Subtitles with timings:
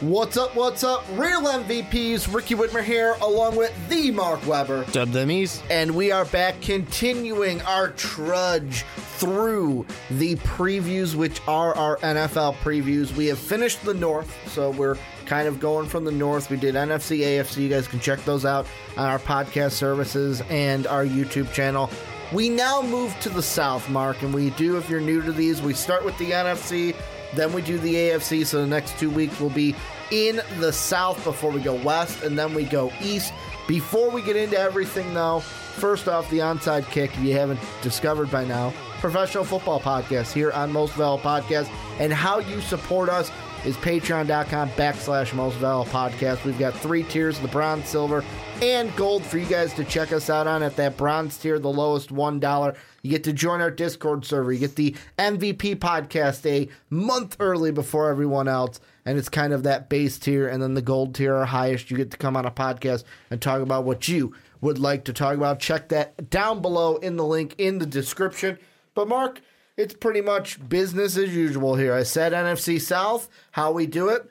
[0.00, 1.04] What's up, what's up?
[1.12, 4.86] Real MVPs, Ricky Widmer here, along with the Mark Weber.
[4.92, 5.62] Dub east.
[5.68, 13.14] And we are back continuing our trudge through the previews, which are our NFL previews.
[13.14, 14.96] We have finished the North, so we're
[15.26, 16.48] kind of going from the North.
[16.48, 17.58] We did NFC, AFC.
[17.58, 21.90] You guys can check those out on our podcast services and our YouTube channel.
[22.32, 25.60] We now move to the South, Mark, and we do, if you're new to these,
[25.60, 26.94] we start with the NFC,
[27.34, 28.44] then we do the AFC.
[28.46, 29.74] So the next two weeks will be
[30.10, 33.32] in the South before we go West, and then we go East.
[33.68, 38.30] Before we get into everything, though, first off, the onside kick, if you haven't discovered
[38.30, 41.70] by now, professional football podcast here on Most Valuable Podcast.
[42.00, 43.30] And how you support us
[43.64, 46.44] is patreon.com backslash Most Valuable Podcast.
[46.44, 48.24] We've got three tiers the bronze, silver,
[48.62, 51.70] and gold for you guys to check us out on at that bronze tier, the
[51.70, 52.76] lowest $1.
[53.02, 54.52] You get to join our Discord server.
[54.52, 58.80] You get the MVP podcast a month early before everyone else.
[59.04, 60.48] And it's kind of that base tier.
[60.48, 61.90] And then the gold tier are highest.
[61.90, 65.12] You get to come on a podcast and talk about what you would like to
[65.12, 65.60] talk about.
[65.60, 68.58] Check that down below in the link in the description.
[68.94, 69.40] But, Mark,
[69.76, 71.94] it's pretty much business as usual here.
[71.94, 74.30] I said NFC South, how we do it.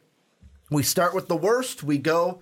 [0.69, 1.81] We start with the worst.
[1.81, 2.41] We go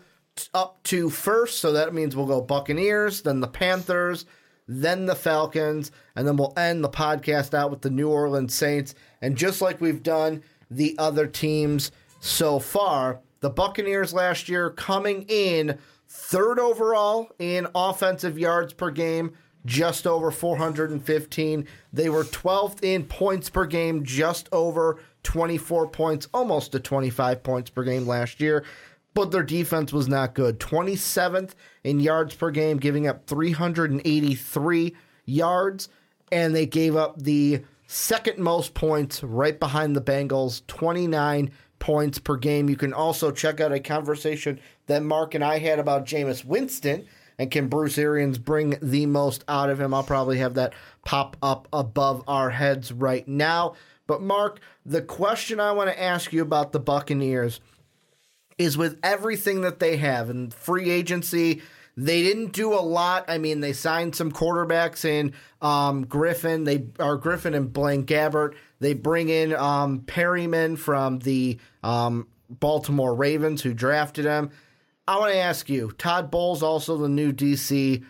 [0.54, 1.60] up to first.
[1.60, 4.26] So that means we'll go Buccaneers, then the Panthers
[4.68, 8.96] then the Falcons, and then we'll end the podcast out with the New Orleans Saints.
[9.22, 15.26] And just like we've done the other teams so far, the Buccaneers last year coming
[15.30, 19.34] in third overall in offensive yards per game,
[19.66, 21.68] just over 415.
[21.94, 27.70] They were 12th in points per game, just over 24 points, almost to 25 points
[27.70, 28.64] per game last year
[29.18, 30.60] but their defense was not good.
[30.60, 35.90] 27th in yards per game, giving up 383 yards,
[36.32, 41.50] and they gave up the second most points right behind the Bengals, 29
[41.80, 42.70] points per game.
[42.70, 47.08] You can also check out a conversation that Mark and I had about Jameis Winston
[47.40, 49.96] and can Bruce Arians bring the most out of him?
[49.96, 50.76] I'll probably have that
[51.06, 53.74] pop up above our heads right now.
[54.06, 57.60] But Mark, the question I want to ask you about the Buccaneers
[58.58, 61.62] is with everything that they have and free agency,
[61.96, 63.26] they didn't do a lot.
[63.28, 66.64] I mean, they signed some quarterbacks in um, Griffin.
[66.64, 68.54] They are Griffin and Blaine Gabbert.
[68.80, 74.52] They bring in um, Perriman from the um, Baltimore Ravens, who drafted him.
[75.08, 78.04] I want to ask you, Todd Bowles, also the new DC.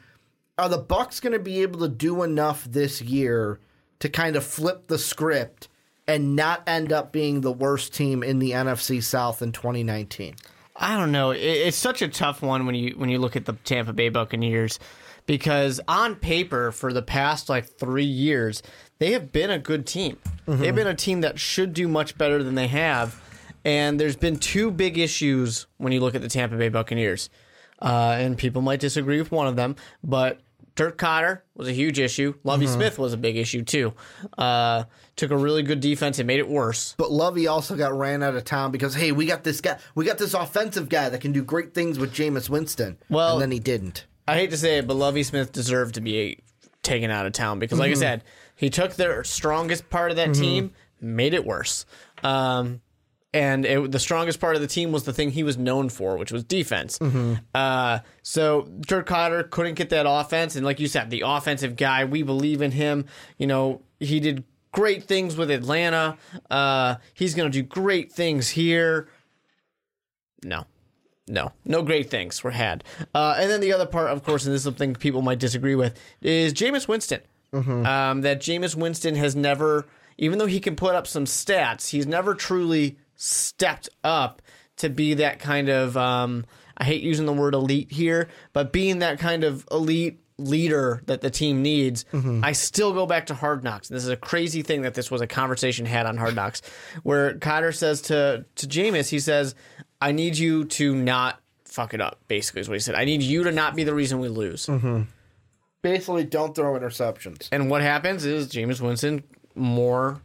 [0.58, 3.60] Are the Bucks going to be able to do enough this year
[4.00, 5.70] to kind of flip the script
[6.08, 10.36] and not end up being the worst team in the NFC South in 2019?
[10.76, 11.32] I don't know.
[11.32, 14.80] It's such a tough one when you when you look at the Tampa Bay Buccaneers
[15.26, 18.62] because on paper for the past like 3 years,
[19.00, 20.18] they have been a good team.
[20.48, 20.62] Mm-hmm.
[20.62, 23.22] They've been a team that should do much better than they have.
[23.66, 27.30] And there's been two big issues when you look at the Tampa Bay Buccaneers.
[27.82, 30.40] Uh, and people might disagree with one of them, but
[30.78, 32.36] Dirk Koetter was a huge issue.
[32.44, 32.76] Lovie mm-hmm.
[32.76, 33.94] Smith was a big issue too.
[34.38, 34.84] Uh,
[35.16, 36.94] took a really good defense and made it worse.
[37.00, 40.06] But Lovie also got ran out of town because hey, we got this guy, we
[40.06, 42.98] got this offensive guy that can do great things with Jameis Winston.
[43.10, 44.06] Well, and then he didn't.
[44.28, 46.44] I hate to say it, but Lovie Smith deserved to be
[46.84, 47.98] taken out of town because, like mm-hmm.
[47.98, 48.24] I said,
[48.56, 50.42] he took their strongest part of that mm-hmm.
[50.42, 50.72] team,
[51.02, 51.86] made it worse.
[52.24, 52.82] Um,
[53.34, 56.18] and it, the strongest part of the team was the thing he was known for,
[56.18, 56.98] which was defense.
[57.00, 57.36] Mm-hmm.
[57.54, 62.06] Uh, so Dirk Koetter couldn't get that offense, and like you said, the offensive guy,
[62.06, 63.06] we believe in him.
[63.38, 66.18] You know, he did great things with Atlanta.
[66.50, 69.10] Uh, he's going to do great things here.
[70.44, 70.66] No,
[71.28, 72.84] no, no great things were had.
[73.14, 75.76] Uh, and then the other part, of course, and this is something people might disagree
[75.76, 77.22] with, is Jameis Winston.
[77.54, 77.86] Mm-hmm.
[77.86, 82.06] Um, that Jameis Winston has never, even though he can put up some stats, he's
[82.06, 84.42] never truly stepped up
[84.78, 86.46] to be that kind of um,
[86.78, 91.22] I hate using the word elite here, but being that kind of elite leader that
[91.22, 92.44] the team needs, mm-hmm.
[92.44, 93.90] I still go back to Hard Knocks.
[93.90, 96.62] This is a crazy thing that this was a conversation had on Hard Knocks,
[97.04, 99.56] where Koetter says to to Jameis, he says,
[100.00, 102.96] "I need you to not fuck it up." Basically, is what he said.
[102.96, 104.68] I need you to not be the reason we lose.
[104.68, 105.04] Mm-hmm.
[105.82, 107.50] Basically, don't throw interceptions.
[107.52, 109.24] And what happens is Jameis Winston
[109.56, 110.22] more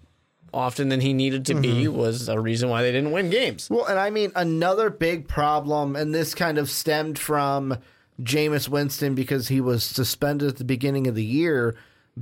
[0.53, 1.63] often than he needed to mm-hmm.
[1.63, 3.69] be was a reason why they didn't win games.
[3.71, 7.79] Well, and I mean another big problem, and this kind of stemmed from
[8.21, 11.75] Jameis Winston because he was suspended at the beginning of the year.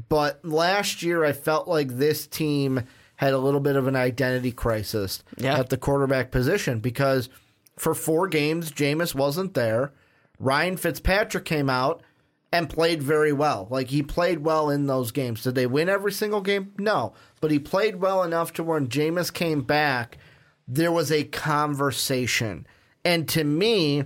[0.09, 2.83] But last year, I felt like this team
[3.17, 5.59] had a little bit of an identity crisis Yeah.
[5.59, 7.29] at the quarterback position because
[7.77, 9.93] for four games, Jameis wasn't there.
[10.39, 12.03] Ryan Fitzpatrick came out
[12.53, 13.69] and played very well.
[13.71, 15.43] Like he played well in those games.
[15.43, 16.73] Did they win every single game?
[16.79, 17.13] No.
[17.41, 20.19] But he played well enough to when Jameis came back,
[20.67, 22.67] there was a conversation.
[23.05, 24.05] And to me,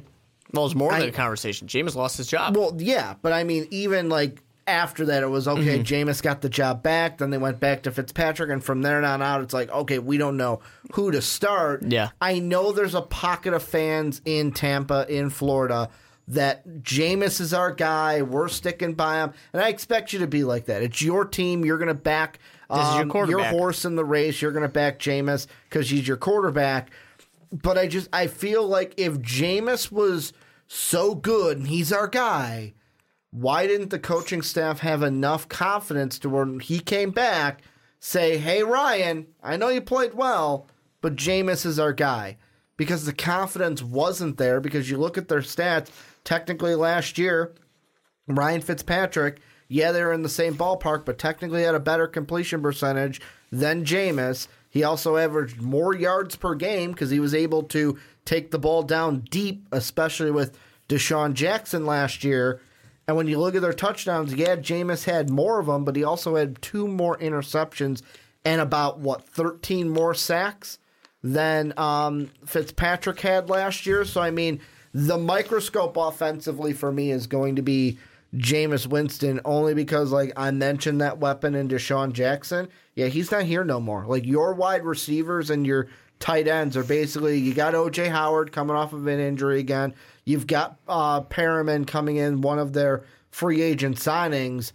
[0.53, 1.67] Well, it's more than a conversation.
[1.69, 2.57] James lost his job.
[2.57, 5.79] well, yeah, but I mean, even like after that, it was okay.
[5.81, 6.09] Mm-hmm.
[6.09, 7.19] Jameis got the job back.
[7.19, 10.17] Then they went back to Fitzpatrick, and from there on out, it's like okay, we
[10.17, 10.61] don't know
[10.93, 11.83] who to start.
[11.83, 12.11] Yeah.
[12.21, 15.91] I know there's a pocket of fans in Tampa, in Florida,
[16.29, 18.23] that Jameis is our guy.
[18.23, 20.83] We're sticking by him, and I expect you to be like that.
[20.83, 21.65] It's your team.
[21.65, 22.39] You're going to back
[22.71, 23.51] is your um, quarterback.
[23.51, 24.41] horse in the race.
[24.41, 26.91] You're going to back Jameis because he's your quarterback.
[27.53, 30.33] But I just I feel like if Jameis was
[30.67, 32.75] so good and he's our guy,
[33.31, 37.63] why didn't the coaching staff have enough confidence to when he came back
[38.01, 40.67] say, "Hey Ryan, I know you played well,
[41.01, 42.39] but Jameis is our guy."
[42.77, 45.91] Because the confidence wasn't there because you look at their stats,
[46.25, 47.55] technically last year,
[48.27, 53.21] Ryan Fitzpatrick, yeah, they're in the same ballpark, but technically had a better completion percentage
[53.51, 54.49] than Jameis.
[54.69, 58.83] He also averaged more yards per game because he was able to take the ball
[58.83, 62.61] down deep, especially with DeSean Jackson last year.
[63.07, 66.05] And when you look at their touchdowns, yeah, Jameis had more of them, but he
[66.05, 68.03] also had two more interceptions
[68.45, 70.79] and about, what, 13 more sacks
[71.23, 74.05] than um, Fitzpatrick had last year.
[74.05, 74.61] So, I mean,
[74.95, 77.99] the microscope offensively for me is going to be
[78.37, 82.69] Jameis Winston only because, like, I mentioned that weapon in DeSean Jackson.
[82.95, 84.07] Yeah, he's not here no more.
[84.07, 85.89] Like, your wide receivers and your
[86.21, 89.95] tight ends are basically you got OJ Howard coming off of an injury again.
[90.25, 94.73] You've got uh, Perriman coming in, one of their free agent signings.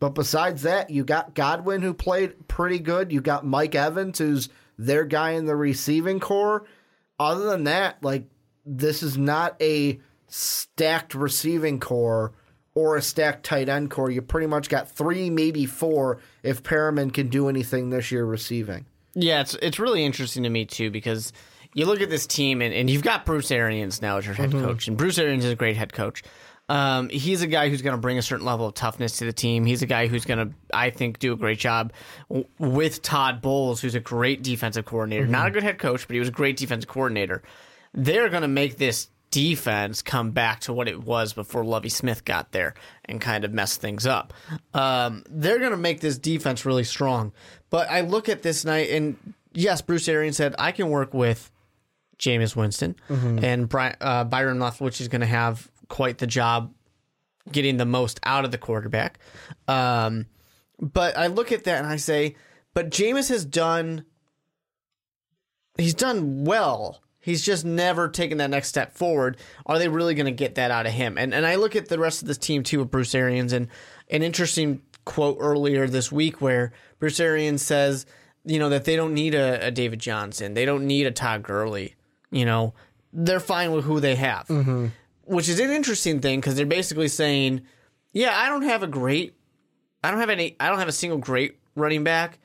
[0.00, 3.12] But besides that, you got Godwin who played pretty good.
[3.12, 6.64] You got Mike Evans who's their guy in the receiving core.
[7.18, 8.24] Other than that, like
[8.68, 9.98] this is not a
[10.28, 12.32] stacked receiving core
[12.74, 14.10] or a stacked tight end core.
[14.10, 18.86] You pretty much got three, maybe four, if Perriman can do anything this year receiving.
[19.14, 21.32] Yeah, it's it's really interesting to me too because
[21.74, 24.52] you look at this team and, and you've got Bruce Arians now as your head
[24.52, 26.22] coach, and Bruce Arians is a great head coach.
[26.70, 29.32] Um, he's a guy who's going to bring a certain level of toughness to the
[29.32, 29.64] team.
[29.64, 31.94] He's a guy who's going to, I think, do a great job
[32.28, 35.26] w- with Todd Bowles, who's a great defensive coordinator.
[35.26, 37.42] Not a good head coach, but he was a great defensive coordinator.
[37.94, 42.24] They're going to make this defense come back to what it was before Lovie Smith
[42.24, 42.74] got there
[43.04, 44.32] and kind of mess things up.
[44.72, 47.32] Um, they're going to make this defense really strong.
[47.70, 49.16] But I look at this night, and
[49.52, 51.50] yes, Bruce Arians said, I can work with
[52.18, 52.96] Jameis Winston
[53.44, 56.72] and Bry- uh, Byron Leftwich is going to have quite the job
[57.52, 59.18] getting the most out of the quarterback.
[59.68, 60.26] Um,
[60.80, 62.36] but I look at that and I say,
[62.74, 64.04] but Jameis has done,
[65.76, 67.02] he's done well.
[67.28, 69.36] He's just never taken that next step forward.
[69.66, 71.18] Are they really going to get that out of him?
[71.18, 73.68] And and I look at the rest of this team too with Bruce Arians and
[74.10, 78.06] an interesting quote earlier this week where Bruce Arians says,
[78.44, 81.42] you know, that they don't need a, a David Johnson, they don't need a Todd
[81.42, 81.96] Gurley.
[82.30, 82.72] You know,
[83.12, 84.86] they're fine with who they have, mm-hmm.
[85.24, 87.62] which is an interesting thing because they're basically saying,
[88.12, 89.34] yeah, I don't have a great,
[90.02, 92.38] I don't have any, I don't have a single great running back,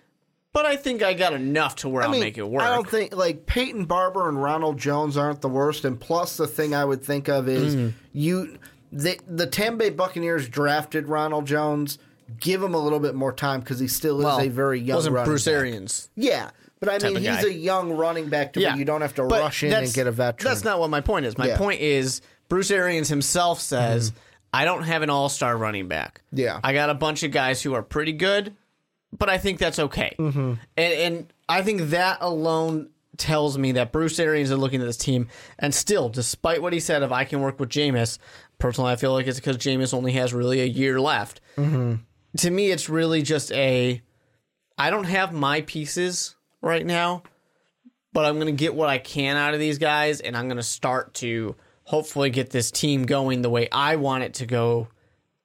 [0.54, 2.64] but I think I got enough to where I will make it work.
[2.64, 5.84] I don't think like Peyton Barber and Ronald Jones aren't the worst.
[5.86, 7.94] And plus, the thing I would think of is Mm.
[8.14, 8.58] you,
[8.92, 11.98] the the Tampa Bay Buccaneers drafted Ronald Jones.
[12.40, 14.96] Give him a little bit more time because he still is well, a very young.
[14.96, 15.54] wasn't running Bruce back.
[15.56, 16.10] Arians.
[16.16, 19.24] Yeah, but I mean, he's a young running back to where you don't have to
[19.24, 20.50] but rush in and get a veteran.
[20.50, 21.38] That's not what my point is.
[21.38, 21.58] My Yeah.
[21.58, 24.14] point is Bruce Arians himself says,
[24.54, 26.22] I don't have an all star running back.
[26.32, 26.60] Yeah.
[26.64, 28.56] I got a bunch of guys who are pretty good,
[29.18, 30.16] but I think that's okay.
[30.18, 30.54] Mm-hmm.
[30.78, 34.98] And, and I think that alone tells me that Bruce Arians is looking at this
[34.98, 35.28] team,
[35.60, 38.18] and still, despite what he said, if I can work with Jameis,
[38.58, 41.42] personally, I feel like it's because Jameis only has really a year left.
[41.58, 41.96] Mm-hmm.
[42.38, 44.02] To me, it's really just a
[44.78, 47.24] I don't have my pieces right now,
[48.12, 50.58] but I'm going to get what I can out of these guys, and I'm going
[50.58, 54.88] to start to hopefully get this team going the way I want it to go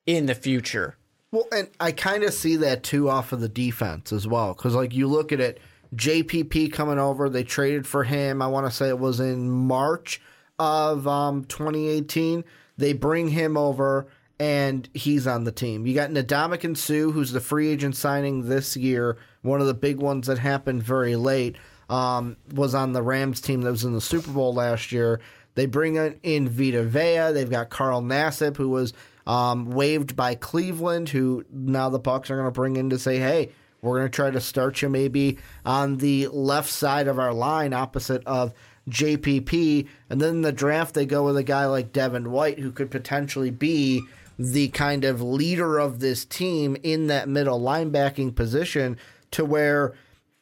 [0.07, 0.97] in the future.
[1.31, 4.55] Well, and I kind of see that too off of the defense as well.
[4.55, 5.61] Because, like, you look at it,
[5.95, 8.41] JPP coming over, they traded for him.
[8.41, 10.21] I want to say it was in March
[10.59, 12.45] of um, 2018.
[12.79, 14.07] They bring him over,
[14.41, 15.87] and he's on the team.
[15.87, 19.99] You got Ndamukong Suh, who's the free agent signing this year, one of the big
[19.99, 21.57] ones that happened very late.
[21.91, 25.21] Um, was on the Rams team that was in the Super Bowl last year.
[25.55, 27.33] They bring in Vita Vea.
[27.33, 28.93] They've got Carl Nassib, who was
[29.29, 33.19] um, waived by Cleveland, who now the Bucks are going to bring in to say,
[33.19, 37.33] "Hey, We're going to try to start you maybe on the left side of our
[37.33, 38.53] line, opposite of
[38.91, 39.87] JPP.
[40.11, 42.91] And then in the draft, they go with a guy like Devin White, who could
[42.91, 44.03] potentially be
[44.39, 48.97] the kind of leader of this team in that middle linebacking position
[49.33, 49.95] to where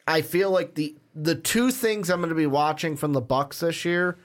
[0.06, 3.60] I feel like the the two things I'm going to be watching from the Bucks
[3.60, 4.18] this year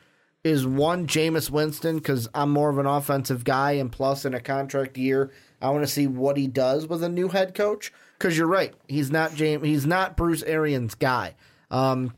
[0.43, 4.39] is one Jameis Winston because I'm more of an offensive guy and plus in a
[4.39, 5.31] contract year
[5.62, 7.93] I want to see what he does with a new head coach.
[8.17, 11.36] Because you're right he's not James he's not Bruce Arians guy.
[11.69, 12.13] Um,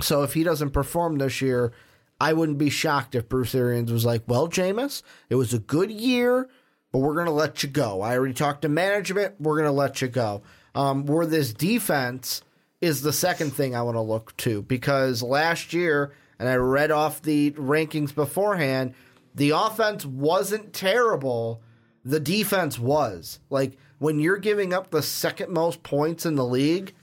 [0.00, 1.72] so if he doesn't perform this year
[2.20, 5.90] I wouldn't be shocked if Bruce Arians was like well Jameis it was a good
[5.90, 6.48] year
[6.92, 8.00] but we're to let you go.
[8.00, 10.42] I already talked to management we're to let you go.
[10.74, 12.42] Um, where this defense
[12.80, 16.90] is the second thing I want to look to because last year, and I read
[16.90, 18.94] off the rankings beforehand,
[19.34, 21.62] the offense wasn't terrible.
[22.02, 23.40] The defense was.
[23.50, 26.94] Like when you're giving up the second most points in the league,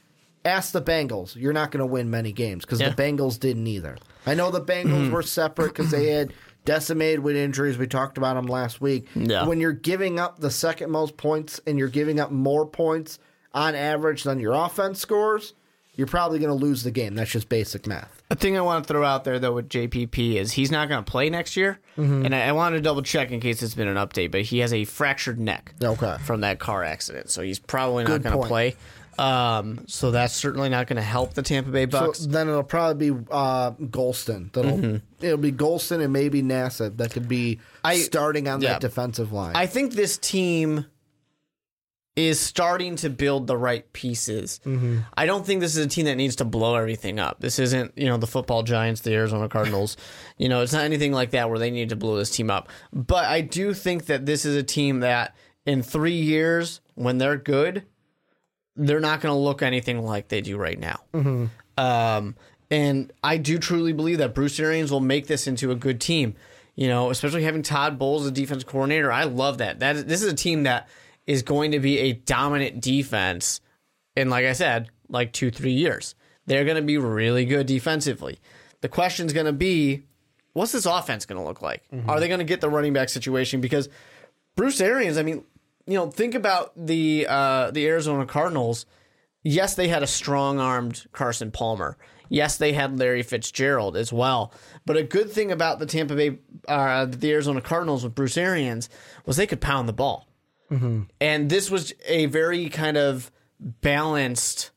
[0.43, 1.35] ask the Bengals.
[1.35, 2.89] You're not going to win many games because Yeah.
[2.89, 3.97] the Bengals didn't either.
[4.25, 5.11] I know the Bengals mm.
[5.11, 6.33] were separate because they had
[6.65, 7.77] decimated with injuries.
[7.77, 9.07] We talked about them last week.
[9.15, 9.45] Yeah.
[9.45, 13.19] When you're giving up the second most points and you're giving up more points
[13.53, 15.53] on average than your offense scores,
[15.97, 17.15] you're probably going to lose the game.
[17.15, 18.21] That's just basic math.
[18.31, 21.03] A thing I want to throw out there though with JPP is he's not going
[21.03, 23.87] to play next year, and I, I wanted to double check in case it's been
[23.89, 24.31] an update.
[24.31, 26.15] But he has a fractured neck Okay.
[26.23, 28.75] from that car accident, so he's probably not going to play.
[29.17, 32.19] Um, so that's certainly not going to help the Tampa Bay So Bucks.
[32.19, 34.51] then it'll probably be uh, Gholston.
[34.53, 38.73] That'll it'll be Gholston and maybe Nassib that could be I- starting on yeah.
[38.73, 39.55] that defensive line.
[39.55, 40.85] I think this team
[42.17, 44.59] is starting to build the right pieces.
[44.65, 45.01] Mm-hmm.
[45.15, 47.39] I don't think this is a team that needs to blow everything up.
[47.39, 49.97] This isn't, you know, the football giants, the Arizona Cardinals.
[50.37, 52.69] you know, it's not anything like that where they need to blow this team up.
[52.91, 55.35] But I do think that this is a team that
[55.67, 57.83] in three years, when they're good,
[58.75, 61.01] they're not going to look anything like they do right now.
[61.77, 62.35] Um,
[62.71, 66.33] and I do truly believe that Bruce Arians will make this into a good team.
[66.75, 69.11] You know, especially having Todd Bowles as defense coordinator.
[69.11, 69.79] I love that.
[69.79, 70.87] That is, this is a team that
[71.27, 73.61] is going to be a dominant defense
[74.15, 76.15] in, like I said, like two, three years.
[76.47, 78.39] They're going to be really good defensively.
[78.81, 80.03] The question's going to be,
[80.53, 81.83] what's this offense going to look like?
[82.07, 83.59] Are they going to get the running back situation?
[83.59, 83.89] Because
[84.55, 85.43] Bruce Arians, I mean,
[85.85, 88.85] you know, think about the uh, the Arizona Cardinals.
[89.43, 91.97] Yes, they had a strong armed Carson Palmer.
[92.29, 94.51] Yes, they had Larry Fitzgerald as well.
[94.85, 98.89] But a good thing about the Tampa Bay, uh, the Arizona Cardinals with Bruce Arians
[99.25, 100.27] was they could pound the ball.
[101.21, 104.71] And this was a very kind of balanced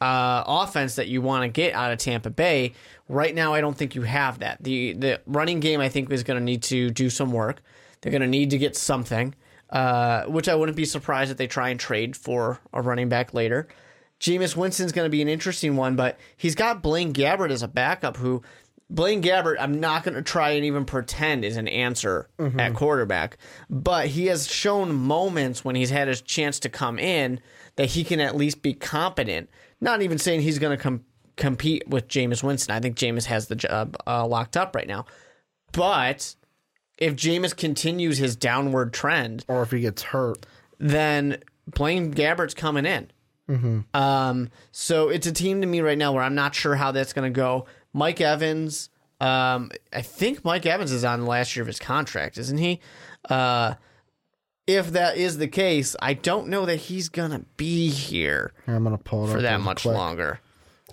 [0.00, 2.72] uh, offense that you want to get out of Tampa Bay.
[3.08, 4.62] Right now, I don't think you have that.
[4.62, 7.62] the The running game, I think, is going to need to do some work.
[8.00, 9.34] They're going to need to get something,
[9.70, 13.32] uh, which I wouldn't be surprised if they try and trade for a running back
[13.32, 13.68] later.
[14.18, 17.68] Jameis Winston's going to be an interesting one, but he's got Blaine Gabbert as a
[17.68, 18.42] backup who.
[18.94, 22.28] Blaine Gabbert, I'm not going to try and even pretend is an answer
[22.60, 23.38] at quarterback,
[23.70, 27.40] but he has shown moments when he's had his chance to come in
[27.76, 29.48] that he can at least be competent.
[29.80, 31.04] Not even saying he's going to com-
[31.36, 32.74] compete with Jameis Winston.
[32.74, 35.06] I think Jameis has the job uh, locked up right now.
[35.72, 36.34] But
[36.98, 40.44] if Jameis continues his downward trend, or if he gets hurt.
[40.78, 43.10] then Blaine Gabbert's coming in.
[43.94, 47.12] Um, so it's a team to me right now where I'm not sure how that's
[47.12, 47.66] going to go.
[47.92, 48.88] Mike Evans,
[49.20, 52.80] um, I think Mike Evans is on the last year of his contract, isn't he?
[53.28, 53.74] Uh,
[54.66, 58.96] if that is the case, I don't know that he's gonna be here I'm gonna
[58.98, 59.94] pull it for that much quick.
[59.94, 60.40] longer.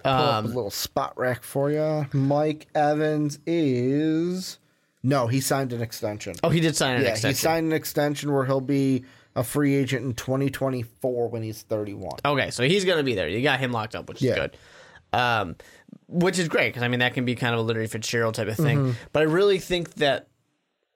[0.03, 2.07] Pull up Um, a little Spotrac for you.
[2.13, 4.57] Mike Evans is
[5.03, 6.35] no, he signed an extension.
[6.43, 7.29] oh, he did sign an yeah, extension.
[7.29, 12.19] he signed an extension where he'll be a free agent in 2024 when he's 31.
[12.25, 13.29] Okay, so he's going to be there.
[13.29, 14.57] You got him locked up, which is good.
[15.13, 15.55] Um,
[16.11, 18.47] which is great because I mean that can be kind of a Larry Fitzgerald type
[18.47, 18.77] of thing.
[18.79, 18.91] Mm-hmm.
[19.13, 20.27] But I really think that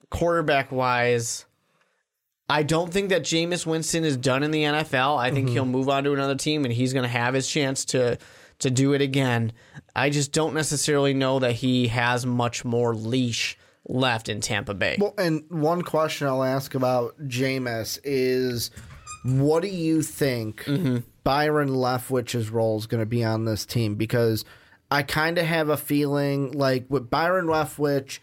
[0.09, 1.45] quarterback wise,
[2.49, 5.17] I don't think that Jameis Winston is done in the NFL.
[5.17, 5.35] I Mm-hmm.
[5.35, 8.17] think he'll move on to another team and he's going to have his chance to
[8.59, 9.51] to do it again.
[9.95, 14.95] I just don't necessarily know that he has much more leash left in Tampa Bay.
[14.99, 18.71] Well, and one question I'll ask about Jameis is
[19.25, 20.63] what do you think
[21.23, 23.95] Byron Leftwich's role is going to be on this team?
[23.95, 24.45] Because
[24.93, 28.19] I kind of have a feeling like with Byron Leftwich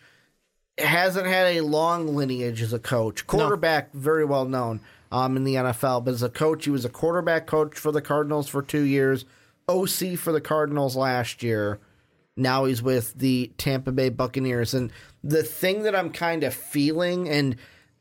[0.79, 3.27] hasn't had a long lineage as a coach.
[3.27, 4.79] Quarterback, very well known
[5.11, 8.01] um, in the NFL, but as a coach, he was a quarterback coach for the
[8.01, 9.25] Cardinals for two years,
[9.69, 11.81] OC for the Cardinals last year.
[12.37, 14.73] Now he's with the Tampa Bay Buccaneers.
[14.73, 14.93] And
[15.25, 17.57] the thing that I'm kind of feeling, and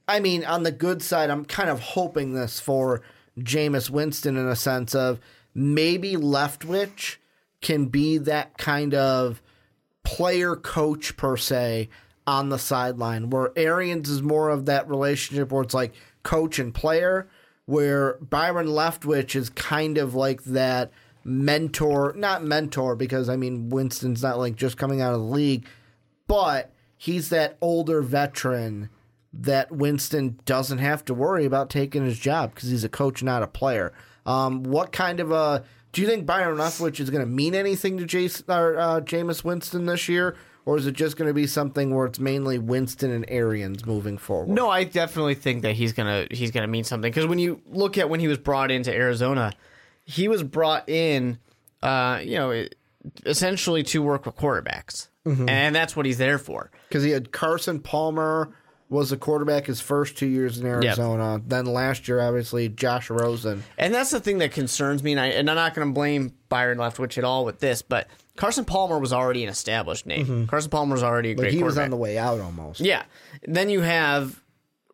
[0.07, 3.01] I mean, on the good side, I'm kind of hoping this for
[3.39, 5.19] Jameis Winston in a sense of
[5.55, 7.15] maybe Leftwich
[7.61, 9.41] can be that kind of
[10.03, 11.89] player coach per se
[12.25, 16.73] on the sideline, where Arians is more of that relationship where it's like coach and
[16.73, 17.27] player,
[17.65, 20.91] where Byron Leftwich is kind of like that
[21.23, 25.65] mentor, not mentor, because I mean, Winston's not like just coming out of the league,
[26.27, 28.89] but he's that older veteran
[29.31, 33.43] that Winston doesn't have to worry about taking his job because he's a coach, not
[33.43, 33.93] a player.
[34.25, 37.97] Um, what kind of a do you think Byron Leftwich is going to mean anything
[37.97, 41.47] to Jason or uh, Jameis Winston this year, or is it just going to be
[41.47, 44.49] something where it's mainly Winston and Arians moving forward?
[44.49, 47.97] No, I definitely think that he's gonna he's gonna mean something because when you look
[47.97, 49.51] at when he was brought into Arizona,
[50.05, 51.39] he was brought in,
[51.81, 52.65] uh, you know,
[53.25, 56.71] essentially to work with quarterbacks, and that's what he's there for.
[56.87, 58.51] because he had Carson Palmer
[58.89, 61.39] was the quarterback his first two years in Arizona.
[61.45, 63.63] Then last year, obviously, Josh Rosen.
[63.77, 66.33] And that's the thing that concerns me, and, I, and I'm not going to blame
[66.49, 70.25] Byron Leftwich at all with this, but Carson Palmer was already an established name.
[70.25, 70.45] Mm-hmm.
[70.45, 72.79] Carson Palmer was already a But great he was on the way out almost.
[72.79, 73.03] Yeah.
[73.43, 74.41] Then you have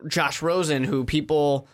[0.07, 1.67] Josh Rosen, who people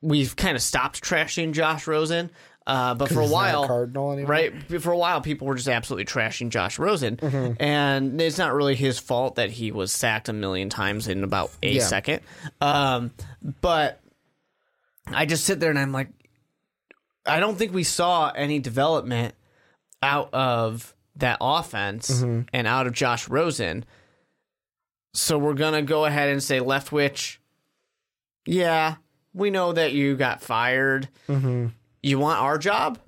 [0.00, 2.30] we've kind of stopped trashing Josh Rosen.
[2.68, 4.30] Uh, but for a while, Cardinal anymore?
[4.30, 4.52] right?
[4.82, 7.60] For a while, people were just absolutely trashing Josh Rosen, Mm-hmm.
[7.62, 11.50] and it's not really his fault that he was sacked a million times in about
[11.62, 11.82] a Yeah.
[11.86, 12.20] second.
[12.60, 13.10] Um,
[13.62, 14.00] but
[15.06, 16.08] I just sit there and I'm like,
[17.24, 19.34] I don't think we saw any development
[20.02, 22.42] out of that offense Mm-hmm.
[22.52, 23.86] and out of Josh Rosen.
[25.14, 27.38] So we're gonna go ahead and say Leftwich.
[28.46, 28.96] Yeah,
[29.32, 31.08] we know that you got fired.
[32.02, 32.98] You want our job?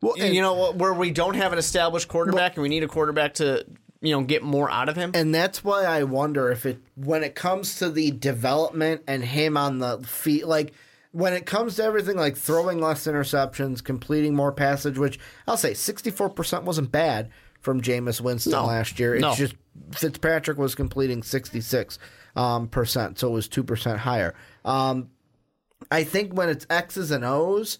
[0.00, 2.88] Well, and, you know, where we don't have an established quarterback and we need a
[2.88, 3.64] quarterback to,
[4.00, 5.12] you know, get more out of him.
[5.14, 9.56] and that's why I wonder if it when it comes to the development and him
[9.56, 10.72] on the feet, like
[11.12, 15.18] when it comes to everything, like throwing less interceptions, completing more passage, which
[15.48, 17.30] I'll say sixty four percent wasn't bad
[17.60, 18.66] from Jameis Winston No.
[18.66, 19.14] last year.
[19.14, 19.34] It's No.
[19.34, 19.54] just
[19.92, 21.98] Fitzpatrick was completing sixty six
[22.36, 24.34] um, percent, so it was two percent higher.
[24.66, 25.08] Um,
[25.90, 27.78] I think when it's X's and O's,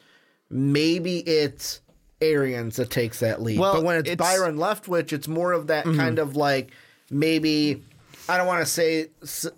[0.54, 1.80] maybe it's
[2.20, 3.58] Arians that takes that lead.
[3.58, 4.40] Well, but when it's, it's- Mm-hmm.
[4.40, 6.70] Byron Leftwich, it's more of that kind of like
[7.10, 7.82] maybe
[8.28, 9.08] I don't want to say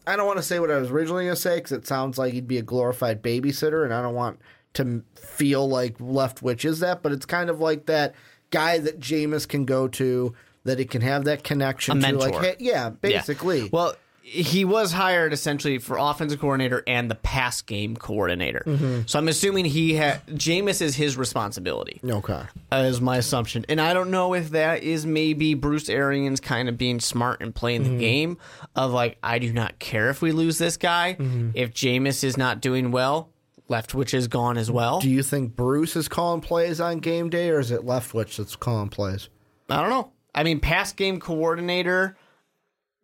[0.07, 2.19] I don't want to say what I was originally going to say because it sounds
[2.19, 4.41] like he'd be a glorified babysitter, and I don't want
[4.75, 7.03] to feel like Leftwich is that.
[7.03, 8.15] But it's kind of like that
[8.51, 12.19] guy that Jameis can go to that he can have that connection to.
[12.19, 13.63] Like, hey, yeah, basically.
[13.63, 13.69] Yeah.
[13.71, 13.95] Well,
[14.29, 18.65] he was hired essentially for offensive coordinator and the pass game coordinator.
[18.67, 19.03] Mm-hmm.
[19.07, 22.01] So I'm assuming he had Jameis is his responsibility.
[22.05, 22.43] okay.
[22.73, 26.77] Is my assumption, and I don't know if that is maybe Bruce Arians kind of
[26.77, 27.93] being smart and playing Mm-hmm.
[27.99, 28.39] the game
[28.75, 31.15] of like I do not care if we lose this guy.
[31.19, 31.51] Mm-hmm.
[31.55, 33.31] If Jameis is not doing well,
[33.71, 34.99] Leftwich is gone as well.
[35.01, 38.57] Do you think Bruce is calling plays on game day, or is it Leftwich that's
[38.57, 39.29] calling plays?
[39.71, 40.11] I don't know.
[40.35, 42.17] I mean, pass game coordinator.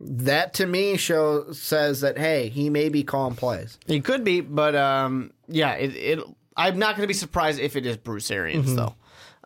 [0.03, 3.79] That to me show says that hey, he may be calling plays.
[3.87, 6.19] He could be, but um, yeah, it, it.
[6.57, 8.77] I'm not going to be surprised if it is Bruce Arians Mm-hmm.
[8.77, 8.95] though.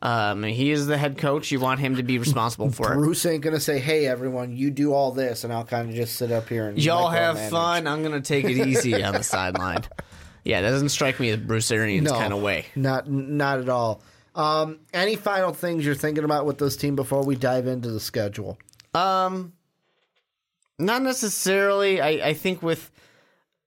[0.03, 1.51] Um, he is the head coach.
[1.51, 2.97] You want him to be responsible for it.
[2.97, 6.17] Bruce ain't gonna say, "Hey, everyone, you do all this," and I'll kind of just
[6.17, 7.87] sit up here and Y'all have fun.
[7.87, 9.85] I'm going to take it easy on the sideline.
[10.45, 12.67] Yeah, that doesn't strike me as Bruce Arians No, kind of way.
[12.77, 14.01] Not not at all.
[14.37, 17.99] Um, any final things you're thinking about with this team before we dive into the
[17.99, 18.57] schedule?
[18.95, 19.55] Um,
[20.79, 22.01] not necessarily.
[22.01, 22.91] I, I think with,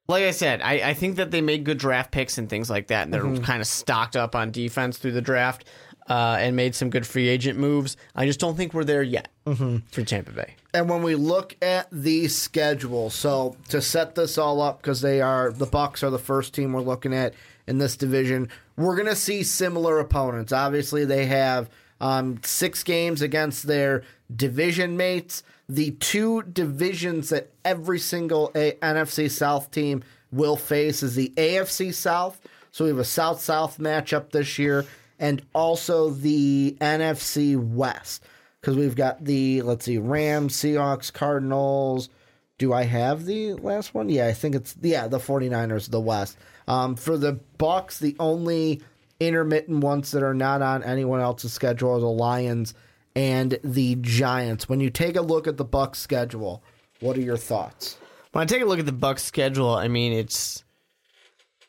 [0.07, 2.87] like I said, I, I think that they made good draft picks and things like
[2.87, 3.43] that, and they're Mm-hmm.
[3.43, 5.65] kind of stocked up on defense through the draft,
[6.09, 7.95] uh, and made some good free agent moves.
[8.15, 9.77] I just don't think we're there yet Mm-hmm.
[9.91, 10.55] for Tampa Bay.
[10.73, 15.21] And when we look at the schedule, so to set this all up, because they
[15.21, 17.33] are the Bucks are the first team we're looking at
[17.67, 20.51] in this division, we're gonna see similar opponents.
[20.51, 21.69] Obviously, they have
[22.01, 24.03] um, six games against their
[24.35, 25.43] division mates.
[25.69, 31.93] The two divisions that every single A- NFC South team will face is the AFC
[31.93, 32.41] South.
[32.71, 34.85] So we have a South South matchup this year,
[35.19, 38.23] and also the NFC West
[38.59, 42.09] because we've got the let's see Rams, Seahawks, Cardinals.
[42.57, 44.09] Do I have the last one?
[44.09, 46.37] Yeah, I think it's yeah, the 49ers, the West.
[46.67, 48.81] Um, for the Bucks, the only
[49.19, 52.73] intermittent ones that are not on anyone else's schedule are the Lions
[53.15, 54.69] and the Giants.
[54.69, 56.63] When you take a look at the Bucks schedule,
[56.99, 57.97] what are your thoughts?
[58.31, 60.63] When I take a look at the Bucks schedule, I mean it's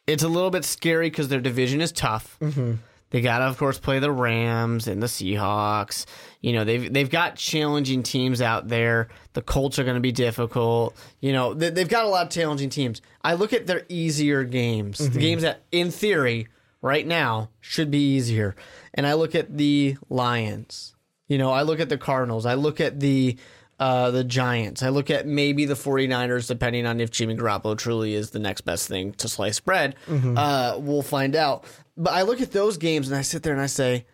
[0.07, 2.37] it's a little bit scary because their division is tough.
[2.41, 2.75] Mm-hmm.
[3.11, 6.07] They got to, of course, play the Rams and the Seahawks.
[6.41, 9.09] You know, they've they've got challenging teams out there.
[9.33, 10.97] The Colts are going to be difficult.
[11.21, 13.03] You know, they, they've got a lot of challenging teams.
[13.23, 16.49] I look at their easier games, the games that, in theory,
[16.83, 18.55] right now should be easier.
[18.95, 20.95] And I look at the Lions.
[21.31, 22.45] You know, I look at the Cardinals.
[22.45, 23.39] I look at the
[23.79, 24.83] uh, the Giants.
[24.83, 28.63] I look at maybe the 49ers, depending on if Jimmy Garoppolo truly is the next
[28.63, 29.95] best thing to slice bread.
[30.37, 31.65] Uh, we'll find out.
[31.97, 34.07] But I look at those games and I sit there and I say,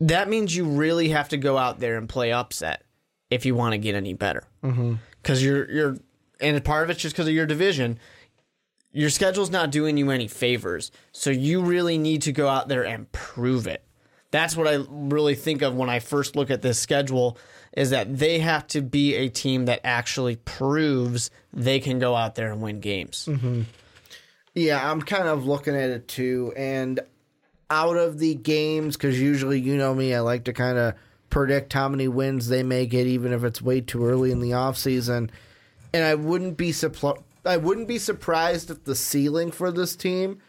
[0.00, 2.82] that means you really have to go out there and play upset
[3.30, 4.42] if you want to get any better.
[5.22, 5.96] Because you're you're,
[6.40, 7.98] and part of it's just because of your division.
[8.90, 12.84] Your schedule's not doing you any favors, so you really need to go out there
[12.84, 13.82] and prove it.
[14.32, 17.38] That's what I really think of when I first look at this schedule.
[17.74, 22.34] Is that they have to be a team that actually proves they can go out
[22.34, 23.26] there and win games.
[23.30, 23.62] Mm-hmm.
[24.54, 26.52] Yeah, I'm kind of looking at it too.
[26.56, 27.00] And
[27.70, 30.94] out of the games, because usually you know me, I like to kind of
[31.30, 34.50] predict how many wins they may get, even if it's way too early in the
[34.50, 35.30] offseason.
[35.94, 40.40] And I wouldn't be suppl- I wouldn't be surprised if the ceiling for this team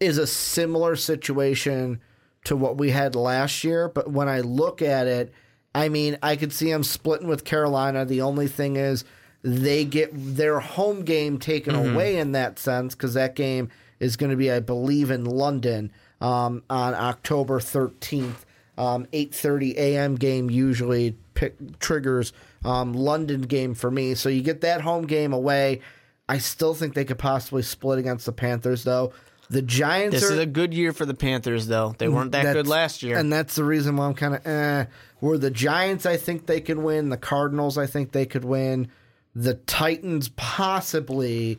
[0.00, 2.00] is a similar situation
[2.46, 3.88] to what we had last year.
[3.88, 5.32] But when I look at it,
[5.74, 8.04] I mean, I could see them splitting with Carolina.
[8.04, 9.04] The only thing is
[9.42, 13.68] they get their home game taken away in that sense because that game
[14.00, 18.44] is going to be, I believe, in London um, on October 13th.
[18.78, 20.16] Um, 8:30 a.m.
[20.16, 24.14] game usually pick, triggers um, London game for me.
[24.14, 25.80] So you get that home game away.
[26.28, 29.12] I still think they could possibly split against the Panthers, though.
[29.48, 31.94] The Giants This are is a good year for the Panthers, though.
[31.98, 33.16] They weren't that good last year.
[33.16, 34.86] And that's the reason why I'm kind of eh.
[35.20, 37.08] Where the Giants, I think they could win.
[37.08, 38.88] The Cardinals, I think they could win.
[39.34, 41.58] The Titans, possibly.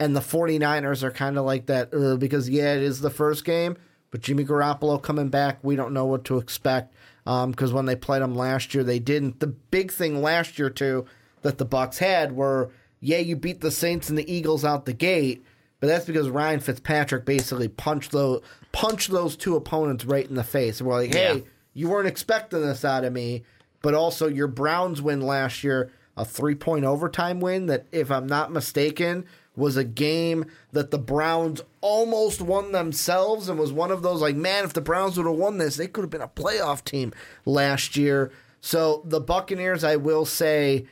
[0.00, 3.44] And the 49ers are kind of like that uh, because, yeah, it is the first
[3.44, 3.76] game,
[4.10, 6.94] but Jimmy Garoppolo coming back, we don't know what to expect.
[7.24, 9.40] Because when they played them last year, they didn't.
[9.40, 11.04] The big thing last year, too,
[11.42, 12.70] that the Bucks had were,
[13.00, 15.44] yeah, you beat the Saints and the Eagles out the gate,
[15.80, 20.44] but that's because Ryan Fitzpatrick basically punched those punched those two opponents right in the
[20.44, 20.80] face.
[20.80, 21.40] And we're like, hey, Yeah.
[21.74, 23.44] you weren't expecting this out of me.
[23.80, 28.26] But also your Browns win last year, a three point overtime win that, if I'm
[28.26, 34.02] not mistaken, was a game that the Browns almost won themselves and was one of
[34.02, 36.28] those like, man, if the Browns would have won this, they could have been a
[36.28, 37.12] playoff team
[37.44, 38.30] last year.
[38.60, 40.86] So the Buccaneers, I will say,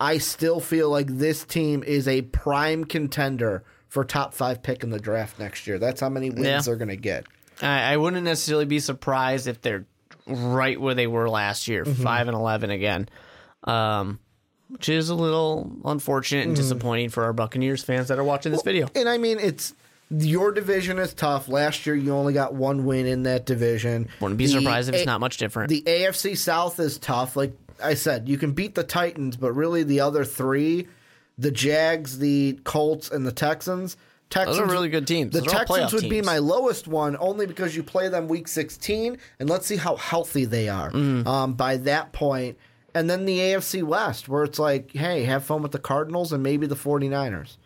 [0.00, 4.88] I still feel like this team is a prime contender for top five pick in
[4.88, 5.78] the draft next year.
[5.78, 6.60] That's how many wins Yeah.
[6.62, 7.26] they're going to get.
[7.60, 9.84] I, I wouldn't necessarily be surprised if they're
[10.26, 12.02] right where they were last year, Mm-hmm.
[12.02, 13.08] five and eleven again,
[13.64, 14.18] um,
[14.68, 16.48] which is a little unfortunate Mm-hmm.
[16.50, 18.88] and disappointing for our Buccaneers fans that are watching this video.
[18.94, 19.74] And I mean, it's
[20.10, 21.48] your division is tough.
[21.48, 24.08] Last year, you only got one win in that division.
[24.20, 25.68] Wouldn't be The surprised if it's A- not much different.
[25.70, 27.36] The AFC South is tough.
[27.36, 27.52] Like
[27.82, 30.86] I said, you can beat the Titans, but really the other three,
[31.42, 33.96] the Jags, the Colts, and the Texans.
[34.30, 35.32] Texans are really good teams.
[35.34, 39.18] The Those Texans would be my lowest one, only because you play them week 16,
[39.38, 41.26] and let's see how healthy they are Mm.
[41.26, 42.56] um, by that point.
[42.94, 46.42] And then the AFC West, where it's like, hey, have fun with the Cardinals and
[46.42, 47.56] maybe the 49ers.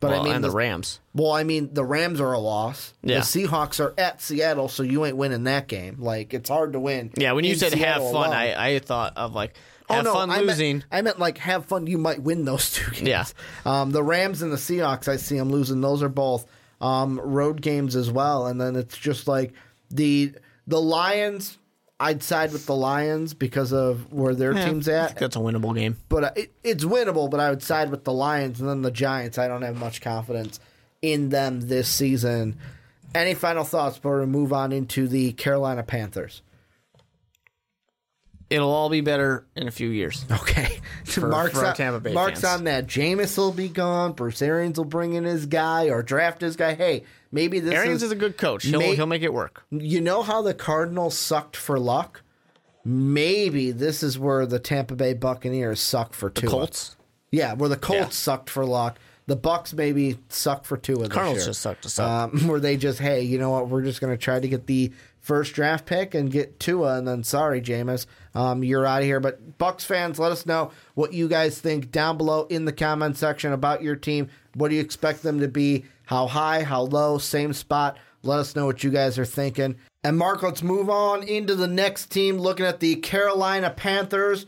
[0.00, 1.00] But well, I mean, and the, Rams.
[1.14, 2.92] well, I mean, the Rams are a loss.
[3.02, 3.16] Yeah.
[3.20, 5.96] The Seahawks are at Seattle, so you ain't winning that game.
[5.98, 7.10] Like, it's hard to win.
[7.16, 8.32] Yeah, when you said have fun, alone.
[8.32, 9.54] I, I thought of like
[9.88, 10.84] Oh, have no, fun I meant- losing.
[10.90, 11.86] I meant like have fun.
[11.86, 13.08] You might win those two games.
[13.08, 13.24] Yeah.
[13.64, 15.80] Um, the Rams and the Seahawks, I see them losing.
[15.80, 16.46] Those are both
[16.80, 18.46] um, road games as well.
[18.46, 19.52] And then it's just like
[19.90, 20.32] the
[20.66, 21.58] the Lions.
[21.98, 25.16] I'd side with the Lions because of where their Yeah, team's at.
[25.16, 25.96] that's a winnable game.
[26.10, 27.30] but uh, it, it's winnable.
[27.30, 29.38] But I would side with the Lions and then the Giants.
[29.38, 30.60] I don't have much confidence
[31.00, 32.58] in them this season.
[33.14, 36.42] Any final thoughts before we move on into the Carolina Panthers?
[38.48, 40.24] It'll all be better in a few years.
[40.30, 40.78] Okay,
[41.20, 42.86] Mark's, for on, Mark's on that.
[42.86, 44.12] Jameis will be gone.
[44.12, 46.74] Bruce Arians will bring in his guy or draft his guy.
[46.74, 48.64] Hey, maybe this Arians is is a good coach.
[48.64, 49.64] He'll May- he'll make it work.
[49.70, 52.22] you know how the Cardinals sucked for luck.
[52.84, 56.46] Maybe this is where the Tampa Bay Buccaneers suck for two.
[56.46, 56.94] Colts.
[57.32, 58.08] Yeah, where the Colts Yeah.
[58.10, 58.98] sucked for luck.
[59.26, 60.94] The Bucks maybe suck for two.
[60.94, 61.46] This Cardinals year.
[61.46, 62.32] just suck to suck.
[62.32, 63.68] Um, where they just, hey, you know what?
[63.68, 67.08] We're just going to try to get the first draft pick and get Tua, and
[67.08, 69.18] then sorry, Jameis, um, you're out of here.
[69.18, 73.16] But Bucks fans, let us know what you guys think down below in the comment
[73.16, 74.28] section about your team.
[74.54, 75.84] What do you expect them to be?
[76.04, 76.62] How high?
[76.62, 77.18] How low?
[77.18, 77.96] Same spot?
[78.22, 79.76] Let us know what you guys are thinking.
[80.04, 82.38] And Mark, let's move on into the next team.
[82.38, 84.46] Looking at the Carolina Panthers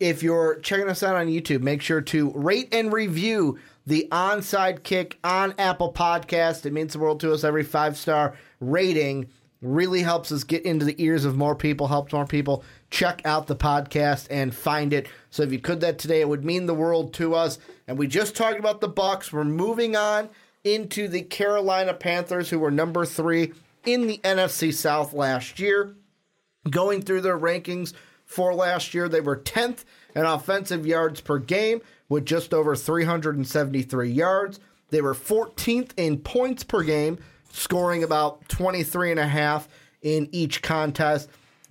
[0.00, 4.82] if you're checking us out on YouTube, make sure to rate and review the onside
[4.82, 6.66] kick on Apple Podcast.
[6.66, 7.44] It means the world to us.
[7.44, 9.28] Every five star rating
[9.60, 13.46] really helps us get into the ears of more people, helps more people check out
[13.46, 15.08] the podcast and find it.
[15.30, 17.58] So if you could that today, it would mean the world to us.
[17.88, 19.32] And we just talked about the Bucks.
[19.32, 20.28] We're moving on
[20.64, 23.52] into the Carolina Panthers, who were number three
[23.84, 25.94] in the NFC South last year.
[26.70, 27.92] Going through their rankings
[28.24, 34.10] for last year, they were 10th in offensive yards per game with just over 373
[34.10, 34.60] yards.
[34.90, 37.18] They were 14th in points per game,
[37.54, 39.68] scoring about 23 and a half
[40.02, 41.28] in each contest.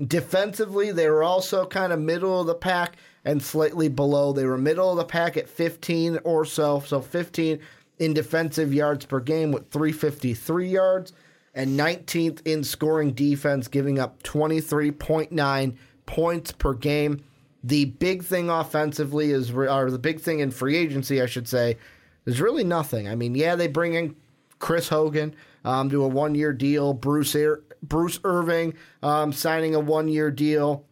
[0.07, 4.31] Defensively, they were also kind of middle of the pack and slightly below.
[4.31, 7.59] They were middle of the pack at 15 or so, so 15
[7.99, 11.13] in defensive yards per game with 353 yards
[11.53, 17.23] and 19th in scoring defense, giving up 23.9 points per game.
[17.63, 21.77] The big thing offensively is, or the big thing in free agency, I should say,
[22.25, 23.07] is really nothing.
[23.07, 24.15] I mean, yeah, they bring in
[24.63, 30.07] Chris Hogan um, a one year deal, Bruce, Ir- Bruce Irvin um, signing a one
[30.07, 30.85] year deal.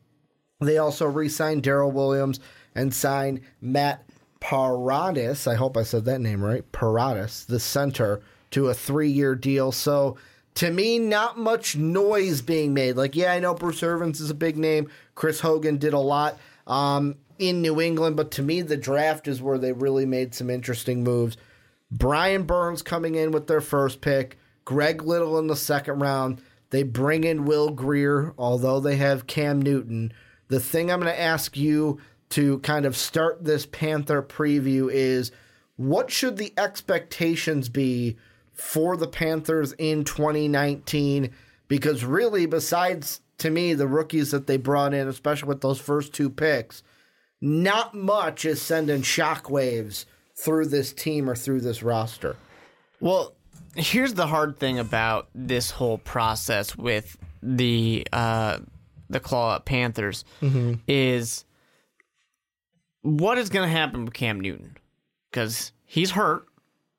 [0.60, 2.42] They also re signed Daryl Williams
[2.76, 4.04] and signed Matt
[4.42, 5.48] Paradis.
[5.48, 6.70] I hope I said that name right.
[6.74, 9.72] Paradis, the center, to a three year deal.
[9.72, 10.18] So
[10.56, 12.98] to me, not much noise being made.
[12.98, 14.90] Like, yeah, I know Bruce Irvins is a big name.
[15.16, 19.42] Chris Hogan did a lot um, in New England, but to me, the draft is
[19.42, 21.38] where they really made some interesting moves.
[21.92, 26.42] Brian Burns coming in with their first pick, Greg Little in the second round.
[26.70, 30.14] They bring in Will Grier, although they have Cam Newton.
[30.48, 32.00] The thing I'm going to ask you
[32.30, 35.32] to kind of start this Panther preview is
[35.76, 38.18] what should the expectations be
[38.54, 41.32] for the Panthers in 2019
[41.68, 46.14] because really besides to me the rookies that they brought in especially with those first
[46.14, 46.84] two picks
[47.40, 50.06] not much is sending shockwaves
[50.42, 52.36] through this team or through this roster.
[53.00, 53.34] Well,
[53.76, 58.60] here's the hard thing about this whole process with the uh,
[59.10, 60.76] the Claw Up Panthers mm-hmm.
[60.88, 61.46] is
[63.02, 64.78] what is going to happen with Cam Newton
[65.30, 66.48] because he's hurt.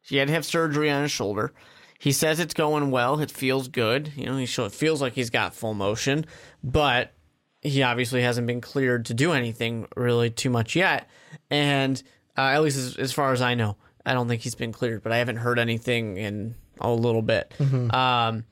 [0.02, 1.52] He had to have surgery on his shoulder.
[1.98, 3.20] He says it's going well.
[3.20, 4.12] It feels good.
[4.16, 6.26] You know, he show, it feels like he's got full motion,
[6.62, 7.12] but
[7.60, 11.08] he obviously hasn't been cleared to do anything really too much yet.
[11.48, 12.02] And
[12.36, 15.02] uh, at least as, as, far as I know, I don't think he's been cleared,
[15.02, 17.52] but I haven't heard anything in a little bit.
[17.58, 17.90] Mm-hmm.
[17.94, 18.44] Um,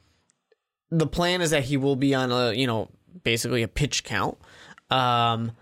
[0.90, 2.88] the plan is that he will be on a, you know,
[3.22, 4.38] basically a pitch count.
[4.90, 5.52] Um,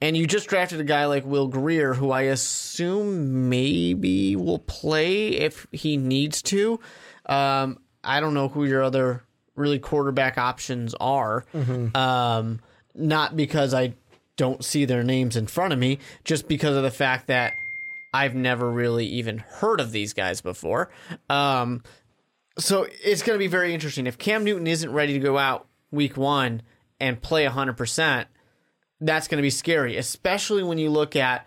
[0.00, 5.28] and you just drafted a guy like Will Grier, who I assume maybe will play
[5.28, 6.78] if he needs to.
[7.26, 9.24] Um, I don't know who your other
[9.56, 11.44] really quarterback options are.
[11.52, 11.96] Mm-hmm.
[11.96, 12.60] Um,
[12.94, 13.94] not because I
[14.38, 17.52] don't see their names in front of me, just because of the fact that
[18.14, 20.90] I've never really even heard of these guys before.
[21.28, 21.82] Um,
[22.58, 24.06] so it's going to be very interesting.
[24.06, 26.62] If Cam Newton isn't ready to go out week one
[26.98, 28.26] and play 100%,
[29.00, 31.46] that's going to be scary, especially when you look at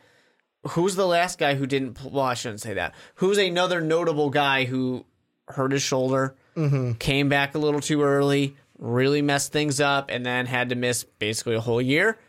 [0.69, 2.01] who's the last guy who didn't.
[2.03, 2.93] Well, I shouldn't say that.
[3.15, 5.05] Who's another notable guy who
[5.47, 6.93] hurt his shoulder, mm-hmm.
[6.93, 11.03] came back a little too early, really messed things up, and then had to miss
[11.03, 12.19] basically a whole year?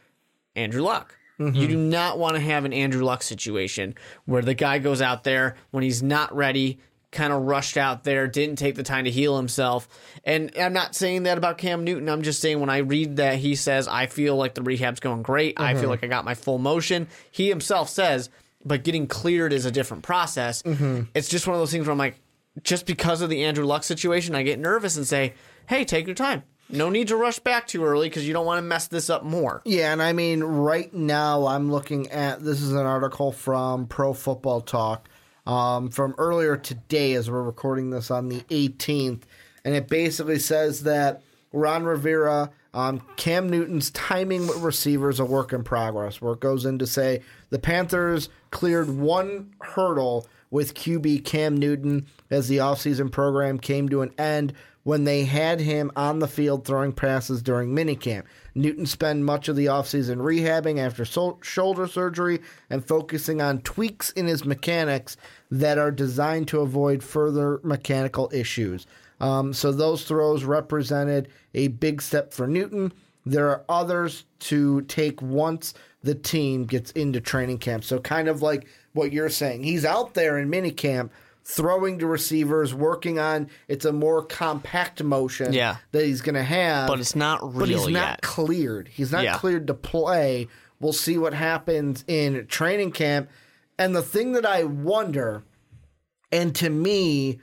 [0.57, 1.19] Andrew Luck.
[1.39, 1.57] Mm-hmm.
[1.57, 3.95] You do not want to have an Andrew Luck situation
[4.27, 6.79] where the guy goes out there when he's not ready,
[7.11, 9.89] kind of rushed out there, didn't take the time to heal himself.
[10.25, 12.09] And I'm not saying that about Cam Newton.
[12.09, 15.23] I'm just saying when I read that he says, I feel like the rehab's going
[15.23, 15.57] great.
[15.57, 15.65] Mm-hmm.
[15.65, 15.91] I feel mm-hmm.
[15.91, 17.09] like I got my full motion.
[17.31, 18.31] He himself says,
[18.65, 20.63] but getting cleared is a different process.
[20.63, 21.03] Mm-hmm.
[21.15, 22.17] It's just one of those things where I'm like,
[22.63, 25.35] just because of the Andrew Luck situation, I get nervous and say,
[25.67, 26.43] hey, take your time.
[26.73, 29.23] No need to rush back too early because you don't want to mess this up
[29.23, 29.61] more.
[29.67, 34.15] Yeah, and I mean, right now I'm looking at this is an article from Pro
[34.15, 35.09] Football Talk
[35.47, 39.23] um, from earlier today as we're recording this on the 18th.
[39.65, 45.53] And it basically says that Ron Rivera, um, Cam Newton's timing with receivers a work
[45.53, 51.25] in progress, where it goes in to say the Panthers cleared one hurdle with QB
[51.25, 54.53] Cam Newton as the offseason program came to an end
[54.85, 58.25] when they had him on the field throwing passes during minicamp.
[58.55, 64.11] Newton spent much of the offseason rehabbing after so- shoulder surgery and focusing on tweaks
[64.11, 65.17] in his mechanics
[65.51, 68.87] that are designed to avoid further mechanical issues.
[69.21, 72.93] Um, so those throws represented a big step for Newton.
[73.25, 77.85] There are others to take once the team gets into training camp.
[77.85, 81.11] So kind of like what you're saying, he's out there in minicamp
[81.45, 85.77] throwing to receivers, working on it's a more compact motion yeah.
[85.93, 86.89] that he's going to have.
[86.89, 88.23] But it's not real But he's not yet.
[88.23, 88.89] cleared.
[88.89, 89.37] He's not yeah.
[89.37, 90.49] cleared to play.
[90.81, 93.31] We'll see what happens in training camp.
[93.79, 95.45] And the thing that I wonder,
[96.31, 97.41] and to me,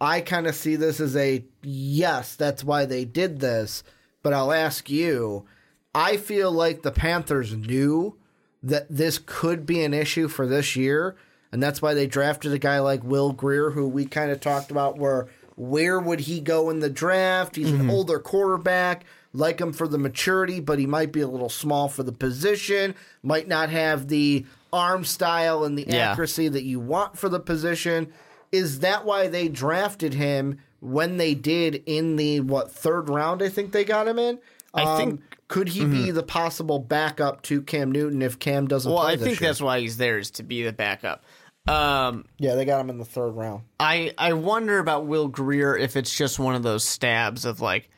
[0.00, 3.82] I kind of see this as a yes, that's why they did this.
[4.22, 5.46] But I'll ask you,
[5.94, 8.16] I feel like the Panthers knew
[8.62, 11.16] that this could be an issue for this year
[11.52, 14.70] and that's why they drafted a guy like Will Grier, who we kind of talked
[14.70, 14.96] about.
[14.98, 17.56] Where where would he go in the draft?
[17.56, 19.04] He's an older quarterback.
[19.32, 22.96] Like him for the maturity, but he might be a little small for the position.
[23.22, 26.10] Might not have the arm style and the Yeah.
[26.12, 28.08] accuracy that you want for the position.
[28.50, 33.40] Is that why they drafted him when they did in the what third round?
[33.40, 34.38] I think they got him in.
[34.74, 38.90] I Um, think- could he be the possible backup to Cam Newton if Cam doesn't?
[38.90, 39.48] Well, I think year?
[39.50, 41.22] that's why he's there is to be the backup.
[41.70, 42.54] Um, yeah.
[42.54, 43.62] They got him in the third round.
[43.78, 47.88] I I wonder about Will Grier if it's just one of those stabs of like,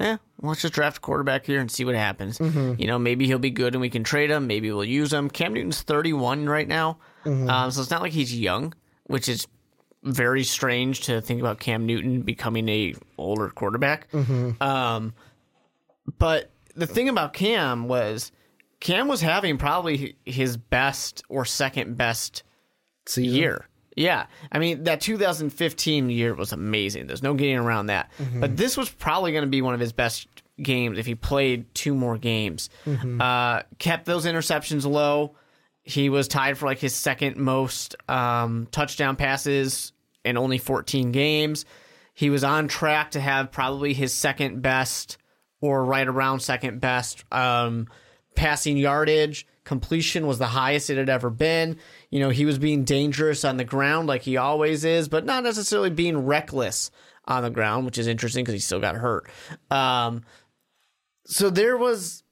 [0.00, 2.38] eh, let's just draft a quarterback here and see what happens.
[2.40, 4.46] You know, maybe he'll be good and we can trade him.
[4.46, 5.28] Maybe we'll use him.
[5.30, 8.72] Cam Newton's 31 right now, um, so it's not like he's young,
[9.06, 9.46] which is
[10.04, 14.06] very strange to think about Cam Newton becoming a older quarterback.
[14.60, 15.12] Um,
[16.18, 18.30] but the thing about Cam was
[18.80, 22.44] Cam was having probably his best or second best
[23.08, 23.36] Season.
[23.36, 23.66] year.
[23.96, 24.26] Yeah.
[24.52, 27.08] I mean, that 2015 year was amazing.
[27.08, 28.10] There's no getting around that.
[28.38, 30.28] But this was probably going to be one of his best
[30.62, 32.70] games if he played two more games.
[33.20, 35.34] Uh, kept those interceptions low.
[35.82, 39.92] He was tied for like his second most um, touchdown passes
[40.24, 41.64] in only 14 games.
[42.14, 45.18] He was on track to have probably his second best
[45.60, 47.88] or right around second best um,
[48.36, 49.46] passing yardage.
[49.68, 51.76] Completion was the highest it had ever been.
[52.08, 55.44] You know, he was being dangerous on the ground like he always is, but not
[55.44, 56.90] necessarily being reckless
[57.26, 59.28] on the ground, which is interesting because he still got hurt.
[59.70, 60.24] Um,
[61.26, 62.22] so there was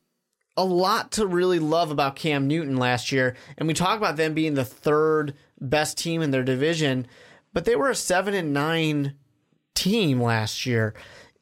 [0.57, 3.37] a lot to really love about Cam Newton last year.
[3.59, 7.07] And we talk about them being the third best team in their division,
[7.53, 9.13] but they were a seven and nine
[9.75, 10.95] team last year.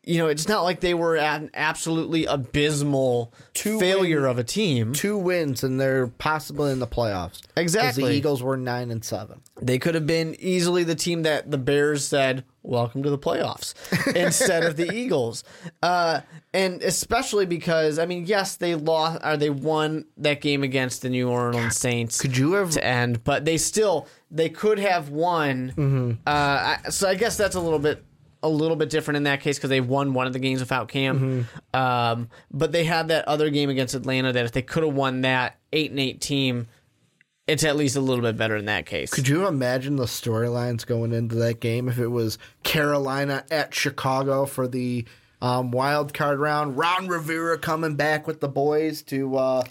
[0.07, 4.45] You know, it's not like they were an absolutely abysmal Two failure win- of a
[4.45, 4.93] team.
[4.93, 7.41] Two wins and they're possibly in the playoffs.
[7.57, 8.05] Exactly.
[8.05, 9.41] The Eagles were nine and seven.
[9.61, 13.73] They could have been easily the team that the Bears said, "Welcome to the playoffs,"
[14.17, 15.45] instead of the Eagles.
[15.83, 16.21] Uh,
[16.53, 21.09] and especially because, I mean, yes, they lost or they won that game against the
[21.09, 22.21] New Orleans Saints.
[22.21, 22.71] Could you have?
[22.73, 25.73] to end, but they still they could have won.
[25.77, 26.13] Mm-hmm.
[26.27, 28.05] Uh, so I guess that's a little bit
[28.45, 30.87] a little bit different in that case because they won one of the games without
[30.89, 31.19] Cam.
[31.75, 31.77] Mm-hmm.
[31.77, 35.23] Um, but they had that other game against Atlanta that if they could have won
[35.23, 36.69] that eight and eight team,
[37.47, 39.11] it's at least a little bit better in that case.
[39.11, 44.47] Could you imagine the storylines going into that game if it was Carolina at Chicago
[44.47, 45.05] for the
[45.43, 46.77] um, wild card round?
[46.77, 49.63] Ron Rivera coming back with the boys to uh,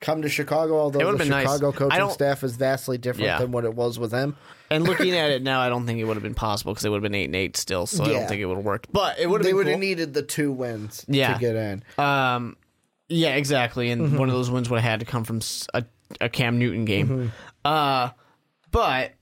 [0.00, 1.42] come to Chicago, although the been nice.
[1.46, 3.38] Chicago coaching staff is vastly different Yeah.
[3.38, 4.36] than what it was with him.
[4.70, 6.88] And looking at it now, I don't think it would have been possible because they
[6.88, 7.86] would have been eight and eight still.
[7.86, 8.12] So I Yeah.
[8.20, 8.92] don't think it would have worked.
[8.92, 9.72] But it would have They been would cool.
[9.72, 11.34] have needed the two wins Yeah.
[11.34, 11.82] to get in.
[11.98, 12.56] Um,
[13.08, 13.90] yeah, exactly.
[13.90, 15.84] And one of those wins would have had to come from s- a,
[16.20, 17.32] a Cam Newton game.
[17.64, 18.10] Uh,
[18.70, 19.12] but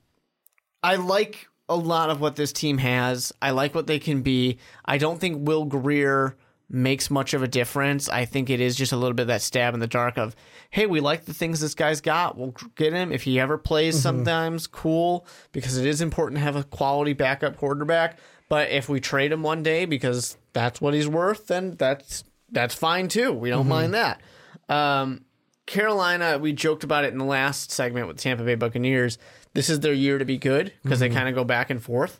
[0.83, 3.31] I like a lot of what this team has.
[3.41, 4.57] I like what they can be.
[4.85, 6.35] I don't think Will Grier
[6.69, 8.07] makes much of a difference.
[8.09, 10.35] I think it is just a little bit of that stab in the dark of,
[10.69, 12.37] hey, we like the things this guy's got.
[12.37, 13.11] We'll get him.
[13.11, 17.57] If he ever plays sometimes, cool, because it is important to have a quality backup
[17.57, 18.19] quarterback.
[18.49, 22.73] But if we trade him one day because that's what he's worth, then that's that's
[22.75, 23.31] fine too.
[23.31, 24.21] We don't mind that.
[24.67, 25.25] Um,
[25.65, 29.19] Carolina, we joked about it in the last segment with Tampa Bay Buccaneers.
[29.53, 32.19] This is their year to be good because they kind of go back and forth.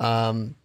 [0.00, 0.56] Um,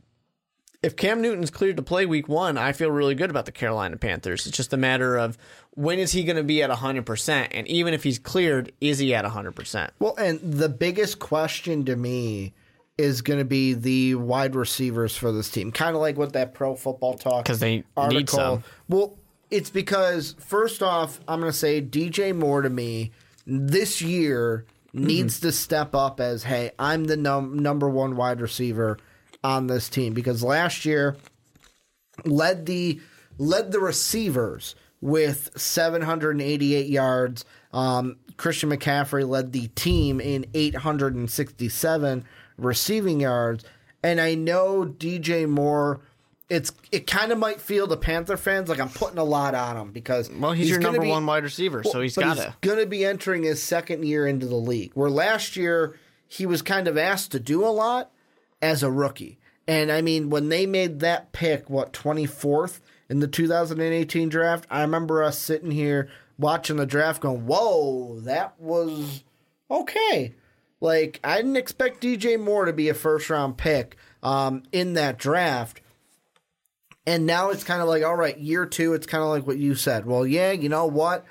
[0.86, 3.98] if Cam Newton's cleared to play week one, I feel really good about the Carolina
[3.98, 4.46] Panthers.
[4.46, 5.38] It's just a matter of
[5.72, 7.48] when is he going to be at 100%?
[7.52, 9.90] And even if he's cleared, is he at 100%?
[10.00, 12.54] Well, and the biggest question to me
[12.98, 15.72] is going to be the wide receivers for this team.
[15.72, 18.64] Kind of like what that Pro Football Talk 'Cause they need some.
[18.88, 19.18] Well,
[19.52, 23.12] it's because first off, I'm going to say DJ Moore to me
[23.46, 25.08] this year Mm-hmm.
[25.08, 28.98] needs to step up as hey, I'm the num- number one wide receiver
[29.46, 31.16] on this team because last year
[32.26, 33.00] led the
[33.38, 37.46] led the receivers with 788 yards.
[37.74, 42.26] Um, Christian McCaffrey led the team in 867
[42.58, 43.64] receiving yards,
[44.04, 46.02] and I know DJ Moore.
[46.48, 49.78] It's it kind of might feel the Panther fans like I'm putting a lot on
[49.78, 52.38] him because Well, he's, your number be- one wide receiver, so well, he's but got
[52.38, 52.56] to.
[52.62, 54.92] going to be entering his second year into the league.
[54.94, 55.96] Where last year
[56.28, 58.12] he was kind of asked to do a lot
[58.62, 59.40] as a rookie.
[59.68, 64.66] And I mean, when they made that pick, what twenty fourth in the 2018 draft,
[64.70, 69.24] I remember us sitting here watching the draft, going, "Whoa, that was
[69.70, 70.36] okay."
[70.82, 75.18] Like I didn't expect DJ Moore to be a first round pick um, in that
[75.18, 75.82] draft.
[77.08, 79.60] And now it's kind of like, all right, year two, it's kind of like what
[79.60, 80.08] you said.
[80.08, 81.24] Well, yeah, you know what?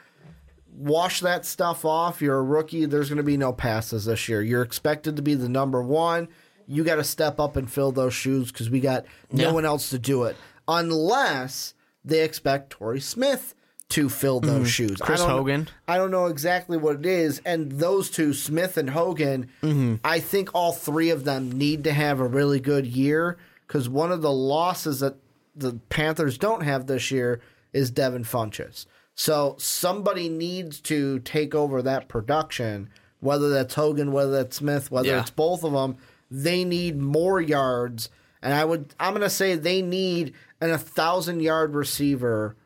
[0.76, 2.20] wash that stuff off.
[2.20, 2.86] You're a rookie.
[2.86, 4.42] There's going to be no passes this year.
[4.42, 6.28] You're expected to be the number one.
[6.66, 9.52] You got to step up and fill those shoes because we got no Yeah.
[9.52, 10.36] one else to do it
[10.66, 13.54] unless they expect Torrey Smith
[13.90, 14.92] to fill those shoes.
[14.92, 15.04] Mm-hmm.
[15.04, 15.68] Chris I Hogan.
[15.86, 17.40] I don't know exactly what it is.
[17.44, 19.96] And those two, Smith and Hogan, Mm-hmm.
[20.04, 23.36] I think all three of them need to have a really good year
[23.66, 25.16] because one of the losses that
[25.54, 27.40] the Panthers don't have this year
[27.72, 28.86] is Devin Funchess.
[29.14, 32.88] So somebody needs to take over that production,
[33.20, 35.20] whether that's Hogan, whether that's Smith, whether Yeah.
[35.20, 35.96] it's both of them.
[36.42, 38.10] They need more yards.
[38.42, 42.56] And I would, I'm going to say they need an a thousand yard receiver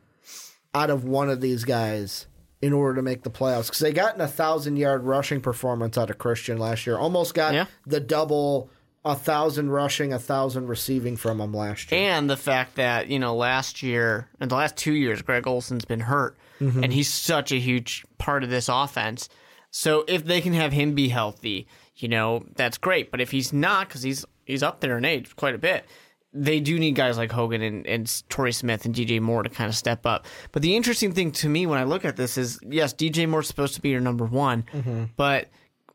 [0.75, 2.27] out of one of these guys
[2.61, 5.97] in order to make the playoffs because they got an a thousand yard rushing performance
[5.99, 6.97] out of Christian last year.
[6.99, 7.67] Almost got Yeah.
[7.87, 8.71] the double
[9.05, 12.01] a thousand rushing, a thousand receiving from him last year.
[12.01, 15.85] And the fact that, you know, last year and the last two years, Greg Olsen's
[15.85, 16.37] been hurt.
[16.61, 16.83] Mm-hmm.
[16.85, 19.29] And he's such a huge part of this offense.
[19.71, 21.69] So if they can have him be healthy,
[21.99, 23.11] you know, that's great.
[23.11, 25.85] But if he's not, because he's he's up there in age quite a bit,
[26.33, 29.69] they do need guys like Hogan and, and Torrey Smith and DJ Moore to kind
[29.69, 30.27] of step up.
[30.53, 33.49] But the interesting thing to me when I look at this is yes, DJ Moore's
[33.49, 35.05] supposed to be your number one, mm-hmm.
[35.17, 35.49] but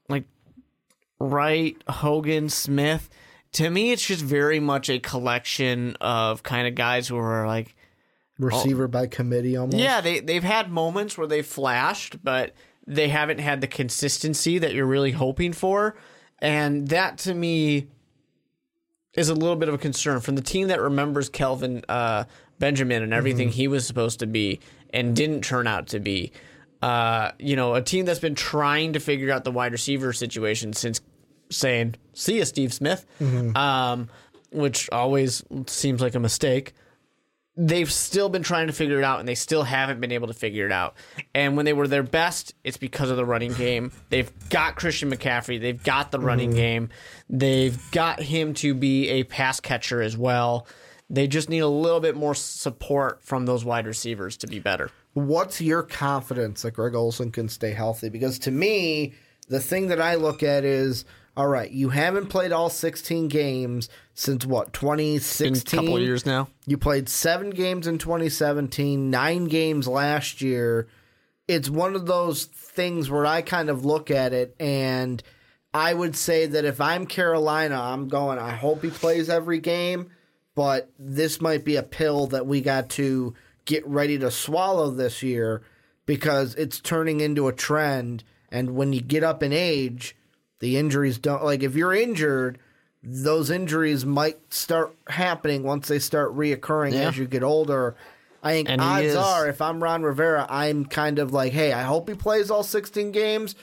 [0.09, 0.25] like
[1.19, 3.09] Wright, Hogan, Smith.
[3.53, 7.75] To me, it's just very much a collection of kind of guys who are like,
[8.39, 9.77] Receiver by committee almost.
[9.77, 12.53] yeah, they they've had moments where they flashed, but
[12.85, 15.95] they haven't had the consistency that you're really hoping for,
[16.39, 17.87] and that to me
[19.13, 22.25] is a little bit of a concern from the team that remembers Kelvin uh,
[22.59, 24.59] Benjamin and everything he was supposed to be
[24.91, 26.31] and didn't turn out to be.
[26.81, 30.73] Uh, you know, a team that's been trying to figure out the wide receiver situation
[30.73, 30.99] since
[31.49, 33.05] saying, "See ya, Steve Smith,"
[33.55, 34.09] um,
[34.51, 36.73] which always seems like a mistake
[37.55, 40.33] they've still been trying to figure it out and they still haven't been able to
[40.33, 40.95] figure it out.
[41.35, 43.91] And when they were their best, it's because of the running game.
[44.09, 46.57] They've got Christian McCaffrey, they've got the running mm-hmm.
[46.57, 46.89] game,
[47.29, 50.67] they've got him to be a pass catcher as well.
[51.09, 54.89] They just need a little bit more support from those wide receivers to be better.
[55.13, 58.09] What's your confidence that Greg Olsen can stay healthy?
[58.09, 59.13] Because to me,
[59.47, 61.05] the thing that I look at is
[61.35, 65.79] all right, you haven't played all 16 games since what, In a 2016?
[65.79, 66.47] couple of years now.
[66.67, 70.87] You played seven games in 2017, nine games last year.
[71.47, 75.21] It's one of those things where I kind of look at it and
[75.73, 80.11] I would say that if I'm Carolina, I'm going, I hope he plays every game,
[80.53, 83.33] but this might be a pill that we got to
[83.65, 85.63] get ready to swallow this year
[86.05, 88.23] because it's turning into a trend.
[88.51, 90.15] And when you get up in age,
[90.63, 92.57] the injuries don't like if you're injured,
[93.03, 97.09] those injuries might start happening once they start reoccurring Yeah.
[97.09, 97.95] as you get older.
[98.41, 101.83] I think And odds are if I'm Ron Rivera, I'm kind of like, hey, I
[101.83, 103.55] hope he plays all 16 games,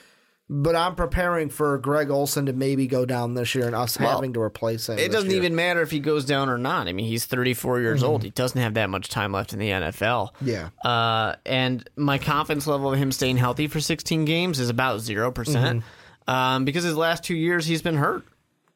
[0.48, 4.10] but I'm preparing for Greg Olsen to maybe go down this year and us Well,
[4.16, 4.98] having to replace him.
[4.98, 5.38] It doesn't year.
[5.38, 6.88] even matter if he goes down or not.
[6.88, 8.22] I mean, he's 34 years old.
[8.24, 10.30] He doesn't have that much time left in the NFL.
[10.42, 10.68] Yeah.
[10.84, 15.34] Uh, and my confidence level of him staying healthy for 16 games is about 0%.
[15.34, 15.82] percent
[16.30, 18.24] Um, because his last two years he's been hurt.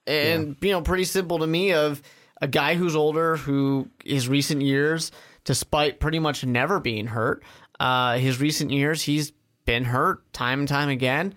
[0.09, 2.03] And, you know, pretty simple to me of
[2.43, 5.13] a guy who's older who his recent years,
[5.45, 7.45] despite pretty much never being hurt,
[7.79, 9.33] uh, his recent years he's
[9.67, 11.33] been hurt time and time again.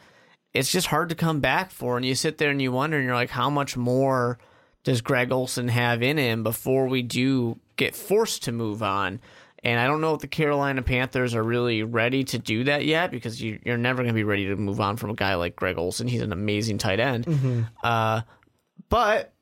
[0.55, 1.97] It's just hard to come back for.
[1.97, 4.39] And you sit there and you wonder, and you're like, how much more
[4.83, 9.21] does Greg Olsen have in him before we do get forced to move on?
[9.63, 13.11] And I don't know if the Carolina Panthers are really ready to do that yet
[13.11, 15.55] because you, you're never going to be ready to move on from a guy like
[15.55, 16.07] Greg Olsen.
[16.07, 17.67] He's an amazing tight end.
[17.83, 18.21] Uh,
[18.89, 19.33] but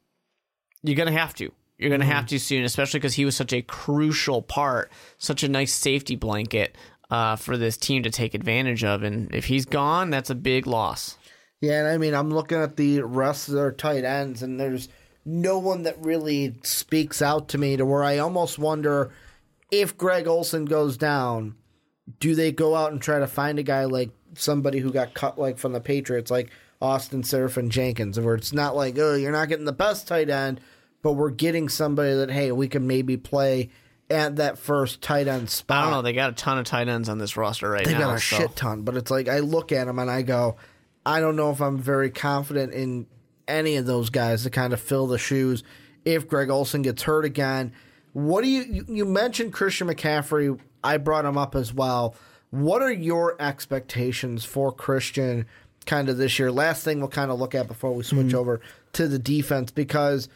[0.83, 1.51] you're going to have to.
[1.77, 5.43] You're going to have to soon, especially because he was such a crucial part, such
[5.43, 6.77] a nice safety blanket
[7.09, 9.03] uh, for this team to take advantage of.
[9.03, 11.17] And if he's gone, that's a big loss.
[11.59, 14.87] Yeah, and I mean, I'm looking at the rest of their tight ends, and there's
[15.25, 19.11] no one that really speaks out to me to where I almost wonder
[19.81, 21.55] if Greg Olsen goes down,
[22.19, 25.39] do they go out and try to find a guy like somebody who got cut
[25.39, 26.49] like from the Patriots, like
[26.81, 30.59] Austin Seferian-Jenkins, where it's not like, oh, you're not getting the best tight end,
[31.01, 33.69] but we're getting somebody that, hey, we can maybe play
[34.09, 35.77] at that first tight end spot.
[35.77, 36.01] I don't know.
[36.03, 37.97] They got a ton of tight ends on this roster right They now.
[37.97, 40.21] They got a so- shit ton, but it's like I look at them and I
[40.21, 40.57] go,
[41.05, 43.07] I don't know if I'm very confident in
[43.47, 45.63] any of those guys to kind of fill the shoes
[46.03, 47.73] if Greg Olsen gets hurt again.
[48.15, 50.57] What do you you- mentioned Christian McCaffrey?
[50.81, 52.15] I brought him up as well.
[52.49, 55.45] What are your expectations for Christian
[55.85, 56.49] kind of this year?
[56.49, 58.37] Last thing we'll kind of look at before we switch mm-hmm.
[58.37, 58.61] over
[58.93, 60.29] to the defense because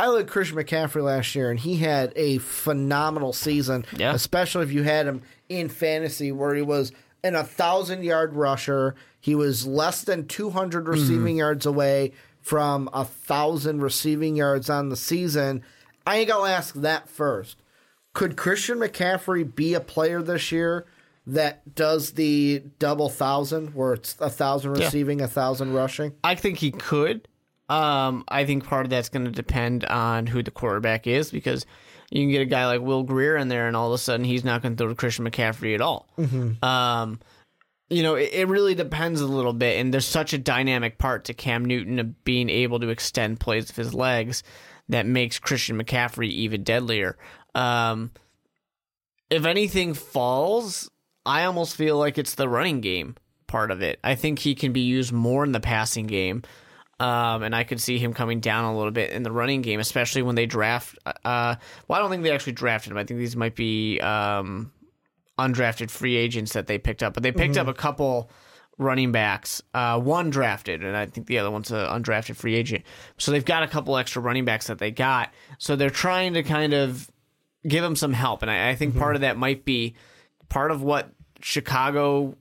[0.00, 3.84] I looked at Christian McCaffrey last year, and he had a phenomenal season.
[3.96, 4.12] Yeah.
[4.12, 6.90] Especially if you had him in fantasy, where he was
[7.22, 8.96] an a thousand yard rusher.
[9.20, 11.36] He was less than 200 receiving mm-hmm.
[11.36, 15.62] yards away from a thousand receiving yards on the season.
[16.06, 17.56] I think I'll ask that first.
[18.14, 20.86] Could Christian McCaffrey be a player this year
[21.26, 26.12] that does the double thousand, where it's a thousand receiving, a thousand rushing?
[26.24, 27.28] I think he could.
[27.68, 31.66] Um, I think part of that's going to depend on who the quarterback is because
[32.10, 34.24] you can get a guy like Will Grier in there, and all of a sudden
[34.24, 36.08] he's not going to throw to Christian McCaffrey at all.
[36.62, 37.18] Um,
[37.90, 41.24] you know, it, it really depends a little bit, and there's such a dynamic part
[41.24, 44.44] to Cam Newton of being able to extend plays of his legs
[44.88, 47.16] that makes Christian McCaffrey even deadlier.
[47.54, 48.12] Um,
[49.30, 50.90] if anything falls,
[51.24, 53.16] I almost feel like it's the running game
[53.46, 53.98] part of it.
[54.04, 56.42] I think he can be used more in the passing game.
[56.98, 59.80] Um, and I could see him coming down a little bit in the running game,
[59.80, 60.98] especially when they draft.
[61.04, 61.56] Uh,
[61.86, 62.96] well, I don't think they actually drafted him.
[62.96, 64.72] I think these might be um,
[65.38, 68.30] undrafted free agents that they picked up, but they picked up a couple
[68.78, 69.62] running backs.
[69.72, 72.84] Uh, one drafted, and I think the other one's an undrafted free agent.
[73.18, 75.30] So they've got a couple extra running backs that they got.
[75.58, 77.10] So they're trying to kind of
[77.66, 79.94] give them some help, and I, I think part of that might be
[80.48, 81.10] part of what
[81.40, 82.36] Chicago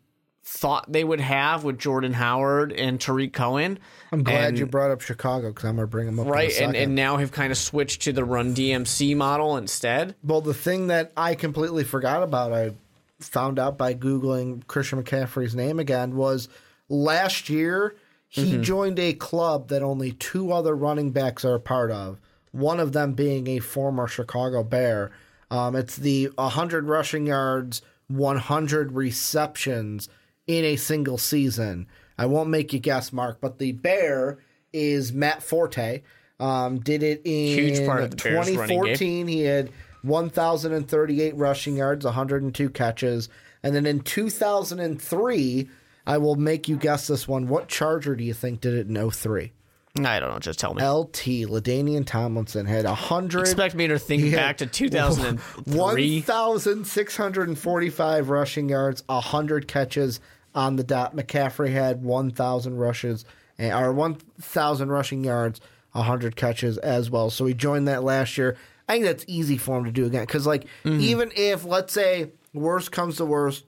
[0.48, 3.80] thought they would have with Jordan Howard and Tarik Cohen.
[4.12, 6.28] I'm glad And- you brought up Chicago because I'm going to bring them up.
[6.28, 10.14] right, and, and now have kind of switched to the run DMC model instead.
[10.24, 12.74] Well, the thing that I completely forgot about, I
[13.20, 16.50] found out by Googling Christian McCaffrey's name again, was
[16.90, 17.96] last year
[18.28, 22.20] he joined a club that only two other running backs are a part of,
[22.52, 25.12] one of them being a former Chicago Bear.
[25.50, 30.10] Um, it's the 100 rushing yards, 100 receptions
[30.48, 31.88] in a single season.
[32.18, 34.40] I won't make you guess, Mark, but the Bear
[34.74, 36.02] is Matt Forte.
[36.40, 38.56] Um, did it in Huge part of the Bears' game.
[38.56, 39.28] 2014.
[39.28, 39.70] He had
[40.06, 43.30] 1,038 rushing yards, 102 catches.
[43.64, 45.70] And then in 2003,
[46.08, 47.48] I will make you guess this one.
[47.48, 49.52] What Charger do you think did it in 03?
[49.98, 50.86] I don't know, just tell me.
[50.86, 53.40] LT, LaDainian Tomlinson, had 100.
[53.42, 55.74] Expect me to think back to 2003.
[55.74, 60.20] 1,645 rushing yards, 100 catches
[60.54, 61.16] on the dot.
[61.16, 63.24] McCaffrey had 1,000 rushes,
[63.58, 65.62] eh, or 1,000 rushing yards,
[65.94, 67.30] 100 catches as well.
[67.30, 68.58] So he joined that last year.
[68.88, 70.24] I think that's easy for him to do again.
[70.26, 71.00] Because, like, Mm-hmm.
[71.02, 73.64] even if, let's say, worst comes to worst,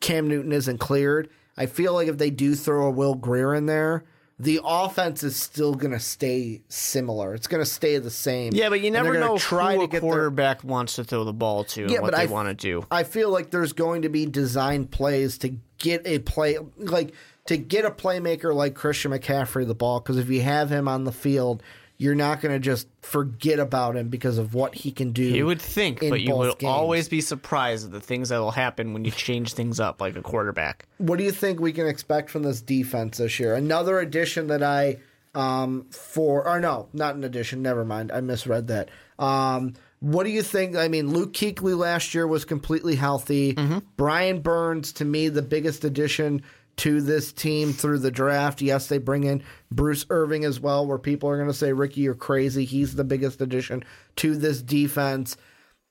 [0.00, 3.66] Cam Newton isn't cleared, I feel like if they do throw a Will Grier in
[3.66, 4.04] there,
[4.38, 7.34] the offense is still going to stay similar.
[7.34, 8.54] It's going to stay the same.
[8.54, 11.24] Yeah, but you never know try who to a get their- quarterback wants to throw
[11.24, 12.86] the ball to and Yeah, what but they I- want to do.
[12.90, 17.12] I feel like there's going to be design plays to get a play like
[17.46, 21.04] to get a playmaker like Christian McCaffrey the ball because if you have him on
[21.04, 21.62] the field,
[22.00, 25.22] you're not going to just forget about him because of what he can do.
[25.22, 26.70] You would think, in but you will games.
[26.70, 30.16] always be surprised at the things that will happen when you change things up like
[30.16, 30.86] a quarterback.
[30.96, 33.54] What do you think we can expect from this defense this year?
[33.54, 34.96] Another addition that I
[35.34, 38.12] um for or no, not an addition, never mind.
[38.12, 38.88] I misread that.
[39.18, 40.76] Um what do you think?
[40.76, 43.58] I mean, Luke Kuechly last year was completely healthy.
[43.98, 46.42] Brian Burns, to me, the biggest addition
[46.80, 48.62] to this team through the draft.
[48.62, 52.00] Yes, they bring in Bruce Irvin as well, where people are going to say, Ricky,
[52.00, 52.64] you're crazy.
[52.64, 53.84] He's the biggest addition
[54.16, 55.36] to this defense.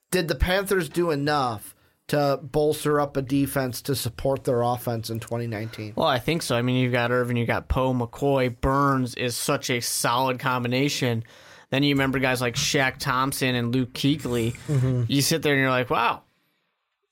[0.10, 1.76] Did the Panthers do enough
[2.08, 5.94] to bolster up a defense to support their offense in 2019?
[5.96, 6.56] Well, I think so.
[6.56, 11.24] I mean, you've got Irvin, you've got Poe, McCoy, Burns is such a solid combination.
[11.70, 14.56] Then you remember guys like Shaq Thompson and Luke Kuechly.
[14.68, 15.04] Mm-hmm.
[15.08, 16.24] You sit there and you're like, wow,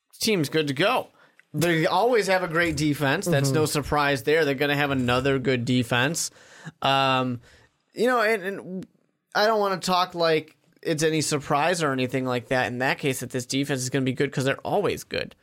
[0.10, 1.10] this team's good to go.
[1.54, 3.26] They always have a great defense.
[3.26, 4.46] That's no surprise there.
[4.46, 6.30] They're going to have another good defense.
[6.82, 7.42] Um,
[7.94, 8.88] you know, and, and
[9.34, 12.68] I don't want to talk like it's any surprise or anything like that.
[12.68, 15.36] In that case, that this defense is going to be good because they're always good.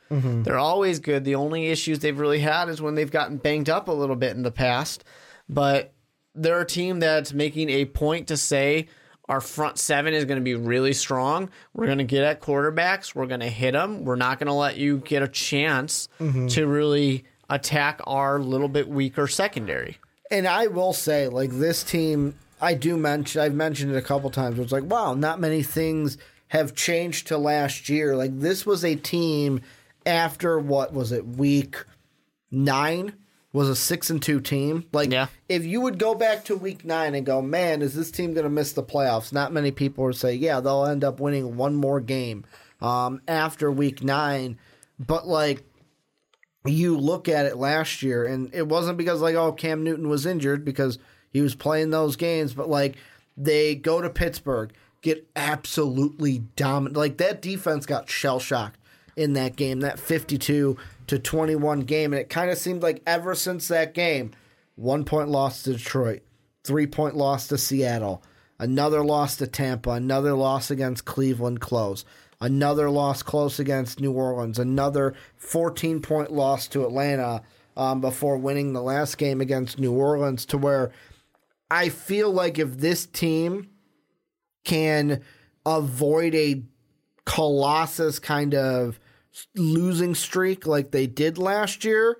[0.43, 1.23] They're always good.
[1.25, 4.35] The only issues they've really had is when they've gotten banged up a little bit
[4.35, 5.03] in the past.
[5.49, 5.93] But
[6.33, 8.87] they're a team that's making a point to say
[9.27, 11.49] our front seven is going to be really strong.
[11.73, 13.15] We're going to get at quarterbacks.
[13.15, 14.05] We're going to hit them.
[14.05, 16.47] We're not going to let you get a chance mm-hmm.
[16.47, 19.97] to really attack our little bit weaker secondary.
[20.31, 24.29] And I will say, like this team, I do mention, I've mentioned it a couple
[24.29, 24.59] times.
[24.59, 26.17] It's like, wow, not many things
[26.47, 28.15] have changed to last year.
[28.15, 29.61] Like this was a team
[30.05, 31.77] after what was it, week
[32.51, 33.13] nine
[33.55, 34.85] was a six and two team.
[34.91, 35.27] Like, Yeah.
[35.49, 38.43] if you would go back to week nine and go, man, is this team going
[38.43, 39.31] to miss the playoffs?
[39.31, 42.45] Not many people would say, yeah, they'll end up winning one more game
[42.81, 44.57] um, after week nine.
[44.99, 45.63] But like,
[46.65, 50.25] you look at it last year, and it wasn't because like oh Cam Newton was
[50.25, 50.97] injured because
[51.31, 52.95] he was playing those games, but like
[53.37, 56.97] they go to Pittsburgh, get absolutely dominant.
[56.97, 58.79] Like that defense got shell shocked
[59.15, 60.75] in that game, that fifty-two
[61.07, 62.13] to 21 game.
[62.13, 64.31] And it kind of seemed like ever since that game,
[64.75, 66.21] one point loss to Detroit,
[66.63, 68.23] three point loss to Seattle,
[68.59, 72.05] another loss to Tampa, another loss against Cleveland close,
[72.41, 77.41] another loss close against New Orleans, another 14 point loss to Atlanta
[77.77, 80.91] um, before winning the last game against New Orleans, to where
[81.69, 83.69] I feel like if this team
[84.63, 85.21] can
[85.65, 86.63] avoid a
[87.25, 88.99] colossus kind of
[89.55, 92.17] losing streak like they did last year,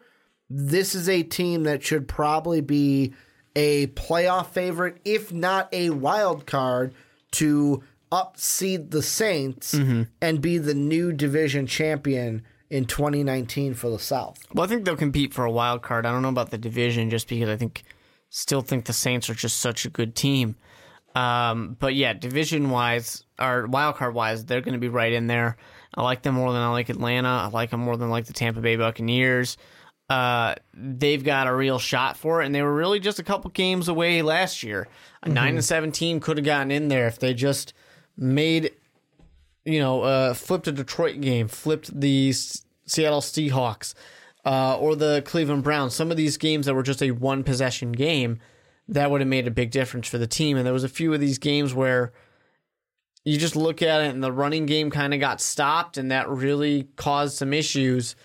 [0.50, 3.14] this is a team that should probably be
[3.56, 6.94] a playoff favorite, if not a wild card,
[7.32, 9.74] to upseed the Saints
[10.22, 14.38] and be the new division champion in 2019 for the South.
[14.54, 16.06] Well, I think they'll compete for a wild card.
[16.06, 17.84] I don't know about the division, just because I think
[18.30, 20.56] still think the Saints are just such a good team.
[21.16, 25.28] Um, but yeah, division wise or wild card wise, they're going to be right in
[25.28, 25.58] there.
[25.96, 27.30] I like them more than I like Atlanta.
[27.30, 29.58] I like them more than I like the Tampa Bay Buccaneers.
[30.10, 33.50] Uh, they've got a real shot for it, and they were really just a couple
[33.52, 34.88] games away last year.
[35.24, 37.74] A nine and seventeen could have gotten in there if they just
[38.16, 38.72] made,
[39.64, 43.96] you know, uh, flipped a Detroit game, flipped the S- Seattle Seahawks,
[44.46, 45.96] uh, or the Cleveland Browns.
[45.96, 48.40] Some of these games that were just a one possession game,
[48.88, 50.56] that would have made a big difference for the team.
[50.56, 52.14] And there was a few of these games where
[53.26, 56.30] you just look at it and the running game kind of got stopped, and that
[56.30, 58.16] really caused some issues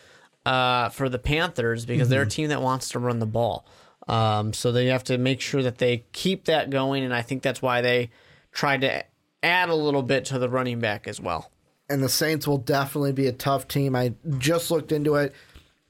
[0.47, 3.67] uh, for the Panthers because they're a team that wants to run the ball.
[4.09, 7.43] Um, so they have to make sure that they keep that going, and I think
[7.43, 8.11] that's why they
[8.53, 9.05] tried to
[9.43, 11.51] add a little bit to the running back as well.
[11.89, 13.97] and the Saints will definitely be a tough team.
[13.97, 15.35] I just looked into it.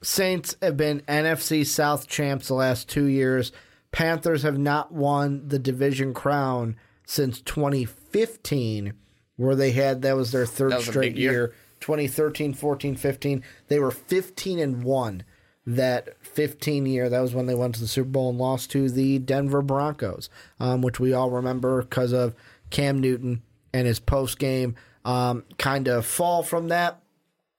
[0.01, 3.51] Saints have been NFC South champs the last two years.
[3.91, 6.75] Panthers have not won the division crown
[7.11, 8.93] since 2015,
[9.35, 11.31] where they had that was their third was straight year.
[11.31, 11.53] year.
[11.81, 13.43] 2013, 14, 15.
[13.67, 15.23] They were 15 and 1
[15.65, 17.09] that 15 year.
[17.09, 20.29] That was when they went to the Super Bowl and lost to the Denver Broncos,
[20.57, 22.33] um, which we all remember because of
[22.69, 23.41] Cam Newton
[23.73, 27.01] and his post game um, kind of fall from that.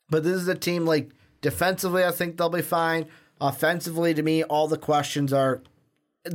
[0.08, 1.10] But this is a team like
[1.42, 3.06] defensively, I think they'll be fine.
[3.38, 5.62] Offensively, to me, all the questions are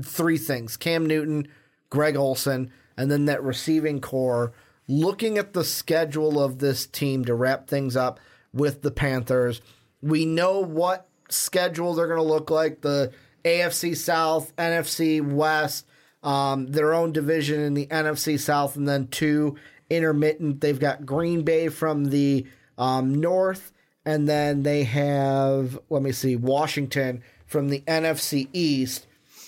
[0.03, 1.47] three things Cam Newton,
[1.89, 4.53] Greg Olsen, and then that receiving core.
[4.87, 8.19] Looking at the schedule of this team to wrap things up
[8.53, 9.61] with the Panthers,
[10.01, 13.11] we know what schedule they're going to look like the
[13.43, 15.85] AFC South, NFC West,
[16.23, 19.57] um, their own division in the NFC South, and then two
[19.89, 20.61] intermittent.
[20.61, 22.45] They've got Green Bay from the
[22.77, 23.71] um, North,
[24.05, 29.07] and then they have, let me see, Washington from the NFC East.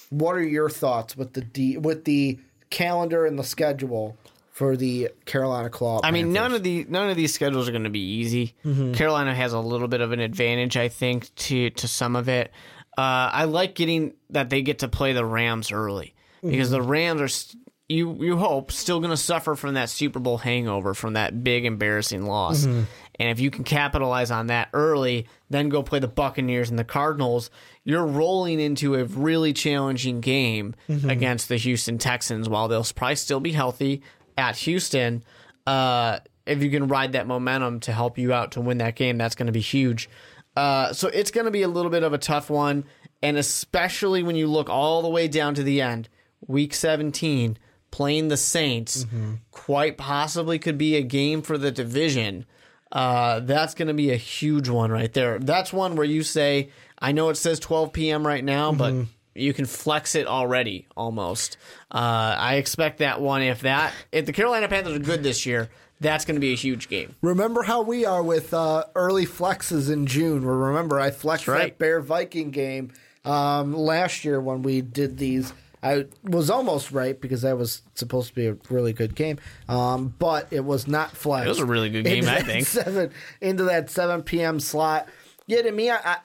[0.10, 2.40] What are your thoughts with the D, with the
[2.70, 4.18] calendar and the schedule
[4.52, 6.02] for the Carolina Claw?
[6.04, 8.56] I mean, none of the none of these schedules are going to be easy.
[8.66, 8.94] Mm-hmm.
[8.94, 12.52] Carolina has a little bit of an advantage, I think, to to some of it.
[12.98, 16.90] Uh, I like getting that they get to play the Rams early because the mm-hmm.
[16.90, 20.94] Rams are st- you you hope still going to suffer from that Super Bowl hangover
[20.94, 22.66] from that big embarrassing loss.
[22.66, 22.84] Mm-hmm.
[23.20, 26.86] And if you can capitalize on that early, then go play the Buccaneers and the
[26.86, 27.50] Cardinals,
[27.90, 33.40] you're rolling into a really challenging game against the Houston Texans while they'll probably still
[33.40, 34.04] be healthy
[34.38, 35.24] at Houston.
[35.66, 39.18] Uh, if you can ride that momentum to help you out to win that game,
[39.18, 40.08] that's going to be huge.
[40.56, 42.86] Uh, so it's going to be a little bit of a tough one.
[43.24, 46.10] And especially when you look all the way down to the end,
[46.48, 47.58] week 17,
[47.90, 49.08] playing the Saints,
[49.50, 52.46] quite possibly could be a game for the division.
[52.92, 55.38] Uh, that's going to be a huge one right there.
[55.38, 56.70] That's one where you say,
[57.00, 58.26] I know it says 12 p.m.
[58.26, 58.94] right now, but
[59.36, 61.58] you can flex it already almost.
[61.92, 63.42] Uh, I expect that one.
[63.42, 65.70] If that, if the Carolina Panthers are good this year,
[66.00, 67.16] that's going to be a huge game.
[67.22, 70.46] Remember how we are with uh, early flexes in June.
[70.46, 71.70] Where remember I flexed right.
[71.70, 72.92] that Bear Viking game
[73.26, 75.54] um, last year when we did these.
[75.82, 79.40] I was almost right because that was supposed to be a really good game,
[79.70, 81.46] um, but it was not flexed.
[81.46, 82.68] It was a really good game, I think.
[82.68, 84.60] Seven into that seven p.m.
[84.60, 85.08] slot.
[85.48, 86.18] Yeah, to me, I,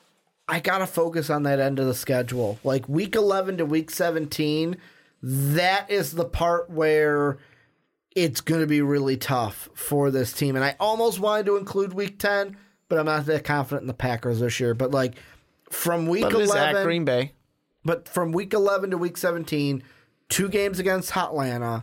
[0.47, 2.59] I gotta focus on that end of the schedule.
[2.65, 4.77] Like week eleven to week seventeen,
[5.23, 7.39] that is the part where
[8.15, 10.55] it's going to be really tough for this team.
[10.55, 12.57] And I almost wanted to include week 10,
[12.89, 14.73] but I'm not that confident in the Packers this year.
[14.73, 15.17] But like
[15.69, 17.33] from week But it is at 11, Green Bay.
[17.85, 19.83] but from week 11 to week 17,
[20.29, 21.83] two games against Hotlanta,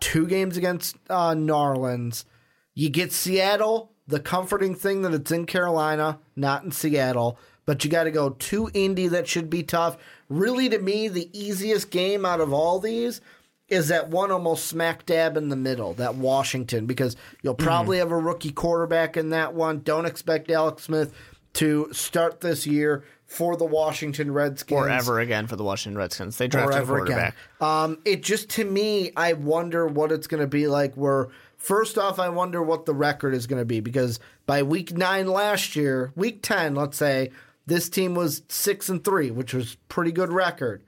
[0.00, 2.26] two games against uh, New Orleans.
[2.74, 7.38] You get Seattle, the comforting thing that it's in Carolina, not in Seattle.
[7.66, 9.08] But you got to go to Indy.
[9.08, 9.96] That should be tough.
[10.28, 13.20] Really, to me, the easiest game out of all these
[13.68, 18.10] is that one almost smack dab in the middle, that Washington, because you'll probably have
[18.10, 19.80] a rookie quarterback in that one.
[19.80, 21.14] Don't expect Alex Smith
[21.52, 24.80] to start this year for the Washington Redskins.
[24.80, 26.36] Or ever again for the Washington Redskins.
[26.36, 27.36] They drafted a quarterback.
[27.60, 30.94] Um, it just to me, I wonder what it's going to be like.
[30.96, 34.92] Where first off, I wonder what the record is going to be because by week
[34.96, 37.30] nine last year, week ten, let's say
[37.70, 40.82] this team was six and three, which was pretty good record.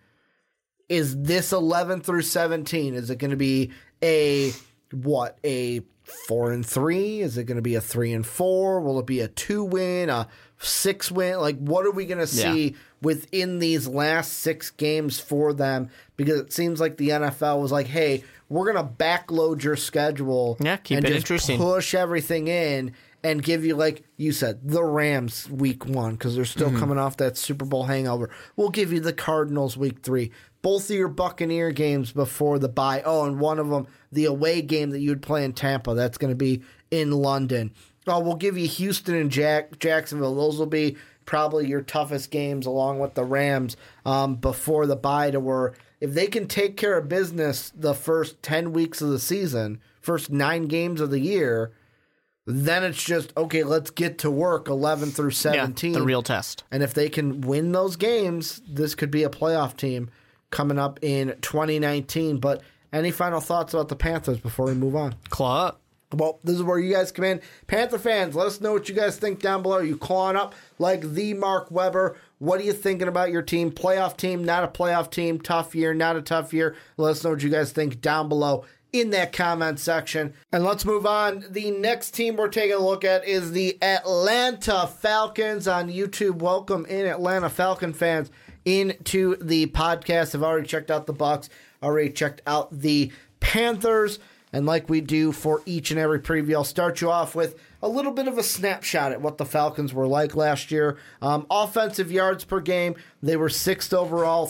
[0.88, 2.94] Is this eleven through seventeen?
[2.94, 3.70] Is it going to be
[4.02, 4.52] a
[4.92, 5.80] what a
[6.26, 7.20] four and three?
[7.20, 8.80] Is it going to be a three and four?
[8.80, 10.28] Will it be a two win, a
[10.58, 11.38] six win?
[11.38, 12.76] Like, what are we going to see Yeah.
[13.00, 15.88] within these last six games for them?
[16.16, 20.58] Because it seems like the NFL was like, hey, we're going to backload your schedule
[20.60, 21.58] Yeah, keep and it just interesting.
[21.58, 22.92] push everything in
[23.24, 26.58] and give you, like you said, the Rams week one because they're Mm-hmm.
[26.68, 28.30] still coming off that Super Bowl hangover.
[28.56, 30.32] We'll give you the Cardinals week three.
[30.60, 33.02] Both of your Buccaneer games before the bye.
[33.04, 35.94] Oh, and one of them, the away game that you would play in Tampa.
[35.94, 37.72] That's going to be in London.
[38.06, 40.34] Oh, we'll give you Houston and Jack Jacksonville.
[40.34, 45.30] Those will be probably your toughest games, along with the Rams um, before the bye.
[45.30, 49.20] To where if they can take care of business the first ten weeks of the
[49.20, 51.72] season, first nine games of the year,
[52.46, 53.62] then it's just okay.
[53.64, 54.68] Let's get to work.
[54.68, 55.92] Eleven through Yeah, seventeen.
[55.92, 56.64] the real test.
[56.70, 60.10] And if they can win those games, this could be a playoff team
[60.50, 62.38] coming up in 2019.
[62.38, 62.62] But
[62.92, 65.14] any final thoughts about the Panthers before we move on?
[65.30, 65.72] Claw.
[66.14, 67.40] Well, this is where you guys come in.
[67.68, 69.76] Panther fans, let us know what you guys think down below.
[69.76, 72.18] Are you clawing up like the Mark Weber?
[72.38, 73.70] What are you thinking about your team?
[73.70, 76.76] Playoff team, not a playoff team, tough year, not a tough year.
[76.98, 80.34] Let us know what you guys think down below in that comment section.
[80.52, 81.44] And let's move on.
[81.50, 86.36] The next team we're taking a look at is the Atlanta Falcons on YouTube.
[86.36, 88.30] Welcome in Atlanta Falcon fans
[88.66, 90.34] into the podcast.
[90.34, 91.48] I've already checked out the Bucks,
[91.82, 94.18] already checked out the Panthers.
[94.52, 97.88] And like we do for each and every preview, I'll start you off with a
[97.88, 100.98] little bit of a snapshot at what the Falcons were like last year.
[101.22, 104.46] Um, offensive yards per game, they were sixth overall,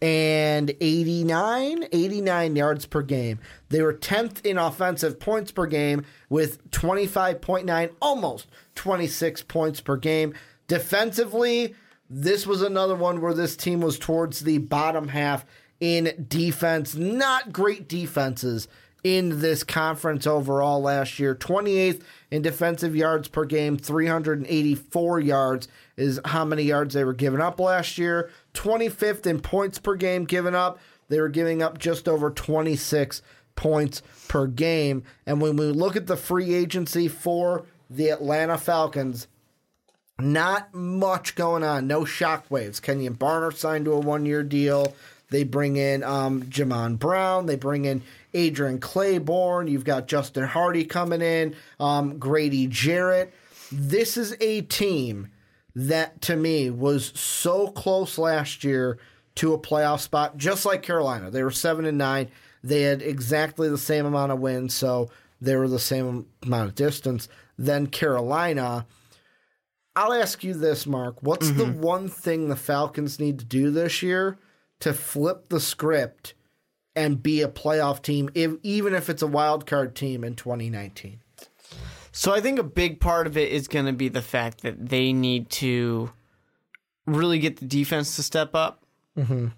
[0.00, 3.38] 389, 89 yards per game.
[3.68, 10.34] They were 10th in offensive points per game with 25.9, almost 26 points per game.
[10.66, 11.74] Defensively,
[12.10, 15.44] this was another one where this team was towards the bottom half
[15.80, 16.94] in defense.
[16.94, 18.68] Not great defenses
[19.02, 21.34] in this conference overall last year.
[21.34, 27.40] 28th in defensive yards per game, 384 yards is how many yards they were giving
[27.40, 28.30] up last year.
[28.54, 30.78] 25th in points per game given up.
[31.08, 33.20] They were giving up just over 26
[33.56, 35.04] points per game.
[35.26, 39.28] And when we look at the free agency for the Atlanta Falcons,
[40.18, 41.86] not much going on.
[41.86, 42.80] No shockwaves.
[42.80, 44.94] Kenyon Barner signed to a one year deal.
[45.30, 47.46] They bring in um, Jamon Brown.
[47.46, 48.02] They bring in
[48.34, 49.68] Adrian Clayborn.
[49.70, 53.32] You've got Justin Hardy coming in, um, Grady Jarrett.
[53.72, 55.28] This is a team
[55.74, 58.98] that, to me, was so close last year
[59.36, 61.30] to a playoff spot, just like Carolina.
[61.30, 62.28] They were 7 and 9.
[62.62, 65.10] They had exactly the same amount of wins, so
[65.40, 67.28] they were the same amount of distance.
[67.58, 68.86] Then Carolina.
[69.96, 71.22] I'll ask you this, Mark.
[71.22, 71.80] What's the mm-hmm.
[71.80, 74.38] one thing the Falcons need to do this year
[74.80, 76.34] to flip the script
[76.96, 81.20] and be a playoff team, if, even if it's a wild card team in 2019?
[82.16, 84.88] So I think a big part of it is going to be the fact that
[84.88, 86.12] they need to
[87.06, 88.84] really get the defense to step up.
[89.18, 89.48] Mm-hmm.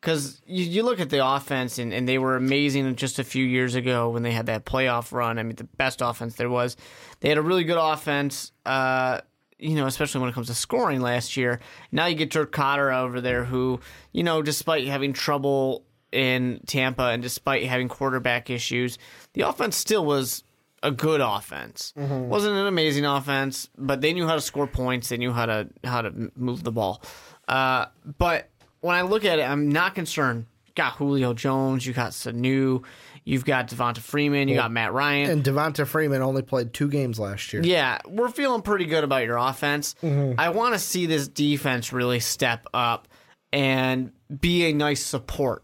[0.00, 3.44] Because you, you look at the offense, and, and they were amazing just a few
[3.44, 5.38] years ago when they had that playoff run.
[5.38, 6.78] I mean, the best offense there was.
[7.20, 9.20] They had a really good offense, uh,
[9.58, 11.60] you know, especially when it comes to scoring last year.
[11.92, 13.80] Now you get Dirk Koetter over there, who,
[14.12, 18.98] you know, despite having trouble in Tampa and despite having quarterback issues,
[19.34, 20.43] the offense still was
[20.84, 21.92] a good offense.
[21.96, 25.08] wasn't an amazing offense, but they knew how to score points.
[25.08, 27.02] They knew how to how to move the ball.
[27.48, 27.86] Uh,
[28.18, 28.48] but
[28.80, 30.46] when I look at it, I'm not concerned.
[30.76, 32.82] Got Julio Jones, you got Sanu,
[33.24, 35.30] you've got Devonta Freeman, you got Matt Ryan.
[35.30, 37.62] And Devonta Freeman only played two games last year.
[37.64, 39.94] Yeah, we're feeling pretty good about your offense.
[40.02, 43.06] I want to see this defense really step up
[43.52, 44.10] and
[44.40, 45.62] be a nice support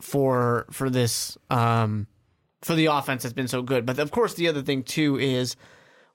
[0.00, 2.06] for for this um
[2.62, 3.86] for the offense that's been so good.
[3.86, 5.56] But of course, the other thing too is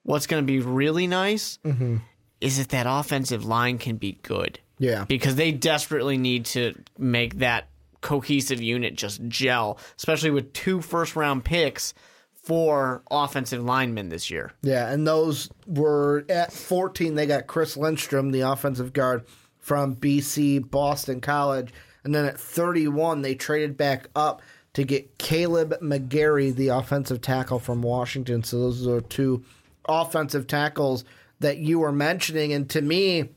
[0.03, 1.97] what's going to be really nice mm-hmm.
[2.41, 5.05] is that that offensive line can be good Yeah.
[5.05, 7.67] because they desperately need to make that
[8.01, 11.93] cohesive unit just gel, especially with two first round picks
[12.35, 14.51] for offensive linemen this year.
[14.61, 17.15] Yeah, and those were at 14.
[17.15, 19.25] They got Chris Lindstrom, the offensive guard
[19.57, 21.73] from BC Boston College,
[22.03, 24.43] and then at 31 they traded back up
[24.75, 28.43] to get Kaleb McGary, the offensive tackle from Washington.
[28.43, 29.43] So those are two
[29.87, 31.05] offensive tackles
[31.39, 32.51] that you were mentioning.
[32.51, 33.29] And to me,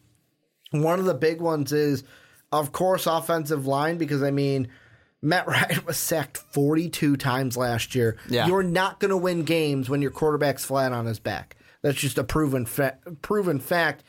[0.73, 2.03] one of the big ones is,
[2.51, 4.67] of course, offensive line, because I mean,
[5.23, 8.17] Matt Ryan was sacked 42 times last year.
[8.29, 8.49] Yeah.
[8.49, 11.57] You're not going to win games when your quarterback's flat on his back.
[11.83, 14.03] That's just a proven fa- proven fact.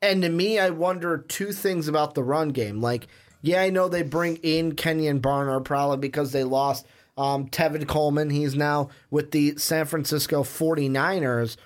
[0.00, 2.80] And to me, I wonder two things about the run game.
[2.80, 3.08] Like,
[3.42, 6.86] yeah, I know they bring in Kenyon Barner probably because they lost
[7.16, 8.30] um, Tevin Coleman.
[8.30, 11.56] He's now with the San Francisco 49ers.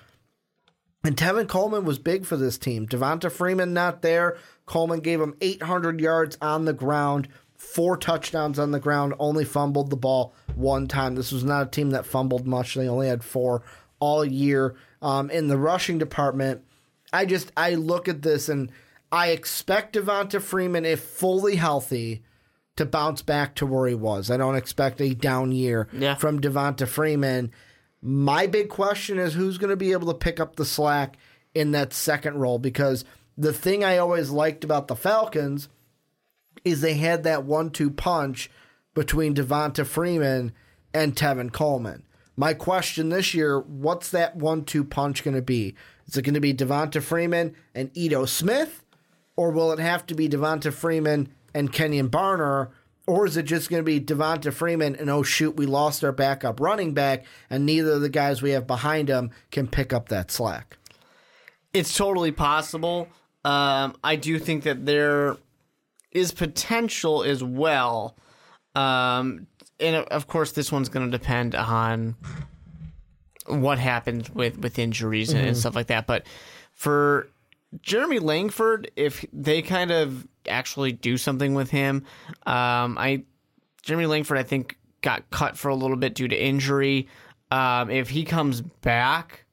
[1.03, 2.87] And Tevin Coleman was big for this team.
[2.87, 4.37] Devonta Freeman not there.
[4.65, 9.91] Coleman gave him 800 yards on the ground, four touchdowns on the ground, only fumbled
[9.91, 11.13] the ball one time.
[11.13, 12.73] This was not a team that fumbled much.
[12.73, 13.61] They only had four
[13.99, 14.75] all year.
[15.01, 16.63] Um, in the rushing department,
[17.13, 18.71] I just I look at this and
[19.11, 22.23] I expect Devonta Freeman, if fully healthy,
[22.75, 24.29] to bounce back to where he was.
[24.29, 26.15] I don't expect a down year Yeah.
[26.15, 27.51] from Devonta Freeman.
[28.01, 31.17] My big question is who's going to be able to pick up the slack
[31.53, 33.05] in that second role because
[33.37, 35.69] the thing I always liked about the Falcons
[36.63, 38.49] is they had that one-two punch
[38.93, 40.51] between Devonta Freeman
[40.93, 42.03] and Tevin Coleman.
[42.37, 45.75] My question this year, what's that one-two punch going to be?
[46.07, 48.83] Is it going to be Devonta Freeman and Ito Smith,
[49.37, 52.69] or will it have to be Devonta Freeman and Kenyon Barner,
[53.07, 56.11] or is it just going to be Devonta Freeman and oh shoot, we lost our
[56.11, 60.09] backup running back, and neither of the guys we have behind him can pick up
[60.09, 60.77] that slack?
[61.73, 63.07] It's totally possible.
[63.43, 65.37] Um, I do think that there
[66.11, 68.15] is potential as well.
[68.73, 69.47] Um,
[69.79, 72.15] and of course, this one's going to depend on
[73.45, 76.07] what happens with, with injuries and, and stuff like that.
[76.07, 76.25] But
[76.71, 77.27] for
[77.81, 82.03] Jeremy Langford, if they kind of actually do something with him,
[82.45, 83.23] um, I
[83.81, 87.07] Jeremy Langford, I think, got cut for a little bit due to injury.
[87.51, 89.45] Um, if he comes back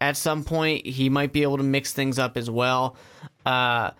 [0.00, 2.96] at some point, he might be able to mix things up as well.
[3.44, 3.90] Uh,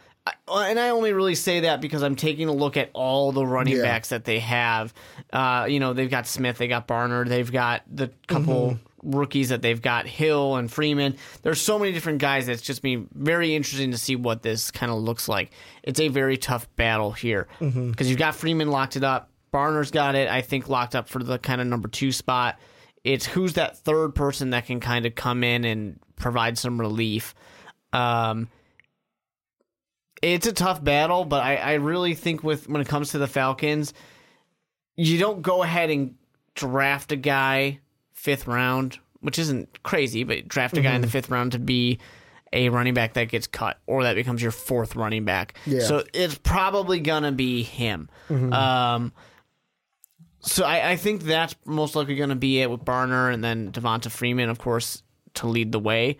[0.48, 3.44] I- and I only really say that because I'm taking a look at all the
[3.44, 3.82] running Yeah.
[3.82, 4.92] backs that they have.
[5.32, 9.62] Uh, you know, they've got Smith, they got Barner, they've got the couple rookies that
[9.62, 11.16] they've got Hill and Freeman.
[11.42, 14.92] There's so many different guys that's just been very interesting to see what this kind
[14.92, 15.50] of looks like.
[15.82, 19.30] It's a very tough battle here because you've got Freeman locked it up.
[19.50, 22.58] Barner's got it, I think, locked up for the kind of number two spot.
[23.02, 27.34] It's who's that third person that can kind of come in and provide some relief.
[27.92, 28.48] Um,
[30.22, 33.26] it's a tough battle, but I, I really think with when it comes to the
[33.26, 33.94] Falcons,
[34.96, 36.14] you don't go ahead and
[36.54, 37.80] draft a guy
[38.20, 41.98] fifth round, which isn't crazy, but draft a guy in the fifth round to be
[42.52, 45.54] a running back that gets cut or that becomes your fourth running back.
[45.64, 45.80] Yeah.
[45.80, 48.10] So it's probably gonna be him.
[48.28, 49.12] Um,
[50.40, 53.72] so I, I think that's most likely going to be it with Barner and then
[53.72, 55.02] Devonta Freeman, of course,
[55.34, 56.16] to lead the way.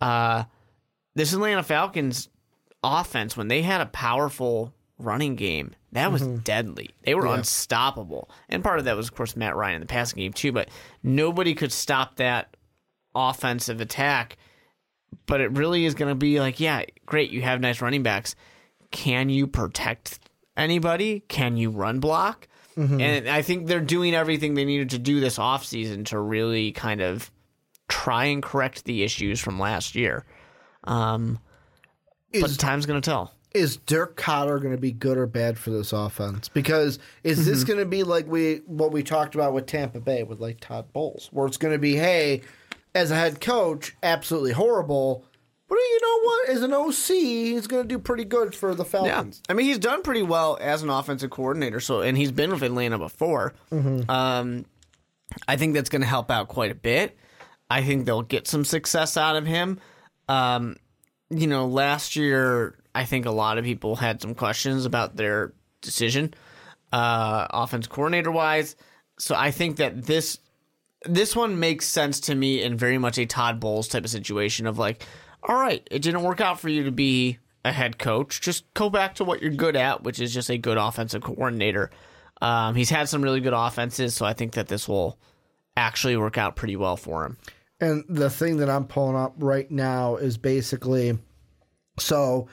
[0.00, 0.44] Uh,
[1.14, 2.28] this Atlanta Falcons
[2.82, 6.90] offense, when they had a powerful running game, that was deadly.
[7.02, 8.30] They were unstoppable.
[8.48, 10.68] And part of that was, of course, Matt Ryan in the passing game, too, but
[11.02, 12.56] nobody could stop that
[13.14, 14.36] offensive attack.
[15.26, 18.34] But it really is going to be like, yeah, great, you have nice running backs.
[18.90, 20.18] Can you protect
[20.56, 21.20] anybody?
[21.28, 22.48] Can you run block?
[23.00, 27.00] And I think they're doing everything they needed to do this offseason to really kind
[27.00, 27.30] of
[27.88, 30.24] try and correct the issues from last year.
[30.84, 31.38] Um,
[32.32, 33.34] but time's going to tell.
[33.58, 36.48] Is Dirk Koetter going to be good or bad for this offense?
[36.48, 40.22] Because is this going to be like we what we talked about with Tampa Bay
[40.22, 42.42] with like Todd Bowles, where it's going to be, hey,
[42.94, 45.24] as a head coach, absolutely horrible,
[45.68, 46.48] but you know what?
[46.48, 49.42] As an OC, he's going to do pretty good for the Yeah, Falcons.
[49.48, 51.80] I mean he's done pretty well as an offensive coordinator.
[51.80, 53.54] So and he's been with Atlanta before.
[53.70, 54.64] Um,
[55.46, 57.18] I think that's going to help out quite a bit.
[57.70, 59.78] I think they'll get some success out of him.
[60.28, 60.76] Um,
[61.28, 65.52] you know, last year I think a lot of people had some questions about their
[65.82, 66.34] decision,
[66.92, 68.74] uh, offense coordinator wise.
[69.20, 70.40] So I think that this
[71.04, 74.66] this one makes sense to me in very much a Todd Bowles type of situation
[74.66, 75.06] of like,
[75.44, 78.40] all right, it didn't work out for you to be a head coach.
[78.40, 81.90] Just go back to what you're good at, which is just a good offensive coordinator.
[82.42, 85.20] Um, he's had some really good offenses, so I think that this will
[85.76, 87.36] actually work out pretty well for him.
[87.78, 91.16] And the thing that I'm pulling up right now is basically
[92.00, 92.48] so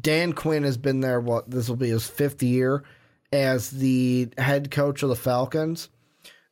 [0.00, 2.84] Dan Quinn has been there, what, this will be his fifth year
[3.32, 5.88] as the head coach of the Falcons.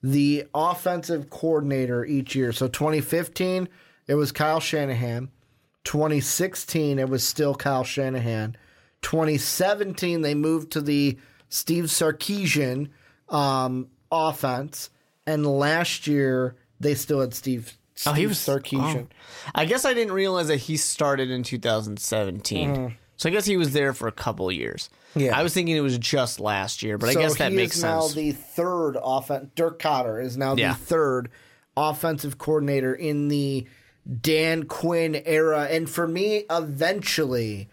[0.03, 2.53] The offensive coordinator each year.
[2.53, 3.69] So 2015,
[4.07, 5.31] it was Kyle Shanahan.
[5.85, 8.57] 2016, it was still Kyle Shanahan.
[9.03, 11.19] 2017, they moved to the
[11.49, 12.91] Steve Sarkisian
[13.29, 14.91] um, offense.
[15.27, 17.75] And last year, they still had Steve
[18.07, 19.09] Oh, he was Sarkisian.
[19.11, 19.51] oh.
[19.55, 22.97] I guess I didn't realize that he started in 2017.
[23.19, 24.89] So I guess he was there for a couple years.
[25.15, 25.39] Yeah.
[25.39, 27.81] I was thinking it was just last year, but I guess that he makes is
[27.83, 28.15] sense.
[28.15, 29.51] now the third offense.
[29.55, 30.73] Dirk Koetter is now Yeah.
[30.73, 31.29] the third
[31.77, 33.67] offensive coordinator in the
[34.23, 37.69] Dan Quinn era, and for me, eventually,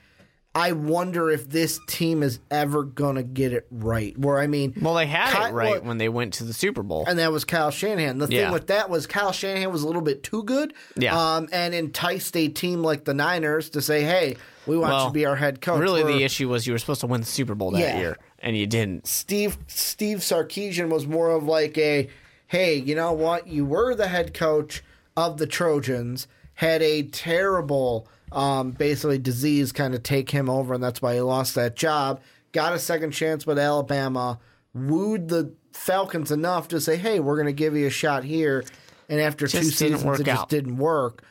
[0.57, 4.17] I wonder if this team is ever gonna get it right.
[4.17, 6.53] Where I mean, well, they had Ky- it right well- when they went to the
[6.53, 7.03] Super Bowl.
[7.07, 8.19] and that was Kyle Shanahan.
[8.19, 8.51] The thing Yeah.
[8.53, 11.13] with that was Kyle Shanahan was a little bit too good, Yeah.
[11.35, 15.13] um, and enticed a team like the Niners to say, "Hey, we want you to
[15.13, 17.53] be our head coach." really, the issue was you were supposed to win the Super
[17.53, 17.99] Bowl that Yeah.
[17.99, 19.07] year, and you didn't.
[19.07, 22.07] Steve Steve Sarkisian was more of like a,
[22.47, 23.47] "Hey, you know what?
[23.47, 24.83] You were the head coach
[25.17, 26.27] of the Trojans,
[26.59, 31.21] had a terrible, um, basically disease kind of take him over, and that's why he
[31.21, 32.21] lost that job.
[32.51, 34.39] Got a second chance with Alabama,
[34.73, 38.63] wooed the Falcons enough to say, "Hey, we're going to give you a shot here."
[39.07, 41.23] And after two Just didn't seasons, it just didn't work.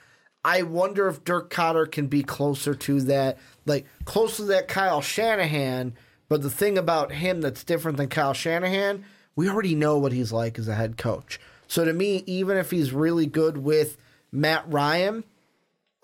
[0.44, 5.00] I wonder if Dirk Koetter can be closer to that, like closer to that Kyle
[5.00, 5.94] Shanahan.
[6.28, 9.04] But the thing about him that's different than Kyle Shanahan,
[9.36, 11.38] we already know what he's like as a head coach.
[11.66, 13.96] So to me, even if he's really good with
[14.32, 15.24] Matt Ryan,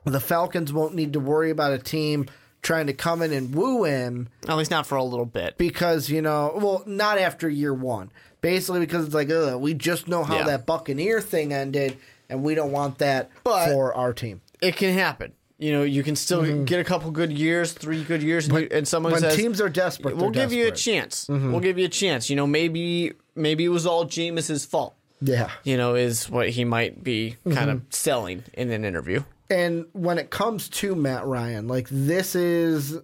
[0.05, 2.26] the Falcons won't need to worry about a team
[2.62, 5.57] trying to come in and woo him At least not for a little bit.
[5.57, 8.11] because you know, well, not after year one.
[8.42, 10.44] Basically, because it's like, ugh, we just know how Yeah.
[10.44, 11.98] that Buccaneer thing ended,
[12.30, 14.40] and we don't want that But- for our team.
[14.62, 15.32] It can happen.
[15.59, 16.64] You know, you can still mm-hmm.
[16.64, 19.61] get a couple good years, three good years, and, you, and someone when says teams
[19.61, 20.92] are desperate, we'll give you a desperate.
[20.94, 21.26] chance.
[21.26, 21.51] Mm-hmm.
[21.51, 22.30] We'll give you a chance.
[22.30, 24.94] You know, maybe maybe it was all Jameis's fault.
[25.20, 25.51] Yeah.
[25.64, 27.53] You know, is what he might be mm-hmm.
[27.53, 29.22] kind of selling in an interview.
[29.51, 32.96] And when it comes to Matt Ryan, like this is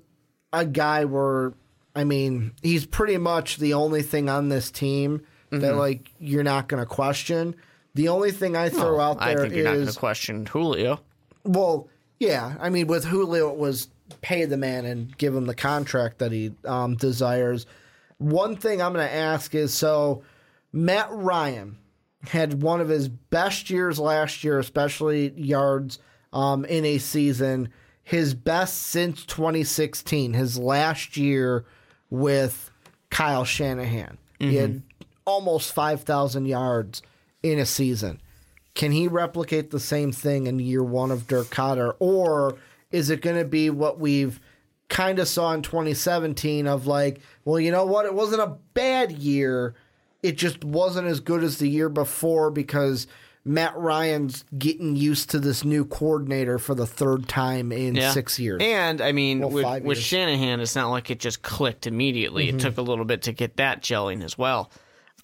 [0.52, 1.52] a guy where
[1.94, 5.78] I mean, he's pretty much the only thing on this team that Mm-hmm.
[5.78, 7.54] like you're not going to question.
[7.94, 9.40] The only thing I throw out there is.
[9.40, 11.00] I think you're not going is to question Julio.
[11.44, 11.88] well,
[12.18, 12.56] yeah.
[12.60, 13.88] I mean, with Julio, it was
[14.20, 17.66] pay the man and give him the contract that he um, desires.
[18.18, 20.22] One thing I'm going to ask is so
[20.72, 21.78] Matt Ryan
[22.28, 25.98] had one of his best years last year, especially yards
[26.36, 27.70] um, in a season.
[28.02, 31.64] His best since 2016, his last year
[32.10, 32.70] with
[33.10, 34.18] Kyle Shanahan.
[34.50, 34.82] He had
[35.24, 37.02] almost 5,000 yards
[37.42, 38.20] in a season.
[38.74, 41.94] Can he replicate the same thing in year one of Dirk Koetter?
[41.98, 42.58] Or
[42.90, 44.38] is it going to be what we've
[44.90, 48.04] kind of saw in 2017 of like, well, you know what?
[48.04, 49.74] It wasn't a bad year.
[50.22, 53.06] It just wasn't as good as the year before because
[53.48, 58.10] Matt Ryan's getting used to this new coordinator for the third time in Yeah.
[58.10, 58.60] six years.
[58.60, 59.98] And I mean, Well, with, with.
[59.98, 62.48] Shanahan, it's not like it just clicked immediately.
[62.48, 62.56] Mm-hmm.
[62.58, 64.72] It took a little bit to get that gelling as well.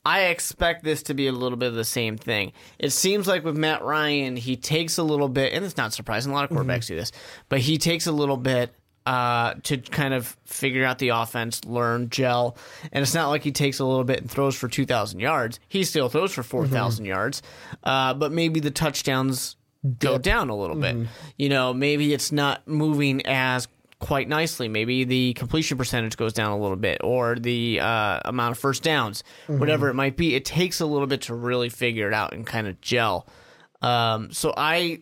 [0.04, 2.52] I expect this to be a little bit of the same thing.
[2.78, 6.30] It seems like with Matt Ryan, he takes a little bit, and it's not surprising.
[6.32, 6.70] A lot of Mm-hmm.
[6.70, 7.10] quarterbacks do this,
[7.48, 8.72] but he takes a little bit
[9.06, 12.56] uh, to kind of figure out the offense, learn, gel.
[12.92, 15.58] And it's not like he takes a little bit and throws for 2,000 yards.
[15.68, 17.08] He still throws for 4,000 Mm-hmm.
[17.08, 17.42] yards,
[17.84, 19.56] uh, but maybe the touchdowns
[19.98, 21.00] go down a little Mm-hmm.
[21.02, 21.08] bit.
[21.36, 23.66] You know, maybe it's not moving as
[23.98, 24.68] quite nicely.
[24.68, 28.82] Maybe the completion percentage goes down a little bit, or the uh, amount of first
[28.82, 29.58] downs, Mm-hmm.
[29.58, 30.34] whatever it might be.
[30.36, 33.26] It takes a little bit to really figure it out and kind of gel.
[33.80, 35.00] Um, so I.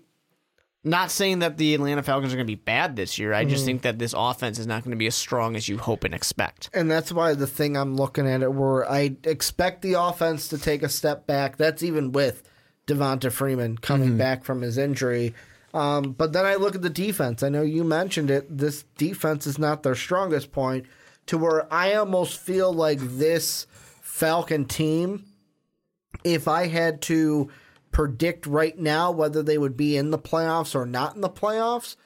[0.82, 3.34] Not saying that the Atlanta Falcons are going to be bad this year.
[3.34, 3.50] I Mm-hmm.
[3.50, 6.04] just think that this offense is not going to be as strong as you hope
[6.04, 6.70] and expect.
[6.72, 10.58] And that's why the thing I'm looking at it where I expect the offense to
[10.58, 11.58] take a step back.
[11.58, 12.42] That's even with
[12.86, 15.34] Devonta Freeman coming back from his injury.
[15.74, 17.42] Um, but then I look at the defense.
[17.42, 18.46] I know you mentioned it.
[18.56, 20.86] This defense is not their strongest point,
[21.26, 23.66] to where I almost feel like this
[24.00, 25.26] Falcon team,
[26.24, 27.50] if I had to
[27.92, 31.96] predict right now whether they would be in the playoffs or not in the playoffs,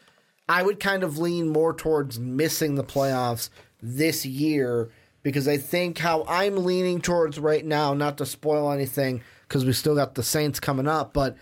[0.49, 4.91] I would kind of lean more towards missing the playoffs this year
[5.23, 9.73] because I think how I'm leaning towards right now, not to spoil anything because we
[9.73, 11.37] still got the Saints coming up, but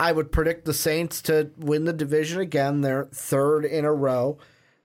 [0.00, 2.80] I would predict the Saints to win the division again.
[2.80, 4.38] They're third in a row.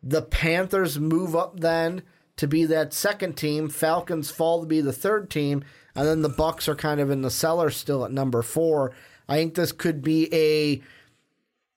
[0.04, 2.04] The Panthers move up then
[2.36, 3.70] to be that second team.
[3.70, 5.64] Falcons fall to be the third team,
[5.98, 8.94] and then the Bucks are kind of in the cellar still at number four.
[9.28, 10.82] I think this could be a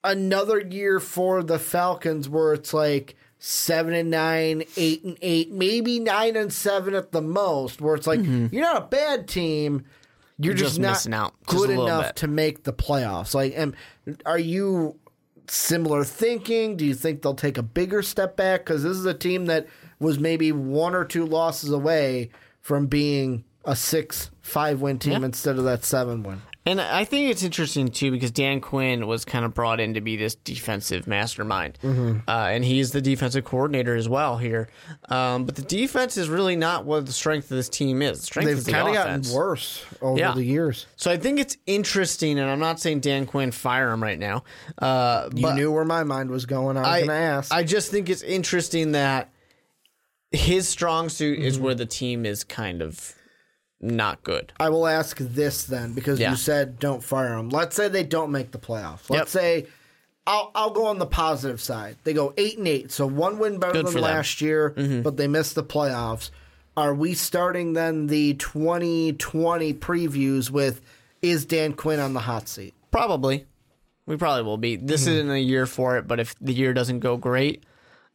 [0.09, 5.99] another year for the Falcons where it's like seven and nine, eight and eight, maybe
[5.99, 8.55] nine and seven at the most, where it's like mm-hmm.
[8.55, 9.85] you're not a bad team.
[10.39, 12.17] You're just, Just not missing out just good enough bit.
[12.17, 13.35] to make the playoffs.
[13.35, 13.77] Like, and
[14.25, 14.97] are you
[15.49, 16.79] similar thinking?
[16.79, 18.65] Do you think they'll take a bigger step back?
[18.65, 19.67] Because this is a team that
[19.99, 22.31] was maybe one or two losses away
[22.63, 25.27] from being a six, five win team Yeah.
[25.27, 26.43] instead of that seven win.
[26.67, 30.03] And I think it's interesting too because Dan Quinn was kind of brought in to
[30.03, 32.19] be this defensive mastermind, Mm-hmm.
[32.29, 34.69] uh, and he's the defensive coordinator as well here.
[35.09, 38.21] Um, but the defense is really not what the strength of this team is.
[38.21, 40.33] The strength They've is the kind of gotten worse over Yeah.
[40.35, 40.87] the years.
[40.97, 44.45] So I think it's interesting, and I'm not saying Dan Quinn fire him right now.
[44.79, 46.77] Uh, You knew where my mind was going.
[46.77, 47.53] I was I, going to ask.
[47.55, 49.31] I just think it's interesting that
[50.31, 51.65] his strong suit is Mm-hmm.
[51.65, 53.15] where the team is kind of
[53.81, 54.53] not good.
[54.61, 56.31] I will ask this then because Yeah.
[56.31, 57.49] you said don't fire them.
[57.49, 59.09] Let's say they don't make the playoffs.
[59.11, 59.67] Let's say
[60.27, 61.97] I'll I'll go on the positive side.
[62.05, 64.05] They go eight and eight, so one win better Good than for them.
[64.11, 64.17] Mm-hmm.
[64.17, 64.69] last year,
[65.03, 66.31] but they missed the playoffs.
[66.77, 70.81] Are we starting then the 2020 previews with
[71.23, 72.75] is Dan Quinn on the hot seat?
[72.91, 73.47] Probably.
[74.07, 74.77] We probably will be.
[74.77, 75.11] This Mm-hmm.
[75.13, 77.65] isn't a year for it, but if the year doesn't go great,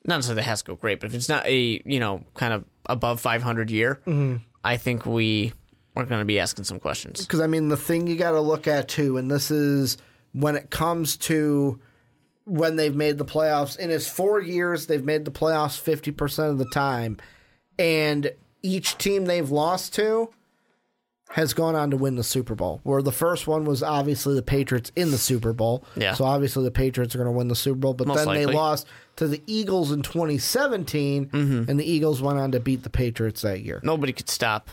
[0.05, 2.53] not necessarily it has to go great, but if it's not a, you know, kind
[2.53, 4.37] of above 500 year, Mm-hmm.
[4.65, 5.53] I think we
[5.95, 7.21] are going to be asking some questions.
[7.21, 9.97] Because I mean, the thing you got to look at too, and this is
[10.33, 11.79] when it comes to
[12.45, 13.77] when they've made the playoffs.
[13.77, 17.17] In his four years, they've made the playoffs fifty percent of the time,
[17.77, 18.31] and
[18.63, 20.29] each team they've lost to
[21.31, 22.79] has gone on to win the Super Bowl.
[22.83, 25.83] Where the first one was obviously the Patriots in the Super Bowl.
[25.95, 26.13] Yeah.
[26.13, 28.45] So obviously the Patriots are going to win the Super Bowl, but Most then they
[28.45, 31.69] lost to the Eagles in 2017, Mm-hmm.
[31.69, 33.79] and the Eagles went on to beat the Patriots that year.
[33.83, 34.69] Nobody could stop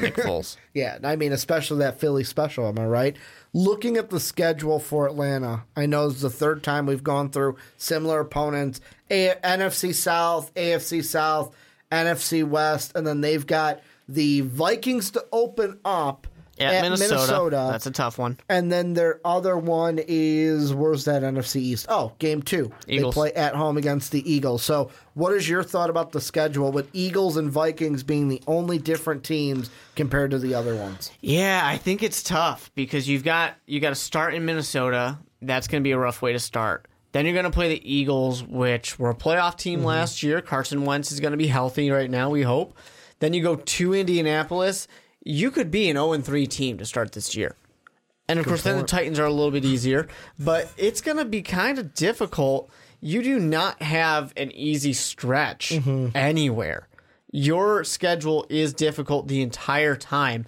[0.00, 0.56] Nick Foles.
[0.74, 2.66] Yeah, I mean, especially that Philly special.
[2.66, 3.16] Am I right?
[3.54, 7.56] Looking at the schedule for Atlanta, I know it's the third time we've gone through
[7.76, 11.54] similar opponents: A- NFC South, AFC South,
[11.92, 16.26] NFC West, and then they've got the Vikings to open up
[16.58, 17.14] At, at Minnesota.
[17.14, 17.68] Minnesota.
[17.70, 18.38] That's a tough one.
[18.48, 21.86] and then their other one is where's that NFC East?
[21.88, 22.72] Oh, game two.
[22.86, 23.14] Eagles.
[23.14, 24.62] They play at home against the Eagles.
[24.62, 28.78] So, what is your thought about the schedule with Eagles and Vikings being the only
[28.78, 31.10] different teams compared to the other ones?
[31.20, 35.18] Yeah, I think it's tough because you've got you got to start in Minnesota.
[35.40, 36.86] That's going to be a rough way to start.
[37.12, 39.88] Then you're going to play the Eagles, which were a playoff team mm-hmm.
[39.88, 40.42] last year.
[40.42, 42.76] Carson Wentz is going to be healthy right now, we hope.
[43.20, 44.88] Then you go to Indianapolis.
[45.24, 47.56] You could be an 0 3 team to start this year.
[48.28, 50.06] And of course, then the Titans are a little bit easier,
[50.38, 52.70] but it's going to be kind of difficult.
[53.00, 56.08] You do not have an easy stretch mm-hmm.
[56.14, 56.88] anywhere.
[57.32, 60.46] Your schedule is difficult the entire time.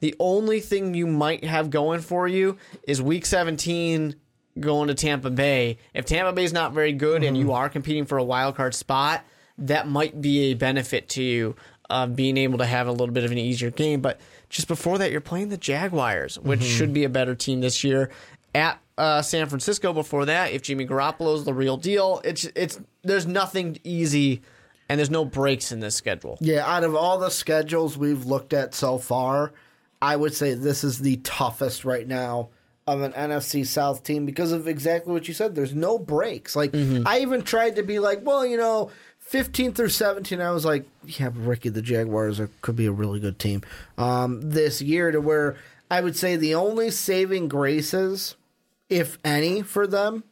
[0.00, 4.16] The only thing you might have going for you is week 17
[4.60, 5.78] going to Tampa Bay.
[5.94, 7.54] If Tampa Bay is not very good and you mm-hmm.
[7.54, 9.24] are competing for a wild card spot,
[9.58, 11.56] that might be a benefit to you
[11.92, 14.00] of being able to have a little bit of an easier game.
[14.00, 14.18] But
[14.48, 16.68] just before that, you're playing the Jaguars, which mm-hmm.
[16.68, 18.10] should be a better team this year.
[18.54, 23.26] At uh, San Francisco before that, if Jimmy Garoppolo's the real deal, it's it's there's
[23.26, 24.42] nothing easy
[24.88, 26.38] and there's no breaks in this schedule.
[26.40, 29.52] Yeah, out of all the schedules we've looked at so far,
[30.00, 32.50] I would say this is the toughest right now
[32.86, 35.54] of an NFC South team because of exactly what you said.
[35.54, 36.56] There's no breaks.
[36.56, 37.06] Like mm-hmm.
[37.06, 38.90] I even tried to be like, well, you know,
[39.32, 42.92] 15 through 17, I was like, yeah, but Ricky, the Jaguars are, could be a
[42.92, 43.62] really good team
[43.96, 45.10] um, this year.
[45.10, 45.56] To where
[45.90, 48.36] I would say the only saving graces,
[48.90, 50.24] if any, for them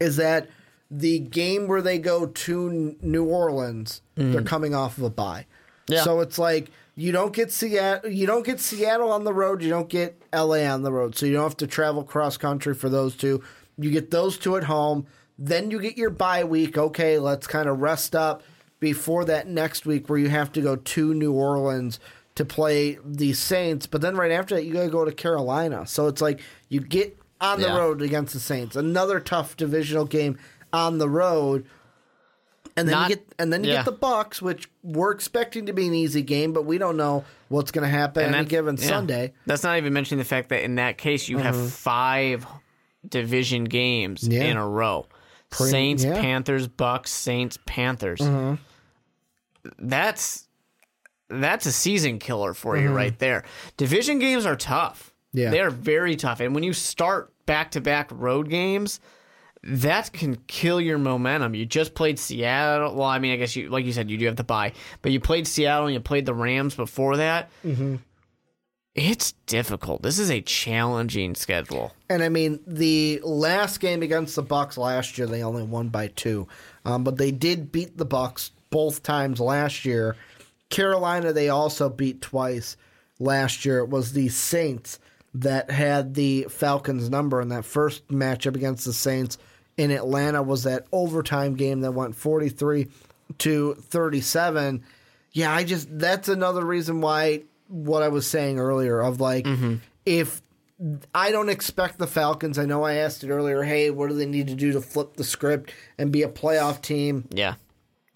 [0.00, 0.48] is that
[0.90, 5.44] the game where they go to New Orleans, they're coming off of a bye.
[5.86, 6.02] Yeah.
[6.02, 9.68] So it's like you don't get Seattle, you don't get Seattle on the road, you
[9.68, 12.88] don't get LA on the road, so you don't have to travel cross country for
[12.88, 13.42] those two.
[13.76, 15.06] You get those two at home,
[15.42, 16.78] then you get your bye week.
[16.78, 18.42] Okay, let's kind of rest up
[18.78, 21.98] before that next week where you have to go to New Orleans
[22.36, 25.86] to play the Saints, but then right after that you got to go to Carolina.
[25.86, 27.76] So it's like you get on the Yeah.
[27.76, 28.76] road against the Saints.
[28.76, 30.38] Another tough divisional game
[30.72, 31.66] on the road.
[32.76, 33.76] And then Not- you get and then you yeah.
[33.78, 37.24] get the Bucks, which we're expecting to be an easy game, but we don't know
[37.48, 38.86] what's going to happen any given yeah.
[38.86, 39.32] Sunday.
[39.44, 41.66] That's not even mentioning the fact that in that case you have mm-hmm.
[41.66, 42.46] five
[43.06, 45.06] division games in a row.
[45.52, 46.20] Saints, yeah.
[46.20, 48.20] Panthers, Bucks, Saints, Panthers.
[49.78, 50.48] That's
[51.28, 53.44] that's a season killer for you right there.
[53.76, 55.12] Division games are tough.
[55.32, 55.50] Yeah.
[55.50, 56.40] They are very tough.
[56.40, 59.00] And when you start back to back road games,
[59.62, 61.54] that can kill your momentum.
[61.54, 62.94] You just played Seattle.
[62.94, 65.12] Well, I mean, I guess you, like you said, you do have to buy, but
[65.12, 67.50] you played Seattle and you played the Rams before that.
[67.64, 67.96] Mm-hmm.
[68.94, 70.02] It's difficult.
[70.02, 71.94] This is a challenging schedule.
[72.10, 76.08] And I mean, the last game against the Bucks last year, they only won by
[76.08, 76.46] two,
[76.84, 80.16] um, but they did beat the Bucks both times last year.
[80.68, 82.76] Carolina, they also beat twice
[83.18, 83.78] last year.
[83.78, 84.98] It was the Saints
[85.34, 89.38] that had the Falcons number in that first matchup against the Saints
[89.78, 90.42] in Atlanta.
[90.42, 92.88] Was that overtime game that went forty three
[93.38, 94.84] to thirty seven?
[95.32, 99.76] Yeah, I just that's another reason why what I was saying earlier of like mm-hmm.
[100.04, 100.42] if
[101.14, 102.58] I don't expect the Falcons.
[102.58, 103.62] I know I asked it earlier.
[103.62, 106.82] Hey, what do they need to do to flip the script and be a playoff
[106.82, 107.28] team?
[107.30, 107.54] Yeah.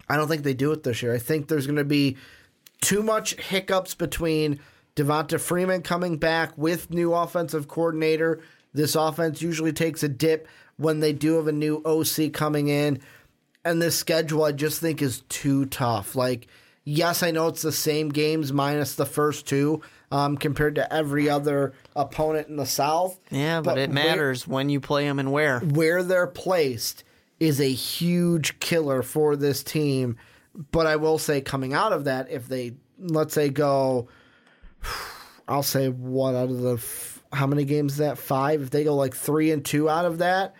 [0.09, 1.15] I don't think they do it this year.
[1.15, 2.17] I think there's going to be
[2.81, 4.61] too much hiccups between
[4.97, 8.41] Devonta Freeman coming back with new offensive coordinator.
[8.75, 13.01] This offense usually takes a dip when they do have a new OC coming in.
[13.65, 16.15] And this schedule, I just think, is too tough.
[16.15, 16.47] Like,
[16.87, 21.29] yes, I know it's the same games minus the first two um, compared to every
[21.29, 23.19] other opponent in the South.
[23.31, 25.61] Yeah, but, it where- matters when you play them and where.
[25.61, 27.05] where they're placed
[27.39, 30.17] is a huge killer for this team.
[30.71, 34.09] But I will say, coming out of that, if they let's say go,
[35.49, 38.63] I'll say what out of the f- how many games is that five?
[38.63, 40.55] If they go like three and two out of that,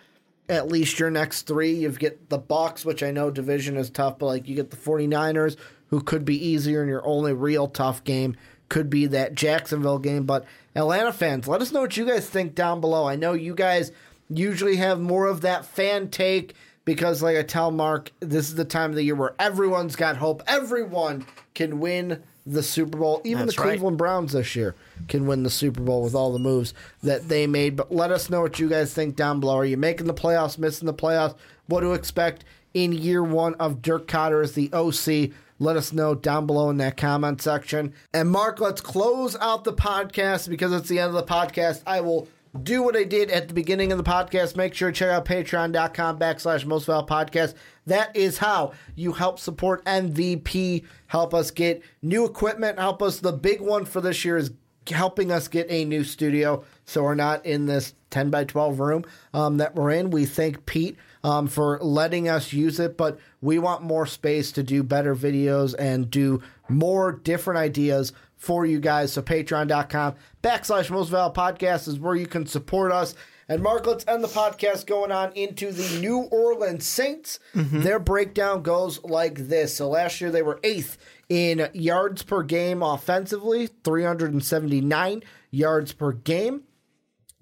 [0.49, 4.19] at least your next three, you get the Bucks, which I know division is tough,
[4.19, 5.57] but like you get the 49ers,
[5.89, 8.35] who could be easier, and your only real tough game
[8.69, 10.25] could be that Jacksonville game.
[10.25, 10.45] But
[10.75, 13.07] Atlanta fans, let us know what you guys think down below.
[13.07, 13.91] I know you guys
[14.29, 16.53] usually have more of that fan take
[16.85, 20.17] because, like I tell Mark, this is the time of the year where everyone's got
[20.17, 20.43] hope.
[20.47, 23.21] Everyone can win the Super Bowl.
[23.25, 23.69] Even That's the right.
[23.71, 24.73] Cleveland Browns this year
[25.09, 26.73] can win the Super Bowl with all the moves
[27.03, 27.75] that they made.
[27.75, 29.57] But let us know what you guys think down below.
[29.57, 31.35] Are you making the playoffs, missing the playoffs?
[31.67, 35.31] What to expect in year one of Dirk Koetter as the OC?
[35.59, 37.93] Let us know down below in that comment section.
[38.13, 41.81] And Mark, let's close out the podcast because it's the end of the podcast.
[41.87, 42.27] I will
[42.63, 44.55] do what I did at the beginning of the podcast.
[44.55, 47.55] Make sure to check out patreon.com backslash most Val podcast.
[47.85, 53.19] That is how you help support MVP, help us get new equipment, help us.
[53.19, 54.51] The big one for this year is
[54.87, 59.05] helping us get a new studio so we're not in this 10 by 12 room
[59.33, 60.11] um, that we're in.
[60.11, 60.97] We thank Pete
[61.27, 65.75] um, for letting us use it, but we want more space to do better videos
[65.77, 69.11] and do more different ideas for you guys.
[69.11, 73.13] So patreon.com backslash most Val podcast is where you can support us.
[73.49, 77.39] And Mark, let's end the podcast going on into the New Orleans Saints.
[77.53, 79.75] Their breakdown goes like this.
[79.75, 80.97] So last year they were eighth
[81.27, 86.63] in yards per game offensively, 379 yards per game.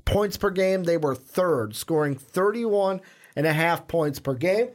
[0.06, 3.02] Points per game, they were third, scoring 31
[3.36, 4.70] and a half points per game.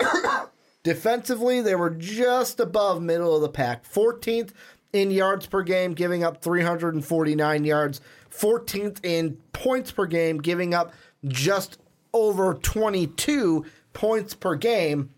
[0.82, 3.84] Defensively, they were just above middle of the pack.
[3.84, 4.52] 14th
[4.92, 8.00] in yards per game, giving up 349 yards.
[8.30, 10.92] 14th in points per game, giving up
[11.26, 11.78] just
[12.12, 15.10] over 22 points per game.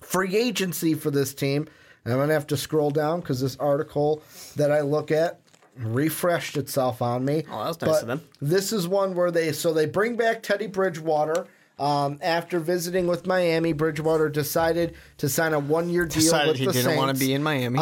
[0.00, 1.68] Free agency for this team.
[2.04, 4.22] And I'm going to have to scroll down because this article
[4.54, 5.40] that I look at
[5.76, 7.44] refreshed itself on me.
[7.50, 8.22] Oh, that was nice But of them.
[8.40, 11.46] This is one where they so they bring back Teddy Bridgewater.
[11.78, 16.66] Um, after visiting with Miami, Bridgewater decided to sign a one-year deal Decided with he
[16.66, 17.78] the didn't want to be in Miami.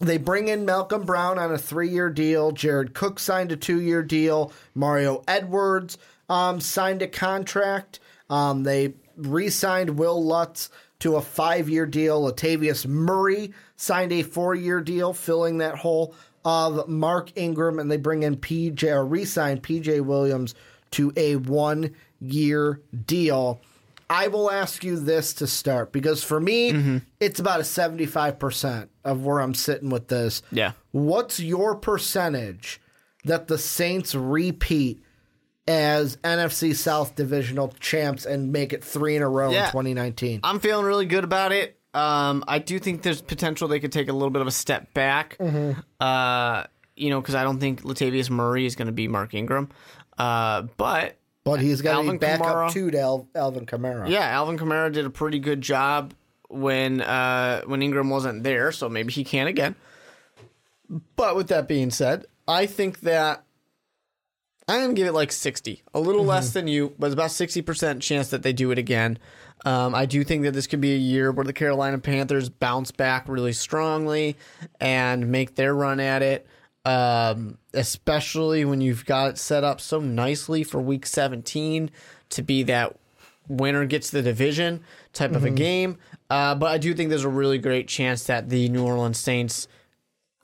[0.00, 2.52] They bring in Malcolm Brown on a three-year deal.
[2.52, 4.52] Jared Cook signed a two-year deal.
[4.74, 5.98] Mario Edwards
[6.28, 7.98] um, signed a contract.
[8.30, 12.30] Um, they re-signed Wil Lutz to a five-year deal.
[12.30, 16.14] Latavius Murray signed a four-year deal, filling that hole
[16.44, 20.54] of Mark Ingram, and they bring in PJ or re-signed PJ Williams
[20.92, 21.36] to a
[22.20, 23.60] one-year deal.
[24.10, 26.98] I will ask you this to start because for me, Mm-hmm.
[27.20, 30.42] it's about a 75% of where I'm sitting with this.
[30.50, 30.72] Yeah.
[30.92, 32.80] What's your percentage
[33.24, 35.02] that the Saints repeat
[35.66, 40.40] as NFC South divisional champs and make it three in a row in 2019?
[40.42, 41.78] I'm feeling really good about it.
[41.92, 44.94] Um, I do think there's potential they could take a little bit of a step
[44.94, 45.36] back.
[46.00, 46.64] Uh,
[46.96, 49.68] you know, because I don't think Latavius Murray is going to be Mark Ingram.
[50.16, 52.66] Uh, but But he's got to be Alvin back Kamara.
[52.66, 54.08] up to Al- Alvin Kamara.
[54.10, 56.12] yeah, Alvin Kamara did a pretty good job
[56.48, 59.74] when uh, when Ingram wasn't there, so maybe he can again.
[61.16, 63.44] But with that being said, I think that
[64.66, 67.62] I'm gonna give it like 60, a little less than you, but it's about 60
[67.62, 69.18] percent chance that they do it again.
[69.64, 72.90] Um, I do think that this could be a year where the Carolina Panthers bounce
[72.92, 74.36] back really strongly
[74.80, 76.46] and make their run at it.
[76.84, 81.90] Um, especially when you've got it set up so nicely for Week 17
[82.30, 82.96] to be that
[83.46, 84.82] winner gets the division
[85.12, 85.96] type of a game.
[86.28, 89.68] Uh, but I do think there's a really great chance that the New Orleans Saints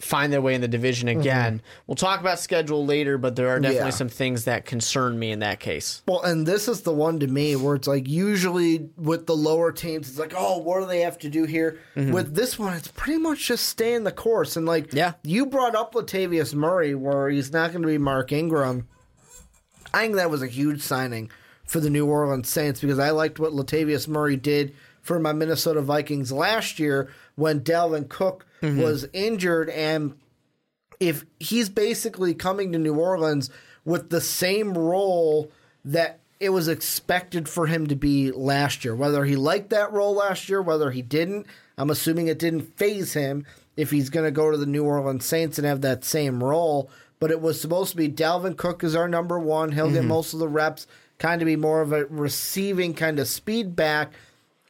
[0.05, 1.20] find their way in the division mm-hmm.
[1.20, 1.62] again.
[1.86, 3.90] We'll talk about schedule later, but there are definitely Yeah.
[3.90, 6.02] some things that concern me in that case.
[6.06, 9.72] Well, and this is the one to me where it's like usually with the lower
[9.72, 11.78] teams, it's like, oh, what do they have to do here?
[11.97, 12.12] Mm-hmm.
[12.12, 14.56] With this one, it's pretty much just stay in the course.
[14.56, 15.14] And like, Yeah.
[15.22, 18.86] you brought up Latavius Murray, where he's not going to be Mark Ingram.
[19.93, 21.31] I think that was a huge signing
[21.64, 25.81] for the New Orleans Saints because I liked what Latavius Murray did for my Minnesota
[25.82, 28.47] Vikings last year when Dalvin Cook
[28.78, 30.15] was injured and
[31.01, 33.51] if he's basically coming to New Orleans
[33.85, 35.51] with the same role
[35.85, 38.95] that it was expected for him to be last year.
[38.95, 41.47] Whether he liked that role last year, whether he didn't,
[41.78, 43.45] I'm assuming it didn't faze him
[43.77, 46.91] if he's going to go to the New Orleans Saints and have that same role.
[47.20, 49.73] But it was supposed to be Dalvin Cook is our number one.
[49.73, 49.95] He'll Mm-hmm.
[49.95, 50.86] get most of the reps,
[51.19, 54.12] kind of be more of a receiving kind of speed back.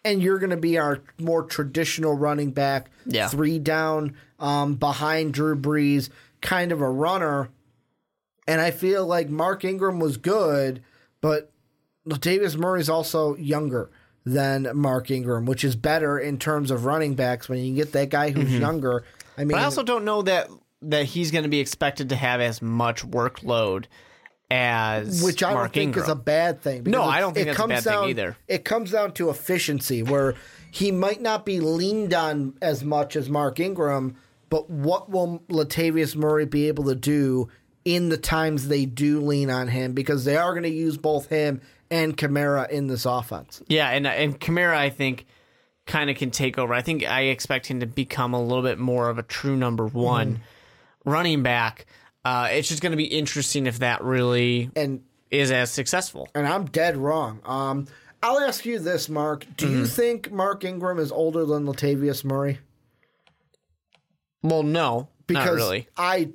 [0.04, 3.28] And you're going to be our more traditional running back, Yeah.
[3.28, 6.10] three down um, behind Drew Brees,
[6.42, 7.48] kind of a runner.
[8.46, 10.82] And I feel like Mark Ingram was good,
[11.22, 11.50] but
[12.06, 13.90] Latavius Murray's also younger
[14.26, 17.92] than Mark Ingram, which is better in terms of running backs when you can get
[17.92, 19.04] that guy who's younger.
[19.38, 19.50] I mean, Mm-hmm.
[19.52, 20.48] But I also don't know that
[20.82, 23.86] that he's going to be expected to have as much workload
[24.54, 26.04] as which I Mark don't think Ingram.
[26.04, 26.82] is a bad thing.
[26.84, 28.36] because No, I don't think it that's a comes bad thing down- either.
[28.48, 30.34] It comes down to efficiency, where
[30.70, 34.16] he might not be leaned on as much as Mark Ingram,
[34.50, 37.48] but what will Latavius Murray be able to do
[37.84, 39.92] in the times they do lean on him?
[39.92, 41.60] Because they are going to use both him
[41.90, 43.62] and Kamara in this offense.
[43.68, 45.26] Yeah, and and Kamara, I think,
[45.86, 46.72] kind of can take over.
[46.72, 49.86] I think I expect him to become a little bit more of a true number
[49.86, 51.10] one Mm-hmm.
[51.10, 51.86] running back.
[52.24, 56.28] Uh, it's just going to be interesting if that really And is as successful.
[56.34, 57.40] and I'm dead wrong.
[57.44, 57.86] Um,
[58.22, 59.44] I'll ask you this, Mark.
[59.56, 59.76] Do Mm-hmm.
[59.80, 62.58] you think Mark Ingram is older than Latavius Murray?
[64.42, 65.88] Well, no, Because not really.
[65.96, 66.30] I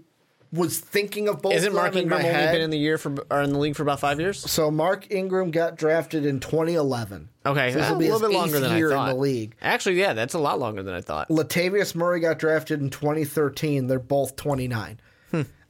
[0.51, 1.53] was thinking of both.
[1.53, 2.53] Isn't Mark Ingram my only head.
[2.53, 4.39] been in the year for or in the league for about five years?
[4.39, 7.29] So Mark Ingram got drafted in 2011.
[7.45, 9.09] Okay, So this will be a little bit longer than I thought.
[9.09, 9.55] in the league.
[9.61, 11.29] Actually, yeah, that's a lot longer than I thought.
[11.29, 13.87] Latavius Murray got drafted in 2013.
[13.87, 14.99] They're both 29.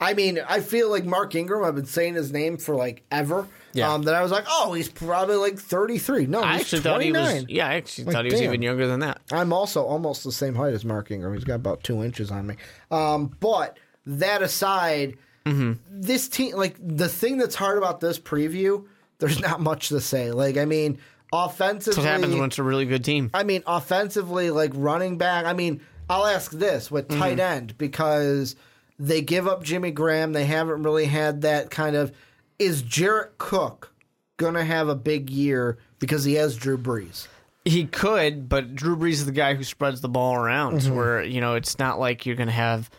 [0.01, 1.63] I mean, I feel like Mark Ingram.
[1.63, 3.47] I've been saying his name for like ever.
[3.73, 3.93] Yeah.
[3.93, 6.25] Um, that I was like, oh, he's probably like 33.
[6.25, 7.35] No, I he's actually thought he 29.
[7.43, 7.45] was.
[7.49, 8.49] Yeah, I actually Like, thought he was damn.
[8.49, 9.21] even younger than that.
[9.31, 11.33] I'm also almost the same height as Mark Ingram.
[11.35, 12.55] He's got about two inches on me.
[12.91, 15.73] Um, but that aside, Mm-hmm.
[15.89, 18.85] this team, like the thing that's hard about this preview,
[19.19, 20.31] there's not much to say.
[20.31, 20.99] Like, I mean,
[21.33, 23.31] offensively, That's what happens when it's a really good team.
[23.33, 25.45] I mean, offensively, like running back.
[25.45, 27.39] I mean, I'll ask this with tight Mm-hmm.
[27.57, 28.55] end because
[28.99, 30.33] they give up Jimmy Graham.
[30.33, 32.11] They haven't really had that kind of.
[32.59, 33.93] Is Jared Cook
[34.37, 37.27] gonna have a big year because he has Drew Brees?
[37.65, 40.79] He could, but Drew Brees is the guy who spreads the ball around.
[40.79, 40.95] Mm-hmm.
[40.95, 42.89] Where you know it's not like you're going to have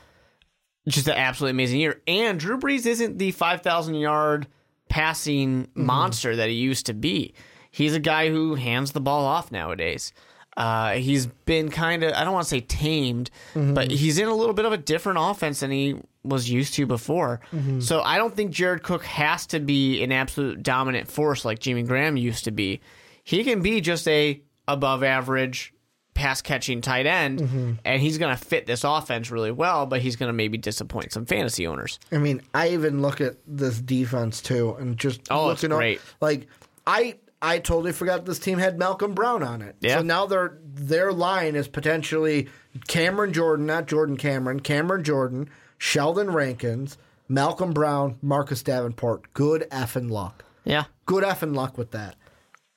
[0.88, 2.00] just an absolutely amazing year.
[2.08, 4.46] And Drew Brees isn't the five thousand yard
[4.88, 5.86] passing Mm-hmm.
[5.86, 7.34] monster that he used to be.
[7.70, 10.12] He's a guy who hands the ball off nowadays.
[10.60, 13.72] Uh, he's been kind of I don't want to say tamed, Mm-hmm.
[13.74, 16.84] but he's in a little bit of a different offense than he was used to
[16.86, 17.40] before.
[17.52, 17.80] Mm-hmm.
[17.80, 21.82] So I don't think Jared Cook has to be an absolute dominant force like Jimmy
[21.82, 22.80] Graham used to be.
[23.24, 25.72] He can be just a above average
[26.12, 27.72] pass catching tight end, Mm-hmm.
[27.86, 29.86] and he's going to fit this offense really well.
[29.86, 31.98] But he's going to maybe disappoint some fantasy owners.
[32.12, 35.78] I mean, I even look at this defense too, and just Oh, it's looking up-
[35.78, 36.00] great.
[36.20, 36.48] like
[36.86, 39.76] I I totally forgot this team had Malcolm Brown on it.
[39.80, 39.98] Yeah.
[39.98, 42.48] So now their their line is potentially
[42.86, 45.48] Cameron Jordan, not Jordan Cameron, Cameron Jordan,
[45.78, 46.98] Sheldon Rankins,
[47.28, 49.32] Malcolm Brown, Marcus Davenport.
[49.32, 50.44] Good effing luck.
[50.64, 50.84] Yeah.
[51.06, 52.16] Good effing luck with that.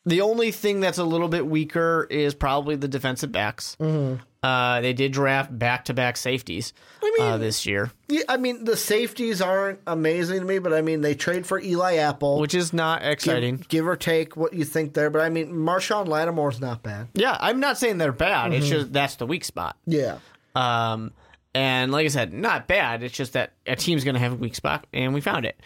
[0.05, 3.77] The only thing that's a little bit weaker is probably the defensive backs.
[3.79, 4.21] Mm-hmm.
[4.43, 6.73] Uh, they did draft back to back safeties
[7.21, 10.99] uh, this year, Yeah, I mean the safeties aren't amazing to me, but I mean
[10.99, 12.39] they trade for Eli Apple.
[12.39, 13.55] which is not exciting.
[13.57, 17.07] give, give or take what you think there, but I mean Marshon Lattimore's not bad.
[17.13, 18.51] Yeah, I'm not saying they're bad.
[18.51, 18.61] Mm-hmm.
[18.61, 19.77] It's just that's the weak spot.
[19.85, 20.17] Yeah.
[20.55, 21.13] Um,
[21.55, 23.01] and like I said, not bad.
[23.01, 25.57] It's just that a team's going to have a weak spot, and we found it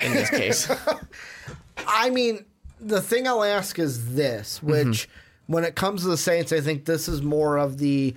[0.00, 0.68] in this case.
[1.86, 2.44] I mean,
[2.80, 5.08] the thing I'll ask is this, which
[5.46, 8.14] when it comes to the Saints, I think this is more of the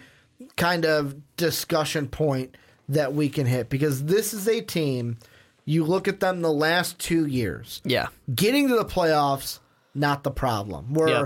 [0.56, 2.56] kind of discussion point
[2.90, 5.18] that we can hit because this is a team.
[5.66, 9.60] You look at them the last two years, yeah, getting to the playoffs,
[9.94, 10.94] not the problem.
[10.94, 11.26] Where Yeah.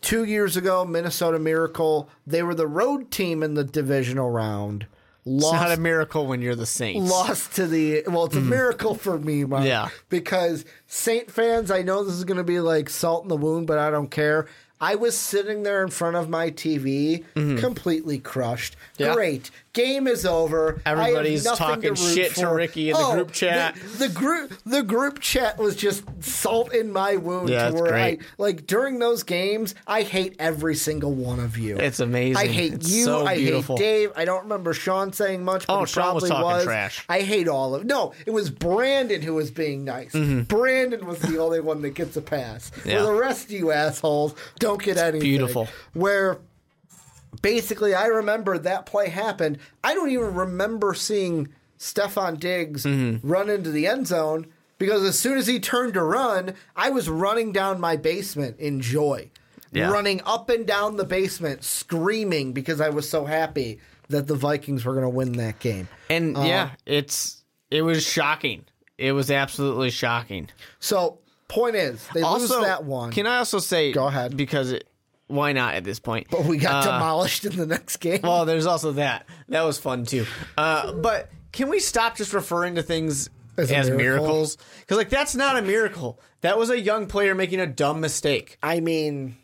[0.00, 4.86] two years ago, Minnesota Miracle, they were the road team in the divisional round.
[5.24, 7.08] it's Lost not a miracle when you're the Saints.
[7.10, 8.48] lost to the well it's a mm.
[8.48, 9.88] miracle for me Mark, Yeah.
[10.08, 13.66] because saint fans i know this is going to be like salt in the wound
[13.66, 14.46] but i don't care
[14.80, 17.24] i was sitting there in front of my tv
[17.58, 19.02] completely crushed Mm-hmm.
[19.04, 19.14] Yeah.
[19.14, 22.48] great game is over Everybody's talking root shit to.
[22.48, 23.74] Ricky in the group chat.
[23.74, 27.90] the, the group the group chat was just salt in my wound Yeah, to where
[27.90, 28.20] great.
[28.22, 32.36] i like during those games i hate every single one of you It's amazing.
[32.38, 33.76] i hate It's you so i beautiful.
[33.76, 36.44] hate dave i don't remember sean saying much but Oh, it Sean was probably talking
[36.44, 36.64] was.
[36.64, 37.04] trash.
[37.10, 38.14] I hate all of no.
[38.24, 40.12] It was Brandon who was being nice.
[40.12, 42.70] Brandon was the only one that gets a pass.
[42.70, 42.88] Mm-hmm.
[42.88, 42.96] Yeah.
[42.96, 44.34] Well, the rest of you assholes
[44.66, 45.20] don't get anything.
[45.20, 45.68] beautiful.
[45.94, 46.38] Where
[47.42, 49.58] basically, I remember that play happened.
[49.84, 51.48] I don't even remember seeing
[51.78, 53.26] Stefon Diggs Mm-hmm.
[53.28, 54.46] run into the end zone.
[54.78, 58.80] because as soon as he turned to run, I was running down my basement in
[58.80, 59.30] joy.
[59.72, 59.90] Yeah.
[59.90, 64.84] Running up and down the basement, screaming because I was so happy that the Vikings
[64.84, 65.88] were going to win that game.
[66.08, 68.64] And yeah, it's it was shocking.
[68.96, 70.48] It was absolutely shocking.
[70.78, 71.18] So,
[71.48, 73.12] point is, they also, lose that one.
[73.12, 73.92] Can I also say?
[73.92, 74.36] Go ahead.
[74.36, 74.88] Because it,
[75.28, 76.26] why not at this point?
[76.30, 78.20] but we got Uh, demolished in the next game.
[78.22, 79.26] Well, there's also that.
[79.48, 80.26] That was fun too.
[80.56, 83.96] Uh, but can we stop just referring to things As as, miracle?
[84.26, 84.58] miracles?
[84.80, 86.20] Because like that's not a miracle.
[86.42, 88.58] That was a young player making a dumb mistake.
[88.62, 89.36] I mean,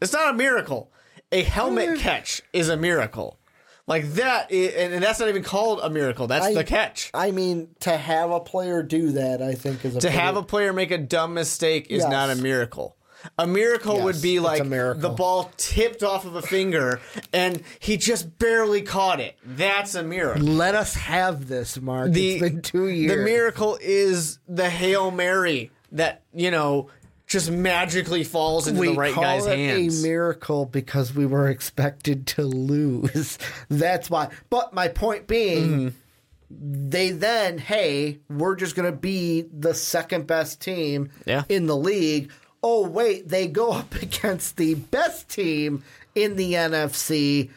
[0.00, 0.92] It's not a miracle.
[1.32, 1.96] A helmet Eh.
[1.96, 3.38] catch is a miracle.
[3.88, 6.26] Like that, and and that's not even called a miracle.
[6.26, 7.10] That's I- the catch.
[7.14, 10.36] I mean, to have a player do that, I think is a to pretty- have
[10.36, 12.10] a player make a dumb mistake is Yes.
[12.10, 12.96] not a miracle.
[13.38, 17.00] A miracle Yes, would be like the ball tipped off of a finger
[17.32, 19.36] and he just barely caught it.
[19.44, 20.42] That's a miracle.
[20.44, 22.10] Let us have this, Mark.
[22.14, 23.16] it's been two years.
[23.16, 26.88] The miracle is the Hail Mary that, you know,
[27.26, 30.00] just magically falls into we the right call guy's it hands.
[30.04, 33.38] a miracle because we were expected to lose.
[33.68, 34.28] That's why.
[34.50, 35.68] But my point being,
[36.50, 36.90] Mm-hmm.
[36.90, 41.42] they then, hey, we're just going to be the second best team Yeah.
[41.48, 42.30] in the league.
[42.62, 45.82] Oh wait, they go up against the best team
[46.14, 47.50] in the NFC,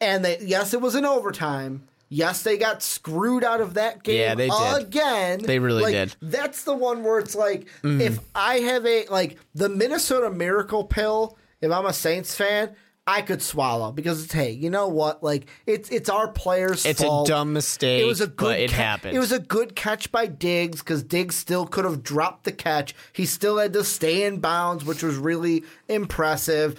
[0.00, 1.86] and they yes, it was an overtime.
[2.12, 4.82] Yes, they got screwed out of that game Yeah, they did.
[4.82, 5.38] again.
[5.42, 6.16] They really Like, did.
[6.20, 8.00] That's the one where it's like, mm-hmm.
[8.00, 12.74] if I have a like the Minnesota Miracle pill, if I'm a Saints fan,
[13.06, 15.22] I could swallow because it's hey, you know what?
[15.22, 18.70] Like it's it's our players' It's a dumb mistake, It was a good but it
[18.70, 19.16] ca- happened.
[19.16, 22.94] It was a good catch by Diggs because Diggs still could have dropped the catch.
[23.12, 26.78] He still had to stay in bounds, which was really impressive.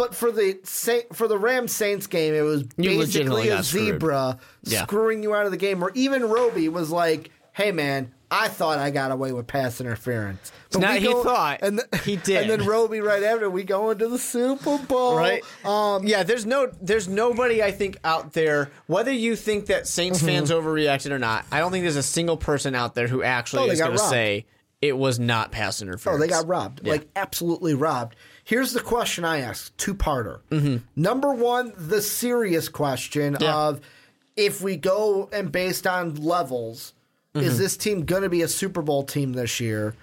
[0.00, 4.84] But for the Sa- for the Rams Saints game, it was basically a zebra Yeah.
[4.84, 5.78] screwing you out of the game.
[5.80, 10.52] Where even Robey was like, "Hey man, I thought I got away with pass interference."
[10.72, 12.36] But not we he thought, and th- he did.
[12.40, 15.42] And then Robey right after we go into the Super Bowl, right?
[15.66, 18.70] Um, yeah, there's no, there's nobody I think out there.
[18.86, 20.26] Whether you think that Saints Mm-hmm.
[20.28, 23.68] fans overreacted or not, I don't think there's a single person out there who actually
[23.68, 24.46] Oh, is going to say
[24.80, 26.16] it was not pass interference.
[26.16, 26.80] Oh, they got robbed.
[26.84, 26.92] Yeah.
[26.92, 28.16] Like absolutely robbed.
[28.50, 30.40] Here's the question I asked, two parter.
[30.50, 30.78] Mm-hmm.
[30.96, 33.54] Number one, the serious question Yeah.
[33.54, 33.80] of
[34.36, 36.92] if we go and based on levels,
[37.32, 37.46] Mm-hmm.
[37.46, 39.94] is this team going to be a Super Bowl team this year?